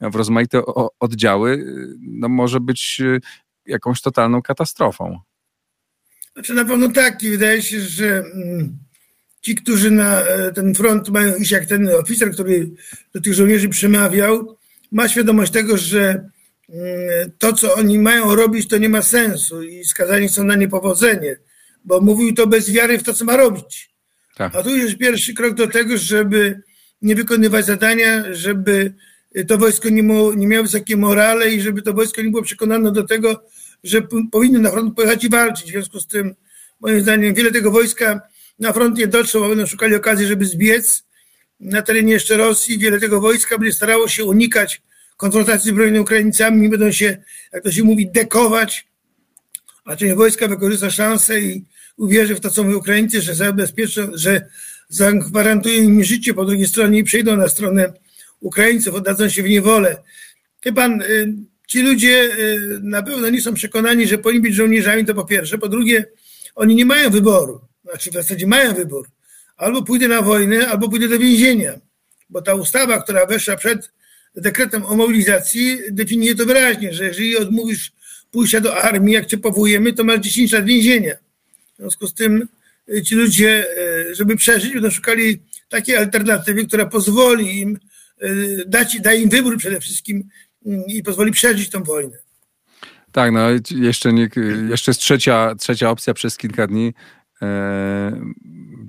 w 0.00 0.14
rozmaite 0.14 0.62
oddziały, 1.00 1.64
no 2.00 2.28
może 2.28 2.60
być 2.60 3.00
jakąś 3.68 4.00
totalną 4.00 4.42
katastrofą. 4.42 5.18
Znaczy 6.32 6.54
na 6.54 6.64
pewno 6.64 6.88
tak 6.88 7.22
i 7.22 7.30
wydaje 7.30 7.62
się, 7.62 7.80
że 7.80 8.18
mm, 8.18 8.78
ci, 9.40 9.54
którzy 9.54 9.90
na 9.90 10.20
e, 10.20 10.52
ten 10.52 10.74
front 10.74 11.08
mają 11.08 11.36
iść 11.36 11.50
jak 11.50 11.66
ten 11.66 11.88
oficer, 11.88 12.32
który 12.32 12.70
do 13.14 13.20
tych 13.20 13.34
żołnierzy 13.34 13.68
przemawiał, 13.68 14.56
ma 14.92 15.08
świadomość 15.08 15.52
tego, 15.52 15.76
że 15.76 16.30
mm, 16.68 17.30
to, 17.38 17.52
co 17.52 17.74
oni 17.74 17.98
mają 17.98 18.34
robić, 18.34 18.68
to 18.68 18.78
nie 18.78 18.88
ma 18.88 19.02
sensu 19.02 19.62
i 19.62 19.84
skazani 19.84 20.28
są 20.28 20.44
na 20.44 20.56
niepowodzenie, 20.56 21.36
bo 21.84 22.00
mówił 22.00 22.34
to 22.34 22.46
bez 22.46 22.70
wiary 22.70 22.98
w 22.98 23.02
to, 23.02 23.12
co 23.12 23.24
ma 23.24 23.36
robić. 23.36 23.90
Tak. 24.36 24.56
A 24.56 24.62
tu 24.62 24.76
jest 24.76 24.96
pierwszy 24.96 25.34
krok 25.34 25.54
do 25.54 25.66
tego, 25.66 25.98
żeby 25.98 26.62
nie 27.02 27.14
wykonywać 27.14 27.66
zadania, 27.66 28.24
żeby 28.34 28.94
to 29.48 29.58
wojsko 29.58 29.88
nie, 29.88 30.02
mo, 30.02 30.34
nie 30.34 30.46
miało 30.46 30.64
wysokie 30.64 30.96
morale 30.96 31.50
i 31.50 31.60
żeby 31.60 31.82
to 31.82 31.92
wojsko 31.92 32.22
nie 32.22 32.30
było 32.30 32.42
przekonane 32.42 32.92
do 32.92 33.04
tego, 33.04 33.42
że 33.84 34.02
powinno 34.32 34.58
na 34.58 34.70
front 34.70 34.94
pojechać 34.94 35.24
i 35.24 35.28
walczyć. 35.28 35.66
W 35.66 35.70
związku 35.70 36.00
z 36.00 36.06
tym, 36.06 36.34
moim 36.80 37.00
zdaniem, 37.00 37.34
wiele 37.34 37.50
tego 37.50 37.70
wojska 37.70 38.20
na 38.58 38.72
front 38.72 38.98
nie 38.98 39.06
dotrze, 39.06 39.40
będą 39.40 39.66
szukali 39.66 39.94
okazji, 39.94 40.26
żeby 40.26 40.46
zbiec 40.46 41.04
na 41.60 41.82
terenie 41.82 42.12
jeszcze 42.12 42.36
Rosji. 42.36 42.78
Wiele 42.78 43.00
tego 43.00 43.20
wojska 43.20 43.58
będzie 43.58 43.72
starało 43.72 44.08
się 44.08 44.24
unikać 44.24 44.82
konfrontacji 45.16 45.70
z 45.70 45.72
zbrojnymi 45.72 46.00
Ukraińcami, 46.00 46.68
będą 46.68 46.92
się, 46.92 47.16
jak 47.52 47.64
to 47.64 47.72
się 47.72 47.84
mówi, 47.84 48.10
dekować. 48.10 48.88
A 49.84 49.96
część 49.96 50.14
wojska 50.14 50.48
wykorzysta 50.48 50.90
szansę 50.90 51.40
i 51.40 51.64
uwierzy 51.96 52.34
w 52.34 52.40
to, 52.40 52.50
co 52.50 52.64
mówią 52.64 52.76
Ukraińcy, 52.76 53.20
że 53.20 53.34
zabezpieczą, 53.34 54.10
że 54.14 54.48
zagwarantują 54.88 55.82
im 55.82 56.04
życie 56.04 56.34
po 56.34 56.44
drugiej 56.44 56.66
stronie 56.66 56.98
i 56.98 57.04
przejdą 57.04 57.36
na 57.36 57.48
stronę 57.48 57.92
Ukraińców, 58.40 58.94
oddadzą 58.94 59.28
się 59.28 59.42
w 59.42 59.48
niewolę. 59.48 59.96
Wie 60.64 60.72
pan, 60.72 61.02
y, 61.02 61.34
ci 61.68 61.82
ludzie 61.82 62.30
y, 62.38 62.80
na 62.82 63.02
pewno 63.02 63.30
nie 63.30 63.40
są 63.40 63.54
przekonani, 63.54 64.06
że 64.06 64.18
powinni 64.18 64.42
być 64.42 64.54
żołnierzami, 64.54 65.04
to 65.04 65.14
po 65.14 65.24
pierwsze. 65.24 65.58
Po 65.58 65.68
drugie, 65.68 66.04
oni 66.54 66.74
nie 66.74 66.86
mają 66.86 67.10
wyboru. 67.10 67.60
Znaczy 67.84 68.10
w 68.10 68.14
zasadzie 68.14 68.46
mają 68.46 68.74
wybór. 68.74 69.08
Albo 69.56 69.82
pójdę 69.82 70.08
na 70.08 70.22
wojnę, 70.22 70.68
albo 70.68 70.88
pójdę 70.88 71.08
do 71.08 71.18
więzienia. 71.18 71.72
Bo 72.30 72.42
ta 72.42 72.54
ustawa, 72.54 73.02
która 73.02 73.26
weszła 73.26 73.56
przed 73.56 73.90
dekretem 74.34 74.86
o 74.86 74.96
mobilizacji, 74.96 75.78
definiuje 75.90 76.34
to 76.34 76.46
wyraźnie, 76.46 76.94
że 76.94 77.04
jeżeli 77.04 77.36
odmówisz 77.36 77.92
pójścia 78.30 78.60
do 78.60 78.82
armii, 78.82 79.14
jak 79.14 79.26
cię 79.26 79.38
powołujemy, 79.38 79.92
to 79.92 80.04
masz 80.04 80.20
10 80.20 80.52
lat 80.52 80.64
więzienia. 80.64 81.14
W 81.74 81.76
związku 81.76 82.06
z 82.06 82.14
tym 82.14 82.48
y, 82.88 83.02
ci 83.02 83.14
ludzie, 83.14 83.66
żeby 84.12 84.36
przeżyć, 84.36 84.72
będą 84.72 84.90
szukali 84.90 85.40
takiej 85.68 85.96
alternatywy, 85.96 86.66
która 86.66 86.86
pozwoli 86.86 87.60
im 87.60 87.78
dać, 88.66 89.00
da 89.00 89.14
im 89.14 89.28
wybór 89.28 89.58
przede 89.58 89.80
wszystkim 89.80 90.28
i 90.86 91.02
pozwoli 91.02 91.32
przeżyć 91.32 91.70
tą 91.70 91.82
wojnę. 91.82 92.18
Tak, 93.12 93.32
no 93.32 93.40
jeszcze, 93.70 94.12
nie, 94.12 94.28
jeszcze 94.68 94.90
jest 94.90 95.00
trzecia, 95.00 95.54
trzecia 95.54 95.90
opcja 95.90 96.14
przez 96.14 96.36
kilka 96.36 96.66
dni. 96.66 96.92
E, 97.42 98.20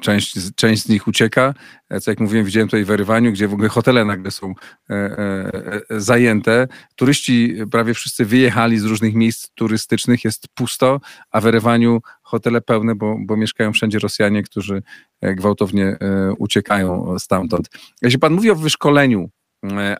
część, 0.01 0.55
część 0.55 0.83
z 0.83 0.89
nich 0.89 1.07
ucieka. 1.07 1.53
E, 1.89 1.99
co 1.99 2.11
jak 2.11 2.19
mówiłem, 2.19 2.45
widziałem 2.45 2.67
tutaj 2.67 2.85
w 2.85 2.91
Erywaniu, 2.91 3.31
gdzie 3.31 3.47
w 3.47 3.53
ogóle 3.53 3.69
hotele 3.69 4.05
nagle 4.05 4.31
są 4.31 4.53
e, 4.89 5.81
zajęte. 5.89 6.67
Turyści 6.95 7.55
prawie 7.71 7.93
wszyscy 7.93 8.25
wyjechali 8.25 8.79
z 8.79 8.83
różnych 8.83 9.15
miejsc 9.15 9.47
turystycznych, 9.55 10.23
jest 10.23 10.47
pusto, 10.47 11.01
a 11.31 11.41
w 11.41 11.47
Erywaniu 11.47 12.01
hotele 12.21 12.61
pełne, 12.61 12.95
bo, 12.95 13.15
bo 13.25 13.37
mieszkają 13.37 13.73
wszędzie 13.73 13.99
Rosjanie, 13.99 14.43
którzy 14.43 14.83
gwałtownie 15.21 15.97
uciekają 16.37 17.19
stamtąd. 17.19 17.69
Jeśli 18.01 18.19
pan 18.19 18.33
mówi 18.33 18.51
o 18.51 18.55
wyszkoleniu 18.55 19.29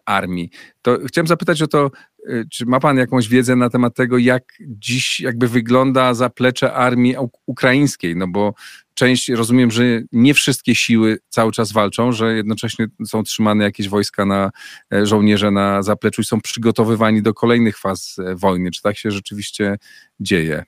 armii. 0.05 0.49
To 0.81 0.97
chciałem 1.07 1.27
zapytać 1.27 1.61
o 1.61 1.67
to, 1.67 1.91
e, 2.27 2.45
czy 2.51 2.65
ma 2.65 2.79
Pan 2.79 2.97
jakąś 2.97 3.27
wiedzę 3.27 3.55
na 3.55 3.69
temat 3.69 3.95
tego, 3.95 4.17
jak 4.17 4.43
dziś 4.61 5.19
jakby 5.19 5.47
wygląda 5.47 6.13
zaplecze 6.13 6.73
armii 6.73 7.15
ukraińskiej? 7.45 8.15
No 8.15 8.27
bo 8.27 8.53
część, 8.93 9.29
rozumiem, 9.29 9.71
że 9.71 9.83
nie 10.11 10.33
wszystkie 10.33 10.75
siły 10.75 11.19
cały 11.29 11.51
czas 11.51 11.71
walczą, 11.71 12.11
że 12.11 12.35
jednocześnie 12.35 12.87
są 13.07 13.23
trzymane 13.23 13.63
jakieś 13.63 13.89
wojska 13.89 14.25
na 14.25 14.51
e, 14.93 15.05
żołnierze 15.05 15.51
na 15.51 15.83
zapleczu 15.83 16.21
i 16.21 16.25
są 16.25 16.41
przygotowywani 16.41 17.21
do 17.21 17.33
kolejnych 17.33 17.77
faz 17.77 18.17
wojny. 18.35 18.71
Czy 18.71 18.81
tak 18.81 18.97
się 18.97 19.11
rzeczywiście 19.11 19.77
dzieje? 20.19 20.63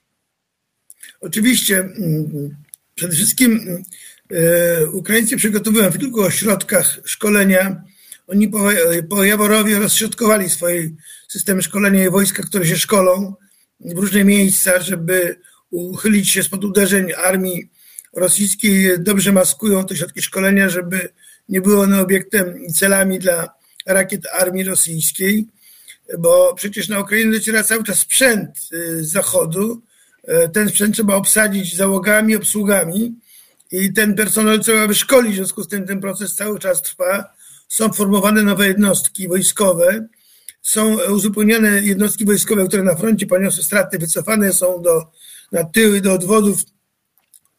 Oczywiście. 1.21 1.79
Mm, 1.79 2.55
przede 2.95 3.15
wszystkim 3.15 3.59
Ukraińcy 4.93 5.37
przygotowują 5.37 5.91
w 5.91 5.97
kilku 5.97 6.21
ośrodkach 6.21 6.99
szkolenia 7.05 7.83
oni 8.31 8.47
po, 8.47 8.69
po 9.09 9.23
Jaworowie 9.23 9.79
rozśrodkowali 9.79 10.49
swoje 10.49 10.89
systemy 11.27 11.61
szkolenia 11.61 12.05
i 12.05 12.09
wojska, 12.09 12.43
które 12.43 12.65
się 12.65 12.75
szkolą 12.75 13.35
w 13.79 13.97
różne 13.97 14.23
miejsca, 14.23 14.81
żeby 14.81 15.39
uchylić 15.71 16.29
się 16.29 16.43
spod 16.43 16.63
uderzeń 16.63 17.13
armii 17.13 17.69
rosyjskiej. 18.13 18.99
Dobrze 18.99 19.31
maskują 19.31 19.85
te 19.85 19.95
środki 19.95 20.21
szkolenia, 20.21 20.69
żeby 20.69 21.09
nie 21.49 21.61
były 21.61 21.79
one 21.79 22.01
obiektem 22.01 22.65
i 22.65 22.73
celami 22.73 23.19
dla 23.19 23.49
rakiet 23.85 24.27
armii 24.27 24.63
rosyjskiej, 24.63 25.47
bo 26.19 26.53
przecież 26.53 26.87
na 26.87 26.99
Ukrainę 26.99 27.31
dociera 27.31 27.63
cały 27.63 27.83
czas 27.83 27.99
sprzęt 27.99 28.49
y, 28.73 29.03
z 29.03 29.11
zachodu. 29.11 29.81
Y, 30.45 30.49
ten 30.49 30.69
sprzęt 30.69 30.95
trzeba 30.95 31.15
obsadzić 31.15 31.75
załogami, 31.75 32.35
obsługami 32.35 33.15
i 33.71 33.93
ten 33.93 34.15
personel 34.15 34.59
trzeba 34.59 34.87
wyszkolić, 34.87 35.33
w 35.33 35.35
związku 35.35 35.63
z 35.63 35.67
tym 35.67 35.87
ten 35.87 36.01
proces 36.01 36.35
cały 36.35 36.59
czas 36.59 36.81
trwa 36.81 37.40
są 37.71 37.93
formowane 37.93 38.43
nowe 38.43 38.67
jednostki 38.67 39.27
wojskowe, 39.27 40.07
są 40.61 40.97
uzupełniane 41.09 41.81
jednostki 41.81 42.25
wojskowe, 42.25 42.67
które 42.67 42.83
na 42.83 42.95
froncie 42.95 43.27
poniosły 43.27 43.63
straty, 43.63 43.97
wycofane 43.97 44.53
są 44.53 44.81
do, 44.81 45.11
na 45.51 45.63
tyły, 45.63 46.01
do 46.01 46.13
odwodów, 46.13 46.61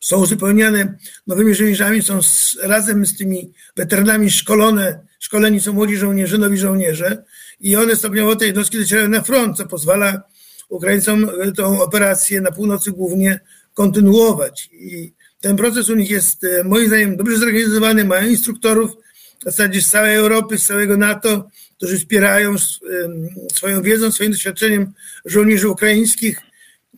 są 0.01 0.17
uzupełniane 0.17 0.99
nowymi 1.27 1.55
żołnierzami, 1.55 2.03
są 2.03 2.23
z, 2.23 2.59
razem 2.63 3.07
z 3.07 3.17
tymi 3.17 3.53
weteranami 3.77 4.31
szkolone, 4.31 5.07
szkoleni 5.19 5.61
są 5.61 5.73
młodzi 5.73 5.97
żołnierze, 5.97 6.39
nowi 6.39 6.59
żołnierze 6.59 7.25
i 7.61 7.77
one 7.77 7.97
stopniowo 7.97 8.37
te 8.37 8.47
jednostki 8.47 8.79
docierają 8.79 9.09
na 9.09 9.23
front, 9.23 9.57
co 9.57 9.67
pozwala 9.67 10.23
Ukraińcom 10.69 11.31
tą 11.57 11.83
operację 11.83 12.41
na 12.41 12.51
północy 12.51 12.93
głównie 12.93 13.41
kontynuować. 13.75 14.69
I 14.73 15.13
ten 15.41 15.57
proces 15.57 15.89
u 15.89 15.97
nich 15.97 16.11
jest 16.11 16.47
moim 16.65 16.87
zdaniem 16.87 17.17
dobrze 17.17 17.37
zorganizowany, 17.39 18.05
mają 18.05 18.29
instruktorów, 18.29 18.91
w 19.43 19.45
zasadzie 19.45 19.83
z 19.83 19.89
całej 19.89 20.17
Europy, 20.17 20.59
z 20.59 20.67
całego 20.67 20.97
NATO, 20.97 21.49
którzy 21.77 21.99
wspierają 21.99 22.55
swoją 23.53 23.83
wiedzą, 23.83 24.11
swoim 24.11 24.33
doświadczeniem 24.33 24.93
żołnierzy 25.25 25.69
ukraińskich 25.69 26.41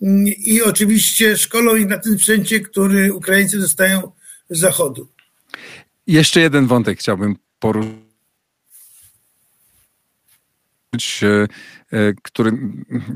mm, 0.02 0.26
i 0.26 0.62
oczywiście 0.62 1.36
szkolą 1.36 1.76
ich 1.76 1.86
na 1.86 1.98
tym 1.98 2.18
sprzęcie, 2.18 2.60
który 2.60 3.12
Ukraińcy 3.12 3.58
dostają 3.58 4.12
z 4.50 4.58
Zachodu. 4.58 5.08
Jeszcze 6.06 6.40
jeden 6.40 6.66
wątek 6.66 6.98
chciałbym 6.98 7.36
poruszyć, 7.58 7.94
e, 11.22 11.46
e, 11.92 12.12
który, 12.22 12.52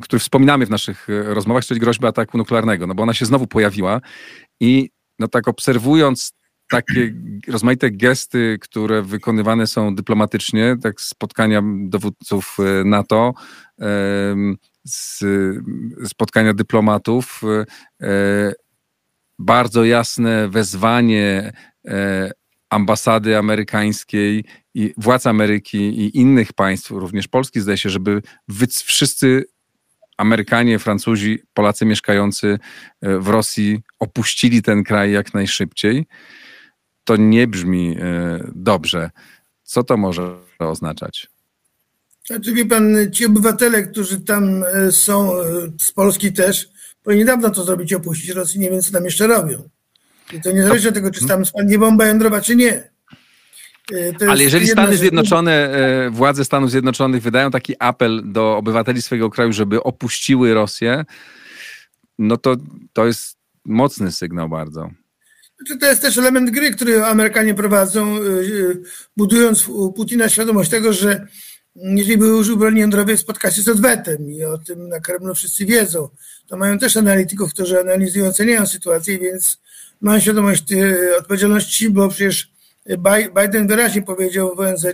który 0.03 0.21
wspominamy 0.21 0.67
w 0.67 0.71
naszych 0.71 1.07
rozmowach, 1.09 1.65
czyli 1.65 1.81
groźby 1.81 2.07
ataku 2.07 2.39
nuklearnego, 2.39 2.87
no 2.87 2.95
bo 2.95 3.03
ona 3.03 3.15
się 3.15 3.27
znowu 3.27 3.47
pojawiła 3.47 4.01
i 4.61 4.91
no 5.19 5.29
tak 5.29 5.49
obserwując 5.49 6.33
takie 6.71 7.15
rozmaite 7.49 7.91
gesty, 7.91 8.59
które 8.61 9.03
wykonywane 9.03 9.67
są 9.67 9.95
dyplomatycznie, 9.95 10.77
tak 10.83 11.01
spotkania 11.01 11.63
dowódców 11.65 12.57
e, 12.59 12.85
NATO, 12.85 13.35
spotkania 16.05 16.55
dyplomatów, 16.55 17.41
e, 18.03 18.53
bardzo 19.39 19.85
jasne 19.85 20.49
wezwanie 20.49 21.53
e, 21.89 22.31
ambasady 22.71 23.37
amerykańskiej 23.37 24.45
i 24.75 24.95
władz 24.97 25.27
Ameryki 25.27 25.79
i 25.79 26.19
innych 26.19 26.53
państw, 26.53 26.91
również 26.91 27.29
Polski 27.29 27.61
zdaje 27.61 27.79
się, 27.79 27.91
żeby 27.91 28.23
wszyscy 28.85 29.45
Amerykanie, 30.17 30.79
Francuzi, 30.79 31.39
Polacy 31.55 31.87
mieszkający 31.87 32.59
w 33.03 33.29
Rosji 33.29 33.81
opuścili 33.99 34.63
ten 34.63 34.85
kraj 34.85 35.13
jak 35.13 35.35
najszybciej 35.35 36.07
to 37.09 37.17
nie 37.17 37.47
brzmi 37.47 37.97
e, 38.01 38.39
dobrze. 38.55 39.11
Co 39.63 39.83
to 39.83 39.97
może 39.97 40.35
oznaczać? 40.59 41.29
Znaczy, 42.27 42.53
wie 42.53 42.67
pan, 42.67 42.97
ci 43.13 43.27
obywatele, 43.27 43.83
którzy 43.83 44.21
tam 44.21 44.65
e, 44.65 44.93
są, 44.93 45.41
e, 45.41 45.45
z 45.81 45.93
Polski 45.93 46.33
też, 46.33 46.69
powinni 47.03 47.25
dawno 47.25 47.51
to 47.51 47.65
zrobić, 47.65 47.93
opuścić 47.93 48.31
Rosję, 48.31 48.61
nie 48.61 48.71
wiem, 48.71 48.83
co 48.83 48.93
tam 48.93 49.05
jeszcze 49.05 49.27
robią. 49.27 49.69
I 50.33 50.41
to 50.41 50.53
niezależnie 50.53 50.89
od 50.89 50.95
tego, 50.95 51.11
czy 51.11 51.27
tam 51.27 51.47
spadnie 51.47 51.79
bomba 51.79 52.07
jądrowa, 52.07 52.41
czy 52.41 52.57
nie. 52.57 52.91
Ale 54.29 54.43
jeżeli 54.43 54.67
Stany 54.67 54.97
Zjednoczone, 54.97 55.71
władze 56.11 56.45
Stanów 56.45 56.71
Zjednoczonych 56.71 57.23
wydają 57.23 57.51
taki 57.51 57.75
apel 57.79 58.23
do 58.25 58.57
obywateli 58.57 59.03
swojego 59.03 59.31
kraju, 59.31 59.53
żeby 59.53 59.83
opuściły 59.83 60.55
Rosję, 60.55 61.05
no 62.19 62.37
to 62.37 62.57
to 62.93 63.07
jest 63.07 63.39
mocny 63.65 64.13
sygnał 64.13 64.49
bardzo. 64.49 64.91
To 65.81 65.87
jest 65.87 66.03
też 66.03 66.19
element 66.19 66.51
gry, 66.51 66.71
który 66.71 67.05
Amerykanie 67.05 67.55
prowadzą, 67.55 68.17
y, 68.17 68.27
y, 68.27 68.83
budując 69.17 69.69
u 69.69 69.93
Putina 69.93 70.29
świadomość 70.29 70.71
tego, 70.71 70.93
że 70.93 71.27
jeżeli 71.77 72.19
by 72.19 72.37
użył 72.37 72.57
broni 72.57 72.81
jądrowej, 72.81 73.19
spotka 73.19 73.51
się 73.51 73.63
z 73.63 73.69
odwetem 73.69 74.31
i 74.31 74.45
o 74.45 74.59
tym 74.59 74.89
na 74.89 75.01
Kremlu 75.01 75.35
wszyscy 75.35 75.67
wiedzą. 75.67 76.09
To 76.47 76.57
mają 76.57 76.79
też 76.79 76.97
analityków, 76.97 77.55
którzy 77.55 77.81
analizują, 77.81 78.27
oceniają 78.27 78.67
sytuację, 78.67 79.19
więc 79.19 79.61
mają 80.01 80.21
świadomość 80.21 80.65
odpowiedzialności, 81.19 81.91
bo 81.91 82.09
przecież 82.09 82.51
Biden 83.43 83.67
wyraźnie 83.67 84.03
powiedział 84.03 84.57
w 84.57 84.61
ONZ, 84.61 84.87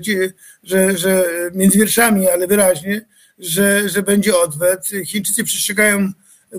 że, 0.62 0.98
że 0.98 1.24
między 1.54 1.78
wierszami, 1.78 2.28
ale 2.28 2.46
wyraźnie, 2.46 3.06
że, 3.38 3.88
że 3.88 4.02
będzie 4.02 4.36
odwet. 4.36 4.88
Chińczycy 5.06 5.44
przestrzegają 5.44 6.12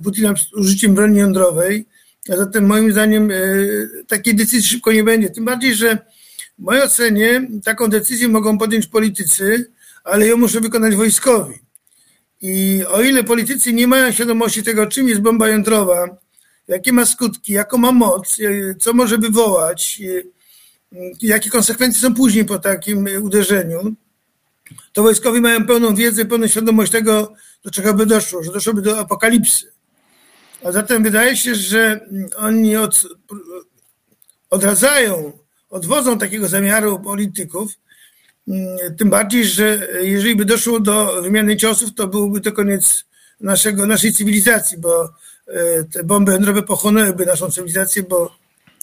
Putina 0.04 0.34
użyciem 0.54 0.96
broni 0.96 1.20
jądrowej, 1.20 1.88
a 2.30 2.38
zatem 2.38 2.66
moim 2.66 2.92
zdaniem 2.92 3.32
e, 3.32 3.36
takiej 4.08 4.36
decyzji 4.36 4.70
szybko 4.70 4.92
nie 4.92 5.04
będzie. 5.04 5.30
Tym 5.30 5.46
bardziej, 5.46 5.76
że 5.76 5.98
w 6.60 6.64
mojej 6.64 6.84
ocenie 6.84 7.48
taką 7.64 7.88
decyzję 7.88 8.28
mogą 8.28 8.58
podjąć 8.58 8.88
politycy, 8.88 9.72
ale 10.04 10.28
ją 10.28 10.38
muszą 10.38 10.62
wykonać 10.62 10.96
wojskowi. 10.96 11.60
I 12.42 12.84
o 12.88 13.02
ile 13.02 13.24
politycy 13.24 13.74
nie 13.74 13.88
mają 13.88 14.12
świadomości 14.12 14.64
tego, 14.64 14.88
czym 14.88 15.10
jest 15.10 15.22
bomba 15.22 15.50
jądrowa, 15.50 16.18
jakie 16.68 16.94
ma 16.94 17.06
skutki, 17.06 17.54
jaką 17.54 17.78
ma 17.78 17.92
moc, 17.92 18.38
e, 18.40 18.76
co 18.76 18.94
może 18.94 19.18
wywołać, 19.18 20.02
e, 20.02 21.00
jakie 21.22 21.50
konsekwencje 21.50 22.02
są 22.02 22.14
później 22.14 22.46
po 22.46 22.60
takim 22.60 23.08
uderzeniu, 23.22 23.96
to 24.94 25.04
wojskowi 25.04 25.42
mają 25.42 25.66
pełną 25.66 25.96
wiedzę, 25.96 26.26
pełną 26.26 26.48
świadomość 26.48 26.92
tego, 26.92 27.34
do 27.64 27.72
czego 27.72 27.94
by 27.94 28.06
doszło, 28.06 28.44
że 28.44 28.52
doszłoby 28.52 28.82
do 28.82 29.00
apokalipsy. 29.00 29.75
A 30.66 30.72
zatem 30.72 31.04
wydaje 31.04 31.38
się, 31.38 31.56
że 31.56 32.00
oni 32.38 32.78
od, 32.78 33.08
odradzają, 34.50 35.32
odwodzą 35.70 36.18
takiego 36.18 36.48
zamiaru 36.48 37.00
polityków, 37.00 37.72
tym 38.98 39.10
bardziej, 39.10 39.46
że 39.46 39.88
jeżeli 40.02 40.36
by 40.36 40.46
doszło 40.46 40.80
do 40.80 41.22
wymiany 41.22 41.58
ciosów, 41.58 41.94
to 41.96 42.08
byłby 42.08 42.42
to 42.42 42.52
koniec 42.52 43.06
naszego, 43.40 43.86
naszej 43.86 44.14
cywilizacji, 44.14 44.78
bo 44.78 45.10
e, 45.48 45.84
te 45.84 46.04
bomby 46.04 46.32
jądrowe 46.32 46.64
pochłonęłyby 46.64 47.26
naszą 47.26 47.52
cywilizację, 47.52 48.04
bo 48.04 48.36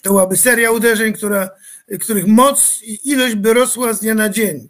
to 0.02 0.10
byłaby 0.10 0.36
seria 0.36 0.70
uderzeń, 0.70 1.12
która, 1.12 1.50
których 2.00 2.26
moc 2.26 2.80
i 2.82 3.10
ilość 3.10 3.34
by 3.34 3.54
rosła 3.54 3.92
z 3.92 4.00
dnia 4.00 4.14
na 4.14 4.28
dzień. 4.28 4.68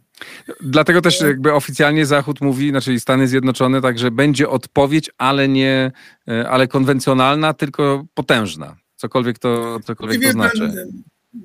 Dlatego 0.60 1.00
też 1.00 1.20
jakby 1.20 1.52
oficjalnie 1.52 2.06
Zachód 2.06 2.40
mówi, 2.40 2.70
znaczy 2.70 3.00
Stany 3.00 3.28
Zjednoczone, 3.28 3.80
także 3.80 4.10
będzie 4.10 4.48
odpowiedź, 4.48 5.10
ale 5.18 5.48
nie, 5.48 5.92
e, 6.28 6.48
ale 6.48 6.68
konwencjonalna, 6.68 7.54
tylko 7.54 8.04
potężna. 8.14 8.76
Cokolwiek 8.96 9.38
to, 9.38 9.80
cokolwiek 9.84 10.20
nie 10.20 10.26
to 10.26 10.32
znaczy. 10.32 10.72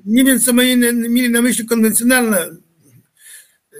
Nie 0.06 0.24
wiem, 0.24 0.40
co 0.40 0.52
mieli 0.52 1.30
na 1.30 1.42
myśli 1.42 1.66
konwencjonalna. 1.66 2.38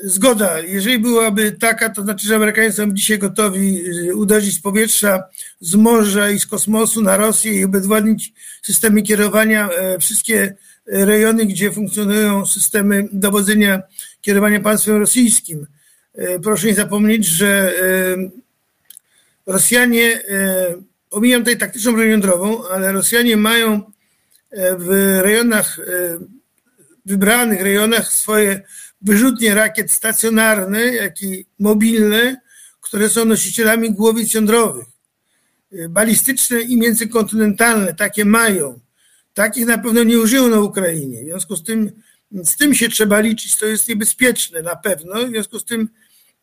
Zgoda. 0.05 0.61
Jeżeli 0.61 0.99
byłaby 0.99 1.53
taka, 1.53 1.91
to 1.91 2.03
znaczy, 2.03 2.27
że 2.27 2.37
Amerykanie 2.37 2.73
są 2.73 2.93
dzisiaj 2.93 3.19
gotowi 3.19 3.83
e, 4.09 4.15
uderzyć 4.15 4.55
z 4.55 4.61
powietrza, 4.61 5.23
z 5.61 5.75
morza 5.75 6.31
i 6.31 6.41
z 6.41 6.47
kosmosu 6.47 7.03
na 7.03 7.17
Rosję 7.17 7.53
i 7.53 7.65
obezwładnić 7.65 8.33
systemy 8.63 9.03
kierowania, 9.03 9.69
e, 9.69 9.99
wszystkie 9.99 10.55
rejony, 10.87 11.47
gdzie 11.47 11.73
funkcjonują 11.73 12.47
systemy 12.47 13.09
dowodzenia 13.13 13.83
kierowania 14.21 14.61
państwem 14.61 14.97
rosyjskim. 14.97 15.67
E, 16.15 16.39
proszę 16.39 16.67
nie 16.67 16.75
zapomnieć, 16.75 17.27
że 17.27 17.73
e, 17.83 18.31
Rosjanie, 19.47 20.21
e, 20.29 20.75
pomijam 21.11 21.41
tutaj 21.41 21.59
taktyczną 21.59 21.93
broń 21.93 22.09
jądrową, 22.09 22.69
ale 22.69 22.93
Rosjanie 22.93 23.37
mają 23.37 23.83
w 24.79 25.19
rejonach, 25.23 25.81
wybranych 27.07 27.63
rejonach 27.63 28.13
swoje 28.13 28.63
wyrzutnie 29.03 29.55
rakiet 29.55 29.93
stacjonarne, 29.93 30.81
jak 30.81 31.23
i 31.23 31.47
mobilne, 31.59 32.41
które 32.81 33.09
są 33.09 33.25
nosicielami 33.25 33.93
głowic 33.93 34.35
jądrowych. 34.35 34.87
Balistyczne 35.89 36.61
i 36.61 36.77
międzykontynentalne, 36.77 37.95
takie 37.95 38.25
mają. 38.25 38.81
Takich 39.35 39.67
na 39.67 39.79
pewno 39.79 40.05
nie 40.05 40.19
użyją 40.19 40.49
na 40.49 40.61
Ukrainie. 40.61 41.23
W 41.23 41.25
związku 41.25 41.57
z 41.57 41.65
tym, 41.65 41.93
z 42.33 42.57
tym 42.57 42.75
się 42.75 42.89
trzeba 42.89 43.21
liczyć, 43.21 43.57
to 43.57 43.67
jest 43.67 43.89
niebezpieczne 43.89 44.63
na 44.63 44.77
pewno. 44.77 45.27
W 45.27 45.29
związku 45.29 45.59
z 45.59 45.65
tym 45.65 45.89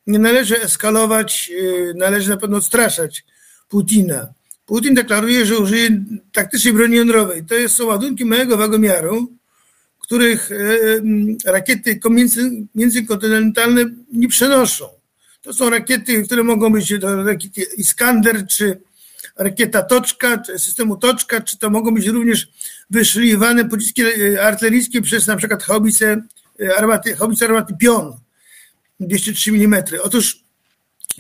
nie 0.08 0.20
należy 0.20 0.62
eskalować, 0.62 1.52
y, 1.54 1.94
należy 1.96 2.30
na 2.30 2.38
pewno 2.38 2.58
odstraszać 2.58 3.26
Putina. 3.70 4.28
Putin 4.66 4.94
deklaruje, 4.94 5.46
że 5.46 5.58
użyje 5.58 6.04
taktycznej 6.32 6.74
broni 6.74 6.96
jądrowej. 6.96 7.44
To 7.46 7.70
są 7.70 7.86
ładunki 7.86 8.26
małego 8.26 8.58
wagomiaru, 8.58 9.34
których 10.00 10.52
y, 10.52 10.56
y, 10.56 11.02
rakiety 11.46 12.00
międzykontynentalne 12.76 13.86
nie 14.14 14.28
przenoszą. 14.28 14.90
To 15.42 15.54
są 15.54 15.70
rakiety, 15.70 16.24
które 16.24 16.44
mogą 16.44 16.72
być 16.72 16.92
rakiety 17.26 17.62
Iskander 17.78 18.48
czy 18.48 18.82
rakieta 19.36 19.82
Toczka, 19.82 20.44
systemu 20.58 20.98
Toczka, 20.98 21.42
czy 21.42 21.58
to 21.58 21.70
mogą 21.70 21.94
być 21.94 22.08
również 22.08 22.48
wyszliwane 22.90 23.66
pociski 23.66 24.02
e, 24.02 24.44
artyleryjskie 24.44 25.02
przez 25.02 25.28
na 25.28 25.36
przykład 25.36 25.64
haubice 25.64 26.22
e, 26.62 26.78
armaty, 26.78 27.16
haubice 27.16 27.46
armaty 27.46 27.74
Pion 27.80 28.14
203 29.00 29.52
mm. 29.52 29.84
Otóż 30.04 30.40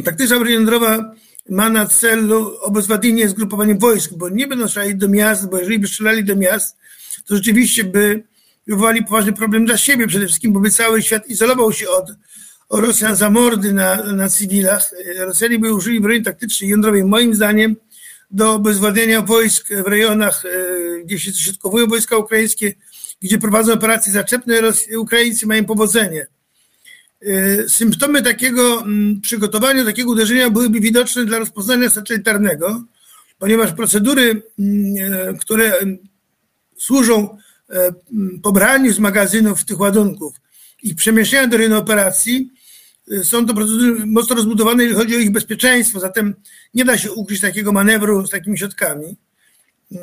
taktyczna 0.03 0.49
jądrowa 0.49 1.15
ma 1.49 1.69
na 1.69 1.85
celu 1.85 2.57
obezwładnienie 2.61 3.29
zgrupowaniem 3.29 3.77
wojsk, 3.77 4.13
bo 4.13 4.29
nie 4.29 4.47
będą 4.47 4.67
strzelali 4.67 4.95
do 4.95 5.09
miast, 5.09 5.49
bo 5.49 5.57
jeżeli 5.57 5.79
by 5.79 5.87
strzelali 5.87 6.23
do 6.23 6.35
miast, 6.35 6.77
to 7.25 7.35
rzeczywiście 7.35 7.83
by 7.83 8.23
wywołali 8.67 9.03
poważny 9.03 9.33
problem 9.33 9.65
dla 9.65 9.77
siebie 9.77 10.07
przede 10.07 10.25
wszystkim, 10.25 10.53
bo 10.53 10.59
by 10.59 10.71
cały 10.71 11.01
świat 11.01 11.27
izolował 11.27 11.73
się 11.73 11.89
od, 11.89 12.11
od 12.69 12.85
Rosjan 12.85 13.15
za 13.15 13.29
mordy 13.29 13.73
na, 13.73 13.95
na 13.95 14.29
cywilach. 14.29 14.91
E, 15.19 15.25
Rosjanie 15.25 15.59
by 15.59 15.73
użyli 15.73 16.01
broni 16.01 16.23
taktycznej 16.23 16.69
jądrowej, 16.69 17.03
moim 17.03 17.35
zdaniem, 17.35 17.75
do 18.31 18.53
obezwładniania 18.53 19.21
wojsk 19.21 19.67
w 19.67 19.87
rejonach, 19.87 20.43
e, 20.45 21.03
gdzie 21.03 21.19
się 21.19 21.33
środkowują 21.33 21.87
wojska 21.87 22.17
ukraińskie, 22.17 22.73
gdzie 23.21 23.37
prowadzą 23.37 23.73
operacje 23.73 24.13
zaczepne, 24.13 24.61
Ukraińcy 24.97 25.47
mają 25.47 25.65
powodzenie. 25.65 26.27
E, 27.21 27.69
symptomy 27.69 28.21
takiego 28.21 28.81
mm, 28.81 29.21
przygotowania, 29.21 29.85
takiego 29.85 30.11
uderzenia 30.11 30.49
byłyby 30.49 30.79
widoczne 30.79 31.25
dla 31.25 31.39
rozpoznania 31.39 31.89
satelitarnego, 31.89 32.83
ponieważ 33.39 33.71
procedury, 33.71 34.41
mm, 34.59 34.95
e, 35.13 35.33
które 35.33 35.73
służą 36.77 37.37
pobraniu 38.43 38.93
z 38.93 38.99
magazynów 38.99 39.65
tych 39.65 39.79
ładunków 39.79 40.35
i 40.83 40.95
przemieszczaniu 40.95 41.49
do 41.49 41.57
rynku 41.57 41.77
operacji 41.77 42.51
są 43.23 43.45
to 43.45 43.53
procedury 43.53 44.05
mocno 44.05 44.35
rozbudowane, 44.35 44.83
jeżeli 44.83 44.99
chodzi 45.01 45.15
o 45.15 45.19
ich 45.19 45.31
bezpieczeństwo, 45.31 45.99
zatem 45.99 46.35
nie 46.73 46.85
da 46.85 46.97
się 46.97 47.11
ukryć 47.11 47.41
takiego 47.41 47.71
manewru 47.71 48.27
z 48.27 48.29
takimi 48.29 48.57
środkami. 48.57 49.17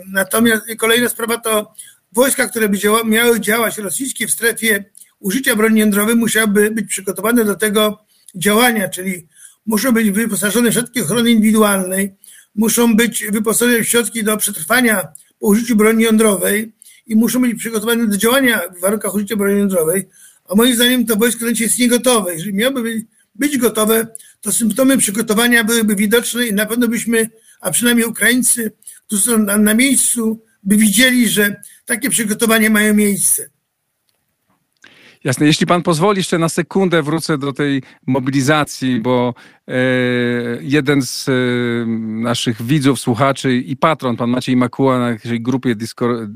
Natomiast 0.07 0.63
kolejna 0.79 1.09
sprawa 1.09 1.39
to 1.39 1.75
wojska, 2.13 2.49
które 2.49 2.69
by 2.69 2.79
działa, 2.79 3.05
miały 3.05 3.41
działać 3.41 3.79
rosyjskie 3.79 4.27
w 4.27 4.31
strefie 4.31 4.85
użycia 5.21 5.57
broni 5.57 5.81
jądrowej, 5.81 6.17
musiałyby 6.17 6.71
być 6.71 6.89
przygotowane 6.89 7.45
do 7.45 7.55
tego 7.55 8.05
działania, 8.35 8.89
czyli 8.89 9.29
muszą 9.67 9.93
być 9.93 10.11
wyposażone 10.11 10.71
w 10.71 10.75
środki 10.75 11.01
ochrony 11.01 11.31
indywidualnej, 11.31 12.15
muszą 12.55 12.97
być 12.97 13.25
wyposażone 13.33 13.85
w 13.85 13.89
środki 13.89 14.25
do 14.25 14.37
przetrwania 14.37 15.09
po 15.39 15.47
użyciu 15.47 15.77
broni 15.77 16.05
jądrowej 16.05 16.73
i 17.07 17.17
muszą 17.17 17.41
być 17.41 17.59
przygotowane 17.59 18.07
do 18.07 18.17
działania 18.17 18.61
w 18.77 18.81
warunkach 18.81 19.15
użycia 19.15 19.37
broni 19.37 19.59
jądrowej 19.59 20.09
a 20.53 20.55
moim 20.55 20.75
zdaniem 20.75 21.07
to 21.07 21.17
wojsko 21.17 21.45
lecie 21.45 21.65
jest 21.65 21.79
niegotowe. 21.79 22.35
Jeżeli 22.35 22.55
miałoby 22.55 23.07
być 23.35 23.59
gotowe, 23.59 24.07
to 24.41 24.53
symptomy 24.53 24.99
przygotowania 24.99 25.65
byłyby 25.65 25.97
widoczne 25.97 26.47
i 26.47 26.53
na 26.53 26.67
pewno 26.67 26.89
byśmy, 26.89 27.31
a 27.61 27.71
przynajmniej 27.71 28.07
Ukraińcy, 28.07 28.73
którzy 29.07 29.23
są 29.23 29.39
na, 29.39 29.59
na 29.59 29.75
miejscu, 29.75 30.45
by 30.63 30.77
widzieli, 30.77 31.29
że 31.29 31.61
takie 31.85 32.11
przygotowania 32.11 32.71
mają 32.71 32.95
miejsce. 32.95 33.51
Jasne. 35.25 35.47
Jeśli 35.47 35.67
pan 35.67 35.83
pozwoli, 35.83 36.19
jeszcze 36.19 36.39
na 36.39 36.49
sekundę 36.49 37.03
wrócę 37.03 37.39
do 37.39 37.53
tej 37.53 37.83
mobilizacji, 38.07 39.01
bo 39.01 39.35
jeden 40.61 41.03
z 41.03 41.29
e, 41.29 41.33
naszych 42.23 42.63
widzów, 42.63 43.01
słuchaczy 43.01 43.57
i 43.57 43.77
patron, 43.77 44.17
pan 44.17 44.31
Maciej 44.31 44.57
Makuła 44.57 44.99
na 44.99 45.17
grupie, 45.41 45.75
Discord, 45.75 46.21
e, 46.21 46.29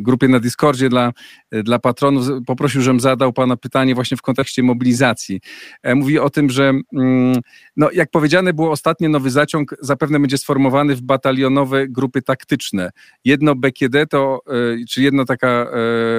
grupie 0.00 0.28
na 0.28 0.40
Discordzie 0.40 0.88
dla, 0.88 1.12
dla 1.52 1.78
patronów, 1.78 2.26
poprosił, 2.46 2.82
żebym 2.82 3.00
zadał 3.00 3.32
pana 3.32 3.56
pytanie 3.56 3.94
właśnie 3.94 4.16
w 4.16 4.22
kontekście 4.22 4.62
mobilizacji. 4.62 5.40
Mówi 5.94 6.18
o 6.18 6.30
tym, 6.30 6.50
że 6.50 6.72
mm, 6.94 7.40
no, 7.76 7.90
jak 7.92 8.10
powiedziane 8.10 8.52
było 8.52 8.70
ostatnio, 8.70 9.08
nowy 9.08 9.30
zaciąg 9.30 9.74
zapewne 9.80 10.20
będzie 10.20 10.38
sformowany 10.38 10.96
w 10.96 11.02
batalionowe 11.02 11.88
grupy 11.88 12.22
taktyczne. 12.22 12.90
Jedno 13.24 13.54
BKD 13.54 14.06
to, 14.06 14.40
czy 14.88 15.02
jedna 15.02 15.24
taka 15.24 15.66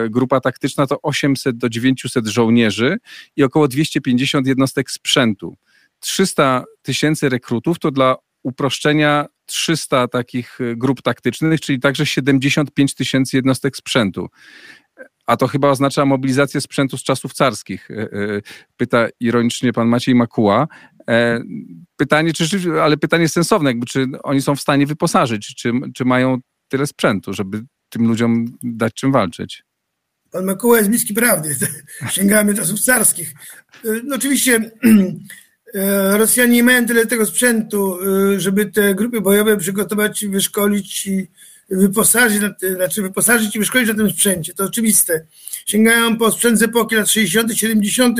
grupa 0.10 0.40
taktyczna 0.42 0.88
to 0.88 1.02
800 1.02 1.58
do 1.58 1.70
900 1.70 2.28
żołnierzy 2.28 2.98
i 3.36 3.44
około 3.44 3.68
250 3.68 4.48
jednostek 4.48 4.92
sprzętu. 4.92 5.58
300 6.00 6.64
tysięcy 6.82 7.30
rekrutów 7.30 7.80
to 7.80 7.92
dla 7.92 8.16
uproszczenia 8.44 9.26
300 9.46 10.08
takich 10.08 10.60
grup 10.76 11.02
taktycznych, 11.02 11.62
czyli 11.62 11.80
także 11.80 12.06
75 12.06 12.96
tysięcy 12.96 13.38
jednostek 13.38 13.78
sprzętu. 13.78 14.28
A 15.26 15.38
to 15.38 15.48
chyba 15.48 15.70
oznacza 15.70 16.06
mobilizację 16.06 16.62
sprzętu 16.62 16.98
z 16.98 17.04
czasów 17.04 17.34
carskich, 17.34 17.90
pyta 18.78 19.08
ironicznie 19.20 19.74
pan 19.74 19.88
Maciej 19.88 20.16
Makuła. 20.16 20.68
Pytanie, 21.98 22.34
czy, 22.34 22.48
ale 22.82 22.98
pytanie 22.98 23.30
sensowne, 23.30 23.70
jakby, 23.70 23.86
czy 23.86 24.08
oni 24.24 24.42
są 24.42 24.56
w 24.56 24.62
stanie 24.62 24.86
wyposażyć, 24.86 25.56
czy, 25.56 25.72
czy 25.96 26.06
mają 26.06 26.38
tyle 26.68 26.88
sprzętu, 26.88 27.34
żeby 27.34 27.64
tym 27.90 28.08
ludziom 28.08 28.46
dać 28.64 28.94
czym 28.94 29.12
walczyć? 29.12 29.64
Pan 30.32 30.46
Makuła 30.46 30.78
jest 30.78 30.90
bliski 30.90 31.14
prawdy. 31.14 31.56
Sięgamy 32.12 32.56
czasów 32.56 32.80
carskich. 32.80 33.34
No 34.04 34.16
oczywiście 34.16 34.56
e, 34.56 34.72
Rosjanie 36.18 36.54
nie 36.54 36.64
mają 36.64 36.86
tyle 36.86 37.06
tego 37.06 37.26
sprzętu, 37.26 37.98
e, 38.02 38.40
żeby 38.40 38.66
te 38.66 38.96
grupy 38.96 39.22
bojowe 39.22 39.58
przygotować, 39.58 40.26
wyszkolić 40.26 41.08
i 41.08 41.28
wyposażyć, 41.70 42.42
znaczy 42.76 43.02
wyposażyć 43.02 43.56
i 43.56 43.60
wyszkolić 43.60 43.88
na 43.88 43.96
tym 43.96 44.10
sprzęcie. 44.10 44.54
To 44.54 44.64
oczywiste. 44.64 45.26
Sięgają 45.66 46.18
po 46.18 46.32
sprzęt 46.32 46.60
z 46.60 46.62
epoki 46.62 46.96
lat 46.96 47.10
60., 47.10 47.58
70., 47.58 48.20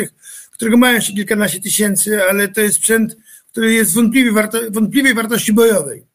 którego 0.52 0.78
mają 0.78 1.00
się 1.00 1.14
kilkanaście 1.14 1.62
tysięcy, 1.62 2.24
ale 2.24 2.48
to 2.48 2.62
jest 2.62 2.76
sprzęt, 2.76 3.18
który 3.52 3.74
jest 3.74 3.94
wątpliwej, 3.94 4.32
warto, 4.32 4.60
wątpliwej 4.72 5.14
wartości 5.14 5.54
bojowej. 5.54 6.06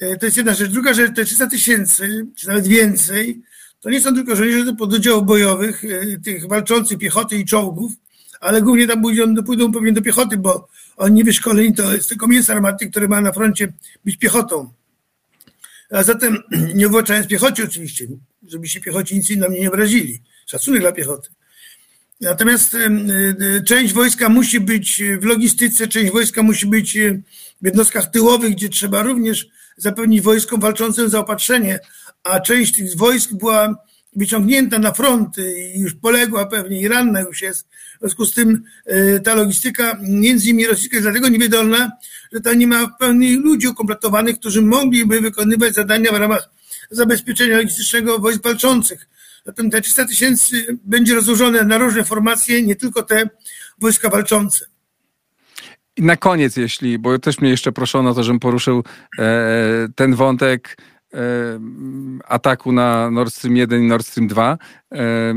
E, 0.00 0.16
to 0.16 0.26
jest 0.26 0.36
jedna 0.36 0.54
rzecz. 0.54 0.70
Druga 0.70 0.94
rzecz, 0.94 1.14
te 1.16 1.24
300 1.24 1.46
tysięcy, 1.46 2.26
czy 2.36 2.48
nawet 2.48 2.66
więcej, 2.66 3.42
to 3.80 3.90
nie 3.90 4.00
są 4.00 4.14
tylko 4.14 4.36
żołnierze 4.36 4.64
do 4.64 4.74
pododdziałów 4.74 5.26
bojowych, 5.26 5.84
e, 5.84 6.18
tych 6.18 6.48
walczących 6.48 6.98
piechoty 6.98 7.36
i 7.36 7.44
czołgów, 7.44 7.92
ale 8.40 8.62
głównie 8.62 8.86
tam 8.86 9.02
pójdą, 9.02 9.44
pójdą 9.44 9.72
pewnie 9.72 9.92
do 9.92 10.02
piechoty, 10.02 10.36
bo 10.36 10.68
oni 10.96 11.24
wyszkoleni 11.24 11.74
to 11.74 11.92
jest 11.94 12.08
tylko 12.08 12.28
mięso 12.28 12.52
armatnie, 12.52 12.90
które 12.90 13.08
ma 13.08 13.20
na 13.20 13.32
froncie 13.32 13.72
być 14.04 14.16
piechotą. 14.16 14.72
A 15.90 16.02
zatem 16.02 16.38
nie 16.74 16.88
uwłaczając 16.88 17.26
piechocie 17.26 17.64
oczywiście, 17.64 18.06
żeby 18.48 18.68
się 18.68 18.80
piechoci 18.80 19.14
nic 19.14 19.36
na 19.36 19.48
mnie 19.48 19.60
nie 19.60 19.68
obrazili. 19.68 20.22
Szacunek 20.46 20.80
dla 20.80 20.92
piechoty. 20.92 21.28
Natomiast 22.20 22.74
e, 22.74 23.62
część 23.62 23.92
wojska 23.92 24.28
musi 24.28 24.60
być 24.60 25.02
w 25.20 25.24
logistyce, 25.24 25.88
część 25.88 26.12
wojska 26.12 26.42
musi 26.42 26.66
być 26.66 26.98
w 27.62 27.66
jednostkach 27.66 28.10
tyłowych, 28.10 28.50
gdzie 28.50 28.68
trzeba 28.68 29.02
również 29.02 29.48
zapewnić 29.76 30.20
wojskom 30.20 30.60
walczącym 30.60 31.08
zaopatrzenie, 31.08 31.80
a 32.22 32.40
część 32.40 32.74
tych 32.74 32.96
wojsk 32.96 33.32
była 33.32 33.76
wyciągnięta 34.16 34.78
na 34.78 34.92
fronty 34.92 35.72
i 35.74 35.80
już 35.80 35.94
poległa 35.94 36.46
pewnie 36.46 36.80
i 36.80 36.88
ranna 36.88 37.20
już 37.20 37.42
jest. 37.42 37.68
W 37.68 38.00
związku 38.00 38.24
z 38.24 38.34
tym 38.34 38.62
e, 38.86 39.20
ta 39.20 39.34
logistyka, 39.34 39.98
między 40.02 40.48
innymi 40.48 40.66
rosyjska, 40.66 40.96
jest 40.96 41.04
dlatego 41.04 41.28
niewydolna, 41.28 41.90
że 42.32 42.40
tam 42.40 42.58
nie 42.58 42.66
ma 42.66 42.88
pełni 42.88 43.36
ludzi 43.36 43.68
ukompletowanych, 43.68 44.38
którzy 44.38 44.62
mogliby 44.62 45.20
wykonywać 45.20 45.74
zadania 45.74 46.12
w 46.12 46.14
ramach 46.14 46.50
zabezpieczenia 46.90 47.56
logistycznego 47.56 48.18
wojsk 48.18 48.42
walczących. 48.42 49.08
Zatem 49.46 49.70
te 49.70 49.80
300 49.80 50.04
tysięcy 50.04 50.78
będzie 50.84 51.14
rozłożone 51.14 51.64
na 51.64 51.78
różne 51.78 52.04
formacje, 52.04 52.62
nie 52.62 52.76
tylko 52.76 53.02
te 53.02 53.28
wojska 53.78 54.08
walczące. 54.08 54.66
I 55.96 56.02
na 56.02 56.16
koniec, 56.16 56.56
jeśli, 56.56 56.98
bo 56.98 57.18
też 57.18 57.40
mnie 57.40 57.50
jeszcze 57.50 57.72
proszono 57.72 58.10
o 58.10 58.14
to, 58.14 58.22
żebym 58.22 58.40
poruszył 58.40 58.84
e, 59.18 59.88
ten 59.94 60.14
wątek 60.14 60.76
ataku 62.24 62.72
na 62.72 63.10
Nord 63.10 63.34
Stream 63.34 63.56
1 63.56 63.82
i 63.82 63.86
Nord 63.86 64.06
Stream 64.06 64.28
2. 64.28 64.58
E, 64.94 65.34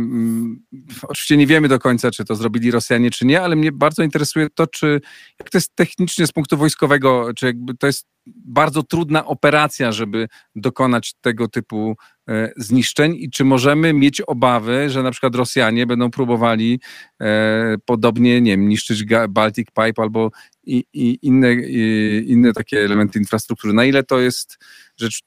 oczywiście 1.03 1.37
nie 1.37 1.47
wiemy 1.47 1.67
do 1.67 1.79
końca, 1.79 2.11
czy 2.11 2.25
to 2.25 2.35
zrobili 2.35 2.71
Rosjanie, 2.71 3.11
czy 3.11 3.25
nie, 3.25 3.41
ale 3.41 3.55
mnie 3.55 3.71
bardzo 3.71 4.03
interesuje 4.03 4.47
to, 4.55 4.67
czy 4.67 5.01
jak 5.39 5.49
to 5.49 5.57
jest 5.57 5.75
technicznie 5.75 6.27
z 6.27 6.31
punktu 6.31 6.57
wojskowego, 6.57 7.33
czy 7.35 7.45
jakby 7.45 7.77
to 7.77 7.87
jest 7.87 8.07
bardzo 8.25 8.83
trudna 8.83 9.25
operacja, 9.25 9.91
żeby 9.91 10.27
dokonać 10.55 11.13
tego 11.21 11.47
typu 11.47 11.95
e, 12.29 12.51
zniszczeń 12.57 13.15
i 13.15 13.29
czy 13.29 13.43
możemy 13.43 13.93
mieć 13.93 14.21
obawy, 14.21 14.89
że 14.89 15.03
na 15.03 15.11
przykład 15.11 15.35
Rosjanie 15.35 15.87
będą 15.87 16.11
próbowali 16.11 16.79
e, 17.21 17.75
podobnie, 17.85 18.41
nie 18.41 18.51
wiem, 18.51 18.69
niszczyć 18.69 19.03
Baltic 19.29 19.67
Pipe 19.67 20.01
albo 20.01 20.31
i, 20.63 20.83
i 20.93 21.19
inne, 21.21 21.53
i 21.53 22.23
inne 22.27 22.53
takie 22.53 22.79
elementy 22.85 23.19
infrastruktury. 23.19 23.73
Na 23.73 23.85
ile 23.85 24.03
to 24.03 24.19
jest 24.19 24.57
rzecz 24.97 25.23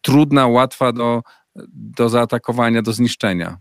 trudna, 0.00 0.46
łatwa 0.46 0.92
do, 0.92 1.22
do 1.72 2.08
zaatakowania, 2.08 2.82
do 2.82 2.92
zniszczenia? 2.92 3.58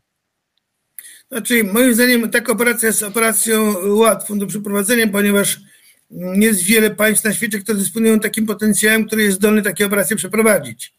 Znaczy, 1.32 1.64
moim 1.64 1.94
zdaniem 1.94 2.30
taka 2.30 2.52
operacja 2.52 2.88
jest 2.88 3.04
operacją 3.04 3.76
łatwą 3.86 4.40
do 4.40 4.48
przeprowadzenia, 4.48 5.08
ponieważ 5.08 5.60
jest 6.34 6.64
wiele 6.64 6.90
państw 6.90 7.26
na 7.26 7.34
świecie, 7.34 7.60
które 7.60 7.78
dysponują 7.78 8.20
takim 8.20 8.46
potencjałem, 8.46 9.08
który 9.08 9.24
jest 9.24 9.38
zdolny 9.38 9.62
takie 9.62 9.86
operacje 9.86 10.16
przeprowadzić. 10.16 10.94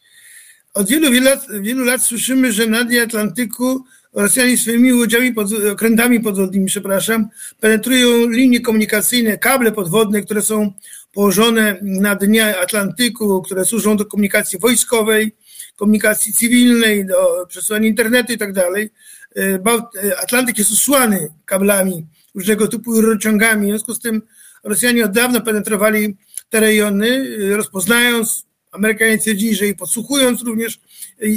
Od 0.73 0.89
wielu, 0.89 1.11
wielu, 1.11 1.25
lat, 1.25 1.45
wielu 1.61 1.83
lat 1.83 2.03
słyszymy, 2.03 2.51
że 2.51 2.67
na 2.67 2.83
dnie 2.83 3.01
Atlantyku 3.01 3.85
Rosjanie 4.13 4.57
swoimi 4.57 4.93
łodziami, 4.93 5.33
pod, 5.33 5.47
okrętami 5.71 6.19
podwodnymi, 6.19 6.65
przepraszam, 6.65 7.27
penetrują 7.59 8.29
linie 8.29 8.61
komunikacyjne, 8.61 9.37
kable 9.37 9.71
podwodne, 9.71 10.21
które 10.21 10.41
są 10.41 10.73
położone 11.13 11.79
na 11.81 12.15
dnie 12.15 12.59
Atlantyku, 12.59 13.41
które 13.41 13.65
służą 13.65 13.97
do 13.97 14.05
komunikacji 14.05 14.59
wojskowej, 14.59 15.35
komunikacji 15.75 16.33
cywilnej, 16.33 17.05
do 17.05 17.45
przesyłania 17.47 17.87
internetu 17.87 18.33
i 18.33 18.37
tak 18.37 18.53
dalej. 18.53 18.89
E, 19.35 19.41
e, 19.41 20.19
Atlantyk 20.19 20.57
jest 20.57 20.71
usłany 20.71 21.33
kablami 21.45 22.07
różnego 22.35 22.67
typu 22.67 23.01
rurociągami, 23.01 23.65
w 23.65 23.69
związku 23.69 23.93
z 23.93 23.99
tym 23.99 24.21
Rosjanie 24.63 25.05
od 25.05 25.11
dawna 25.11 25.41
penetrowali 25.41 26.17
te 26.49 26.59
rejony, 26.59 27.07
y, 27.07 27.55
rozpoznając, 27.55 28.49
Amerykanie 28.71 29.17
twierdzili, 29.17 29.55
że 29.55 29.67
i 29.67 29.75
podsłuchując 29.75 30.41
również 30.41 30.79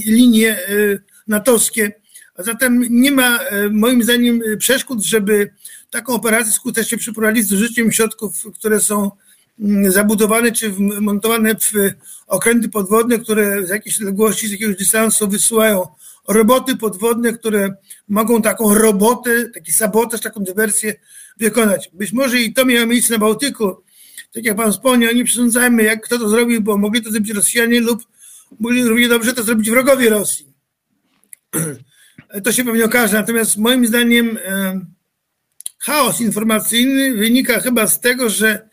linie 0.06 0.58
natowskie. 1.26 1.92
A 2.34 2.42
zatem 2.42 2.86
nie 2.90 3.12
ma 3.12 3.40
moim 3.70 4.02
zdaniem 4.02 4.42
przeszkód, 4.58 5.04
żeby 5.04 5.50
taką 5.90 6.14
operację 6.14 6.52
skutecznie 6.52 6.98
przeprowadzić 6.98 7.46
z 7.46 7.52
użyciem 7.52 7.92
środków, 7.92 8.44
które 8.54 8.80
są 8.80 9.10
zabudowane 9.88 10.52
czy 10.52 10.72
montowane 10.78 11.54
w 11.54 11.72
okręty 12.26 12.68
podwodne, 12.68 13.18
które 13.18 13.66
z 13.66 13.68
jakiejś 13.68 14.00
odległości, 14.00 14.48
z 14.48 14.52
jakiegoś 14.52 14.76
dystansu 14.76 15.28
wysyłają 15.28 15.86
roboty 16.28 16.76
podwodne, 16.76 17.32
które 17.32 17.74
mogą 18.08 18.42
taką 18.42 18.74
robotę, 18.74 19.48
taki 19.48 19.72
sabotaż, 19.72 20.20
taką 20.20 20.40
dywersję 20.40 20.94
wykonać. 21.36 21.90
Być 21.92 22.12
może 22.12 22.38
i 22.38 22.52
to 22.52 22.64
miało 22.64 22.86
miejsce 22.86 23.12
na 23.12 23.18
Bałtyku. 23.18 23.82
Tak 24.34 24.44
jak 24.44 24.56
pan 24.56 24.72
wspomniał, 24.72 25.14
nie 25.14 25.24
przesądzajmy, 25.24 25.82
jak 25.82 26.04
kto 26.04 26.18
to 26.18 26.28
zrobił, 26.28 26.60
bo 26.60 26.78
mogli 26.78 27.02
to 27.02 27.10
zrobić 27.10 27.30
Rosjanie 27.30 27.80
lub 27.80 28.02
mogli 28.60 28.84
równie 28.84 29.08
dobrze 29.08 29.32
to 29.32 29.42
zrobić 29.42 29.70
wrogowie 29.70 30.10
Rosji. 30.10 30.46
To 32.44 32.52
się 32.52 32.64
pewnie 32.64 32.84
okaże. 32.84 33.16
Natomiast 33.16 33.56
moim 33.56 33.86
zdaniem 33.86 34.38
chaos 35.78 36.20
informacyjny 36.20 37.14
wynika 37.14 37.60
chyba 37.60 37.86
z 37.86 38.00
tego, 38.00 38.30
że, 38.30 38.68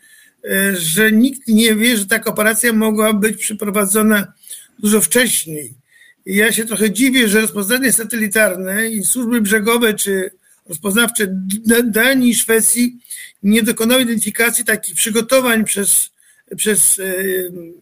że 0.72 1.12
nikt 1.12 1.48
nie 1.48 1.74
wie, 1.74 1.96
że 1.96 2.06
taka 2.06 2.30
operacja 2.30 2.72
mogła 2.72 3.12
być 3.12 3.36
przeprowadzona 3.36 4.32
dużo 4.78 5.00
wcześniej. 5.00 5.74
I 6.26 6.36
ja 6.36 6.52
się 6.52 6.64
trochę 6.64 6.90
dziwię, 6.90 7.28
że 7.28 7.40
rozpoznanie 7.40 7.92
satelitarne 7.92 8.90
i 8.90 9.04
służby 9.04 9.40
brzegowe 9.40 9.94
czy 9.94 10.30
rozpoznawcze 10.68 11.26
Danii 11.84 12.30
i 12.30 12.34
Szwecji 12.34 12.98
nie 13.42 13.62
dokonały 13.62 14.02
identyfikacji 14.02 14.64
takich 14.64 14.94
przygotowań 14.94 15.64
przez, 15.64 16.10
przez 16.56 16.98
e, 16.98 17.04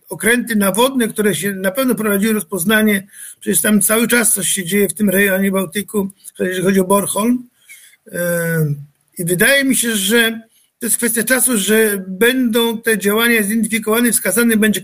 okręty 0.09 0.57
nawodne, 0.57 1.09
które 1.09 1.35
się 1.35 1.53
na 1.53 1.71
pewno 1.71 1.95
prowadziły 1.95 2.33
rozpoznanie. 2.33 3.07
Przecież 3.41 3.61
tam 3.61 3.81
cały 3.81 4.09
czas 4.09 4.35
coś 4.35 4.49
się 4.49 4.65
dzieje 4.65 4.89
w 4.89 4.95
tym 4.95 5.11
rejonie 5.11 5.51
Bałtyku, 5.51 6.11
jeżeli 6.39 6.63
chodzi 6.63 6.81
o 6.81 6.85
Bornholm. 6.85 7.49
E, 8.13 8.75
I 9.19 9.25
wydaje 9.25 9.65
mi 9.65 9.77
się, 9.77 9.97
że 9.97 10.48
to 10.79 10.87
jest 10.87 10.97
kwestia 10.97 11.25
czasu, 11.25 11.59
że 11.59 12.05
będą 12.09 12.83
te 12.83 12.99
działania 12.99 13.43
zidentyfikowane, 13.43 14.13
wskazany 14.13 14.57
będzie 14.57 14.81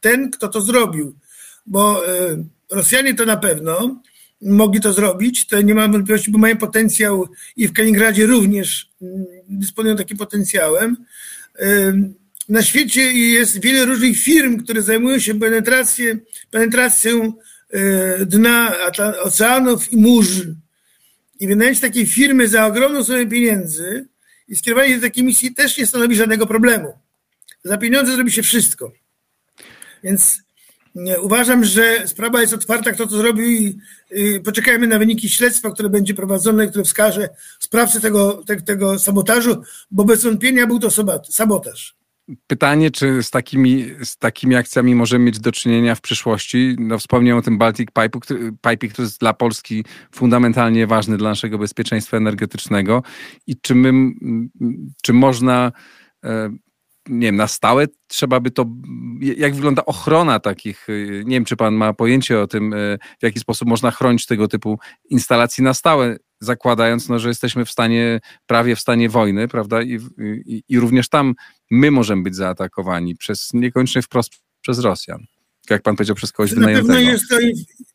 ten, 0.00 0.30
kto 0.30 0.48
to 0.48 0.60
zrobił. 0.60 1.18
Bo 1.66 2.08
e, 2.08 2.44
Rosjanie 2.70 3.14
to 3.14 3.26
na 3.26 3.36
pewno, 3.36 4.02
mogli 4.42 4.80
to 4.80 4.92
zrobić, 4.92 5.46
to 5.46 5.60
nie 5.60 5.74
mam 5.74 5.92
wątpliwości, 5.92 6.30
bo 6.30 6.38
mają 6.38 6.56
potencjał 6.56 7.28
i 7.56 7.68
w 7.68 7.72
Kaliningradzie 7.72 8.26
również 8.26 8.90
mm, 9.02 9.24
dysponują 9.48 9.96
takim 9.96 10.16
potencjałem. 10.16 10.96
Na 12.48 12.62
świecie 12.62 13.12
jest 13.12 13.60
wiele 13.60 13.84
różnych 13.84 14.18
firm, 14.18 14.56
które 14.56 14.82
zajmują 14.82 15.18
się 15.18 15.34
penetracją, 15.34 16.06
penetracją 16.50 17.32
e, 17.70 18.26
dna 18.26 18.72
oceanów 19.22 19.92
i 19.92 19.96
mórz. 19.96 20.42
I 21.40 21.46
wynająć 21.46 21.80
takiej 21.80 22.06
firmy 22.06 22.48
za 22.48 22.66
ogromną 22.66 23.04
sumę 23.04 23.26
pieniędzy 23.26 24.08
i 24.48 24.56
skierowanie 24.56 24.96
do 24.96 25.02
takiej 25.02 25.24
misji 25.24 25.54
też 25.54 25.78
nie 25.78 25.86
stanowi 25.86 26.16
żadnego 26.16 26.46
problemu. 26.46 26.92
Za 27.64 27.78
pieniądze 27.78 28.12
zrobi 28.14 28.32
się 28.32 28.42
wszystko. 28.42 28.92
Więc 30.04 30.46
Uważam, 31.22 31.64
że 31.64 32.08
sprawa 32.08 32.40
jest 32.40 32.52
otwarta, 32.52 32.92
kto 32.92 33.06
to 33.06 33.16
zrobił 33.16 33.44
i 33.44 33.78
poczekajmy 34.44 34.86
na 34.86 34.98
wyniki 34.98 35.30
śledztwa, 35.30 35.70
które 35.70 35.88
będzie 35.88 36.14
prowadzone, 36.14 36.66
które 36.66 36.84
wskaże 36.84 37.28
sprawcę 37.60 38.00
tego, 38.00 38.42
te, 38.46 38.62
tego 38.62 38.98
sabotażu, 38.98 39.62
bo 39.90 40.04
bez 40.04 40.24
wątpienia 40.24 40.66
był 40.66 40.78
to 40.78 40.88
sabotaż. 41.30 41.96
Pytanie, 42.46 42.90
czy 42.90 43.22
z 43.22 43.30
takimi, 43.30 43.84
z 44.02 44.16
takimi 44.16 44.56
akcjami 44.56 44.94
możemy 44.94 45.24
mieć 45.24 45.40
do 45.40 45.52
czynienia 45.52 45.94
w 45.94 46.00
przyszłości? 46.00 46.76
No, 46.78 46.98
wspomniałem 46.98 47.38
o 47.38 47.42
tym 47.42 47.58
Baltic 47.58 47.88
Pipe, 47.88 48.20
który, 48.20 48.52
Pipe, 48.52 48.88
który 48.88 49.06
jest 49.06 49.20
dla 49.20 49.32
Polski 49.32 49.84
fundamentalnie 50.14 50.86
ważny 50.86 51.16
dla 51.16 51.28
naszego 51.28 51.58
bezpieczeństwa 51.58 52.16
energetycznego. 52.16 53.02
I 53.46 53.56
czy, 53.60 53.74
my, 53.74 54.12
czy 55.02 55.12
można 55.12 55.72
e, 56.24 56.50
nie 57.08 57.26
wiem, 57.26 57.36
na 57.36 57.46
stałe 57.46 57.86
trzeba 58.06 58.40
by 58.40 58.50
to, 58.50 58.66
jak 59.20 59.54
wygląda 59.54 59.84
ochrona 59.84 60.40
takich, 60.40 60.86
nie 61.24 61.36
wiem, 61.36 61.44
czy 61.44 61.56
pan 61.56 61.74
ma 61.74 61.92
pojęcie 61.92 62.40
o 62.40 62.46
tym, 62.46 62.74
e, 62.74 62.98
w 63.18 63.22
jaki 63.22 63.40
sposób 63.40 63.68
można 63.68 63.90
chronić 63.90 64.26
tego 64.26 64.48
typu 64.48 64.78
instalacji 65.10 65.64
na 65.64 65.74
stałe, 65.74 66.16
zakładając, 66.40 67.08
no, 67.08 67.18
że 67.18 67.28
jesteśmy 67.28 67.64
w 67.64 67.70
stanie, 67.70 68.20
prawie 68.46 68.76
w 68.76 68.80
stanie 68.80 69.08
wojny, 69.08 69.48
prawda, 69.48 69.82
I, 69.82 69.98
i, 70.46 70.62
i 70.68 70.80
również 70.80 71.08
tam 71.08 71.34
my 71.70 71.90
możemy 71.90 72.22
być 72.22 72.36
zaatakowani 72.36 73.16
przez, 73.16 73.50
niekoniecznie 73.54 74.02
wprost 74.02 74.30
przez 74.60 74.78
Rosjan. 74.78 75.26
Jak 75.70 75.82
pan 75.82 75.96
powiedział, 75.96 76.16
przez 76.16 76.32
kogoś 76.32 76.54
wynajętego. 76.54 76.88
Na 76.88 76.94
pewno 76.94 77.10
jest 77.12 77.28
to, 77.28 77.36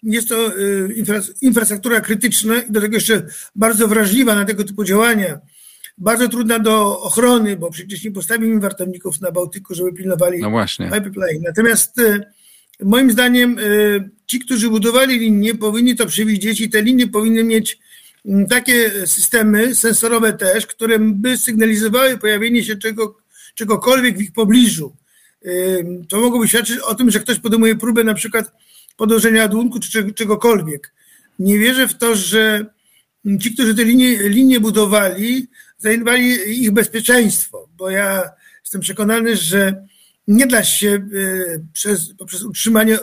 jest 0.03 0.29
to 0.29 0.57
y, 0.57 0.95
infrastruktura 1.41 2.01
krytyczna 2.01 2.61
i 2.61 2.71
do 2.71 2.81
tego 2.81 2.95
jeszcze 2.95 3.27
bardzo 3.55 3.87
wrażliwa 3.87 4.35
na 4.35 4.45
tego 4.45 4.63
typu 4.63 4.83
działania 4.83 5.39
bardzo 5.97 6.27
trudna 6.27 6.59
do 6.59 6.99
ochrony, 6.99 7.57
bo 7.57 7.71
przecież 7.71 8.03
nie 8.03 8.11
postawimy 8.11 8.59
wartowników 8.59 9.21
na 9.21 9.31
Bałtyku, 9.31 9.75
żeby 9.75 9.93
pilnowali 9.93 10.39
no 10.39 10.49
właśnie. 10.49 10.85
pipeline. 10.85 11.41
Natomiast 11.41 11.99
e, 11.99 12.31
moim 12.83 13.11
zdaniem 13.11 13.59
e, 13.59 13.63
ci, 14.25 14.39
którzy 14.39 14.69
budowali 14.69 15.19
linie, 15.19 15.55
powinni 15.55 15.95
to 15.95 16.05
przewidzieć 16.05 16.61
i 16.61 16.69
te 16.69 16.81
linie 16.81 17.07
powinny 17.07 17.43
mieć 17.43 17.79
takie 18.49 19.07
systemy 19.07 19.75
sensorowe 19.75 20.33
też, 20.33 20.67
które 20.67 20.99
by 20.99 21.37
sygnalizowały 21.37 22.17
pojawienie 22.17 22.63
się 22.63 22.75
czego, 22.75 23.17
czegokolwiek 23.55 24.17
w 24.17 24.21
ich 24.21 24.33
pobliżu. 24.33 24.95
To 26.09 26.19
mogłoby 26.19 26.47
świadczyć 26.47 26.79
o 26.79 26.95
tym, 26.95 27.11
że 27.11 27.19
ktoś 27.19 27.39
podejmuje 27.39 27.75
próbę 27.75 28.03
na 28.03 28.13
przykład 28.13 28.51
podłożenia 28.97 29.41
ładunku 29.41 29.79
czy 29.79 30.13
czegokolwiek. 30.13 30.93
Nie 31.39 31.59
wierzę 31.59 31.87
w 31.87 31.97
to, 31.97 32.15
że 32.15 32.65
ci, 33.41 33.53
którzy 33.53 33.75
te 33.75 33.83
linie, 33.83 34.29
linie 34.29 34.59
budowali, 34.59 35.47
zaniedbali 35.77 36.63
ich 36.63 36.71
bezpieczeństwo, 36.71 37.69
bo 37.77 37.89
ja 37.89 38.29
jestem 38.63 38.81
przekonany, 38.81 39.35
że 39.35 39.85
nie 40.27 40.47
da 40.47 40.63
się 40.63 40.89
e, 40.89 41.01
przez, 41.73 42.13
poprzez 42.17 42.43
utrzymanie 42.43 42.99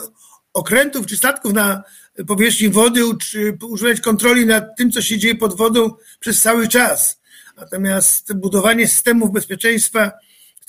okrętów 0.53 1.05
czy 1.05 1.17
statków 1.17 1.53
na 1.53 1.83
powierzchni 2.27 2.69
wody 2.69 3.01
czy 3.21 3.57
używać 3.69 4.01
kontroli 4.01 4.45
nad 4.45 4.77
tym, 4.77 4.91
co 4.91 5.01
się 5.01 5.17
dzieje 5.17 5.35
pod 5.35 5.57
wodą 5.57 5.91
przez 6.19 6.41
cały 6.41 6.67
czas. 6.67 7.21
Natomiast 7.57 8.33
budowanie 8.33 8.87
systemów 8.87 9.31
bezpieczeństwa, 9.31 10.11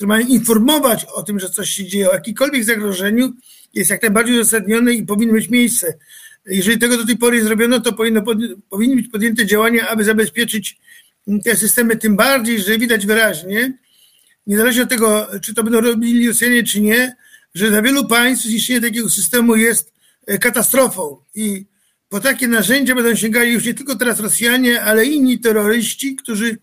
które 0.00 0.08
mają 0.08 0.26
informować 0.26 1.04
o 1.04 1.22
tym, 1.22 1.40
że 1.40 1.50
coś 1.50 1.70
się 1.70 1.84
dzieje, 1.84 2.10
o 2.10 2.12
jakimkolwiek 2.12 2.64
zagrożeniu, 2.64 3.32
jest 3.74 3.90
jak 3.90 4.02
najbardziej 4.02 4.40
uzasadnione 4.40 4.94
i 4.94 5.02
powinno 5.02 5.34
mieć 5.34 5.48
miejsce. 5.48 5.98
Jeżeli 6.46 6.78
tego 6.78 6.96
do 6.96 7.06
tej 7.06 7.16
pory 7.16 7.36
nie 7.38 7.44
zrobiono, 7.44 7.80
to 7.80 7.92
powinno, 7.92 8.22
powinny 8.68 8.96
być 8.96 9.08
podjęte 9.08 9.46
działania, 9.46 9.88
aby 9.88 10.04
zabezpieczyć 10.04 10.78
te 11.44 11.56
systemy, 11.56 11.96
tym 11.96 12.16
bardziej, 12.16 12.60
że 12.60 12.78
widać 12.78 13.06
wyraźnie, 13.06 13.78
niezależnie 14.46 14.82
od 14.82 14.88
tego, 14.88 15.28
czy 15.42 15.54
to 15.54 15.62
będą 15.64 15.80
robili 15.80 16.28
Rosjanie, 16.28 16.62
czy 16.62 16.80
nie, 16.80 17.16
że 17.54 17.70
dla 17.70 17.82
wielu 17.82 18.06
państw 18.08 18.44
zniszczenie 18.44 18.80
takiego 18.80 19.10
systemu 19.10 19.56
jest 19.56 19.92
e, 20.26 20.38
katastrofą. 20.38 21.16
I 21.34 21.66
po 22.08 22.20
takie 22.20 22.48
narzędzia 22.48 22.94
będą 22.94 23.14
sięgali 23.14 23.52
już 23.52 23.64
nie 23.64 23.74
tylko 23.74 23.96
teraz 23.96 24.20
Rosjanie, 24.20 24.82
ale 24.82 25.06
inni 25.06 25.38
terroryści, 25.38 26.16
którzy 26.16 26.58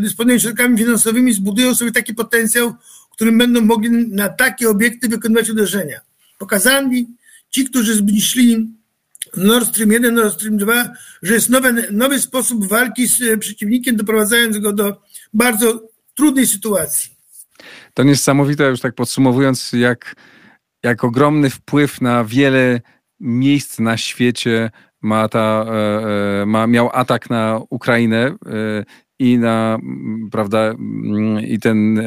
dysponują 0.00 0.38
środkami 0.38 0.78
finansowymi, 0.78 1.32
zbudują 1.32 1.74
sobie 1.74 1.92
taki 1.92 2.14
potencjał, 2.14 2.74
którym 3.20 3.38
będą 3.38 3.60
mogli 3.60 3.90
na 4.08 4.28
takie 4.28 4.68
obiekty 4.68 5.08
wykonywać 5.08 5.50
uderzenia. 5.50 6.00
Pokazali 6.38 7.08
ci, 7.50 7.64
którzy 7.64 7.94
zniszczyli 7.94 8.68
Nord 9.36 9.68
Stream 9.68 9.92
1, 9.92 10.14
Nord 10.14 10.34
Stream 10.34 10.56
2, 10.56 10.88
że 11.22 11.34
jest 11.34 11.48
nowy, 11.48 11.86
nowy 11.92 12.20
sposób 12.20 12.66
walki 12.66 13.06
z 13.08 13.22
e, 13.22 13.38
przeciwnikiem, 13.38 13.96
doprowadzając 13.96 14.58
go 14.58 14.72
do 14.72 15.02
bardzo 15.34 15.88
trudnej 16.14 16.46
sytuacji. 16.46 17.10
To 17.94 18.02
niesamowite, 18.02 18.64
już 18.64 18.80
tak 18.80 18.94
podsumowując, 18.94 19.72
jak, 19.72 20.14
jak 20.82 21.04
ogromny 21.04 21.50
wpływ 21.50 22.00
na 22.00 22.24
wiele 22.24 22.80
miejsc 23.20 23.78
na 23.78 23.96
świecie 23.96 24.70
ma 25.02 25.28
ta, 25.28 25.64
e, 25.68 26.42
e, 26.42 26.46
ma, 26.46 26.66
miał 26.66 26.90
atak 26.92 27.30
na 27.30 27.60
Ukrainę 27.70 28.34
i 29.20 29.38
na, 29.38 29.78
prawda, 30.30 30.74
i 31.48 31.58
ten 31.58 32.02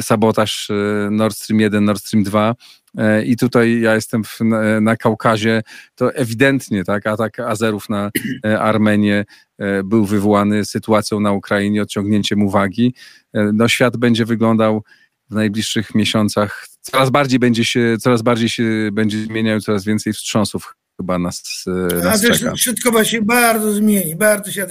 sabotaż 0.00 0.70
Nord 1.10 1.36
Stream 1.36 1.60
1, 1.60 1.84
Nord 1.84 2.00
Stream 2.00 2.24
2 2.24 2.54
E, 2.98 3.24
I 3.24 3.36
tutaj 3.36 3.80
ja 3.80 3.94
jestem 3.94 4.24
w, 4.24 4.40
na, 4.40 4.80
na, 4.80 4.96
Kaukazie, 4.96 5.62
to 5.94 6.14
ewidentnie 6.14 6.84
tak, 6.84 7.06
atak 7.06 7.40
Azerów 7.40 7.88
na 7.88 8.10
e, 8.44 8.60
Armenię 8.60 9.24
e, 9.58 9.82
był 9.82 10.04
wywołany 10.04 10.64
sytuacją 10.64 11.20
na 11.20 11.32
Ukrainie, 11.32 11.82
odciągnięciem 11.82 12.42
uwagi. 12.42 12.94
No, 13.34 13.68
świat 13.68 13.96
będzie 13.96 14.24
wyglądał 14.24 14.82
w 15.30 15.34
najbliższych 15.34 15.94
miesiącach, 15.94 16.66
coraz 16.80 17.10
bardziej 17.10 17.38
będzie 17.38 17.64
się, 17.64 17.96
coraz 18.00 18.22
bardziej 18.22 18.48
się 18.48 18.64
będzie 18.92 19.22
zmieniał, 19.24 19.60
coraz 19.60 19.84
więcej 19.84 20.12
wstrząsów 20.12 20.74
chyba 21.02 21.18
nas, 21.18 21.64
nas 22.04 22.22
czeka. 22.22 22.56
Środkowa 22.56 23.04
się 23.04 23.22
bardzo 23.22 23.72
zmieni, 23.72 24.16
bardzo 24.16 24.52
się 24.52 24.66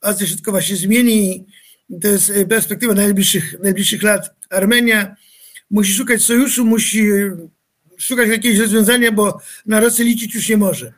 Azja 0.00 0.26
Środkowa 0.26 0.60
się 0.60 0.76
zmieni. 0.76 1.46
To 2.02 2.08
jest 2.08 2.32
perspektywa 2.48 2.94
najbliższych, 2.94 3.54
najbliższych 3.62 4.02
lat. 4.02 4.34
Armenia 4.50 5.16
musi 5.70 5.92
szukać 5.92 6.22
sojuszu, 6.22 6.64
musi 6.64 7.08
szukać 7.98 8.28
jakiegoś 8.28 8.58
rozwiązania, 8.58 9.12
bo 9.12 9.40
na 9.66 9.80
Rosję 9.80 10.04
liczyć 10.04 10.34
już 10.34 10.48
nie 10.48 10.56
może. 10.56 10.92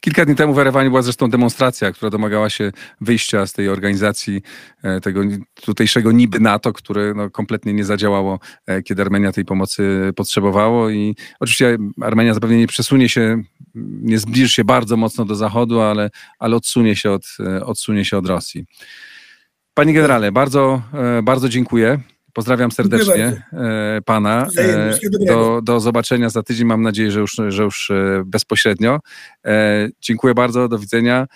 Kilka 0.00 0.24
dni 0.24 0.34
temu 0.34 0.54
w 0.54 0.58
Erewaniu 0.58 0.90
była 0.90 1.02
zresztą 1.02 1.30
demonstracja, 1.30 1.92
która 1.92 2.10
domagała 2.10 2.50
się 2.50 2.72
wyjścia 3.00 3.46
z 3.46 3.52
tej 3.52 3.68
organizacji, 3.68 4.42
e, 4.82 5.00
tego 5.00 5.20
tutejszego 5.54 6.12
niby 6.12 6.40
NATO, 6.40 6.72
które 6.72 7.14
no, 7.14 7.30
kompletnie 7.30 7.72
nie 7.72 7.84
zadziałało, 7.84 8.38
e, 8.66 8.82
kiedy 8.82 9.02
Armenia 9.02 9.32
tej 9.32 9.44
pomocy 9.44 10.12
potrzebowało 10.16 10.90
i 10.90 11.16
oczywiście 11.40 11.78
Armenia 12.00 12.34
zapewne 12.34 12.56
nie 12.56 12.66
przesunie 12.66 13.08
się, 13.08 13.42
nie 14.02 14.18
zbliży 14.18 14.48
się 14.48 14.64
bardzo 14.64 14.96
mocno 14.96 15.24
do 15.24 15.34
Zachodu, 15.34 15.80
ale, 15.80 16.10
ale 16.38 16.56
odsunie, 16.56 16.96
się 16.96 17.10
od, 17.10 17.26
e, 17.40 17.64
odsunie 17.64 18.04
się 18.04 18.18
od 18.18 18.26
Rosji. 18.26 18.64
Panie 19.74 19.94
generale, 19.94 20.32
bardzo, 20.32 20.82
bardzo 21.22 21.48
dziękuję. 21.48 22.00
Pozdrawiam 22.32 22.70
serdecznie 22.70 23.42
e, 23.52 24.00
pana. 24.04 24.48
E, 24.58 24.98
do, 25.26 25.60
do 25.62 25.80
zobaczenia 25.80 26.30
za 26.30 26.42
tydzień. 26.42 26.66
Mam 26.66 26.82
nadzieję, 26.82 27.10
że 27.10 27.20
już, 27.20 27.36
że 27.48 27.62
już 27.62 27.90
e, 27.90 28.22
bezpośrednio. 28.26 29.00
Dziękuję 30.00 30.34
bardzo. 30.34 30.68
Do 30.68 30.78
widzenia. 30.78 31.26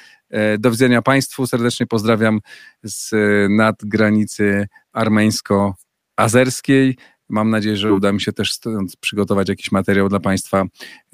Do 0.59 0.70
widzenia 0.70 1.03
Państwu. 1.03 1.47
Serdecznie 1.47 1.86
pozdrawiam 1.86 2.40
z 2.82 3.11
nadgranicy 3.51 4.66
armeńsko-azerskiej. 4.92 6.97
Mam 7.29 7.51
nadzieję, 7.51 7.77
że 7.77 7.93
uda 7.93 8.12
mi 8.12 8.20
się 8.20 8.33
też 8.33 8.59
przygotować 9.01 9.49
jakiś 9.49 9.72
materiał 9.72 10.09
dla 10.09 10.20
Państwa. 10.20 10.64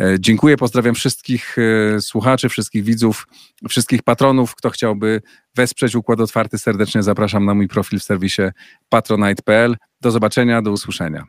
E, 0.01 0.17
dziękuję, 0.21 0.57
pozdrawiam 0.57 0.95
wszystkich 0.95 1.57
e, 1.59 2.01
słuchaczy, 2.01 2.49
wszystkich 2.49 2.85
widzów, 2.85 3.27
wszystkich 3.69 4.03
patronów. 4.03 4.55
Kto 4.55 4.71
chciałby 4.71 5.23
wesprzeć 5.55 5.95
Układ 5.95 6.21
Otwarty, 6.21 6.59
serdecznie 6.59 7.03
zapraszam 7.03 7.45
na 7.45 7.55
mój 7.55 7.69
profil 7.69 7.99
w 7.99 8.03
serwisie 8.03 8.43
patronite.pl. 8.89 9.77
Do 10.01 10.11
zobaczenia, 10.11 10.63
do 10.63 10.71
usłyszenia. 10.73 11.25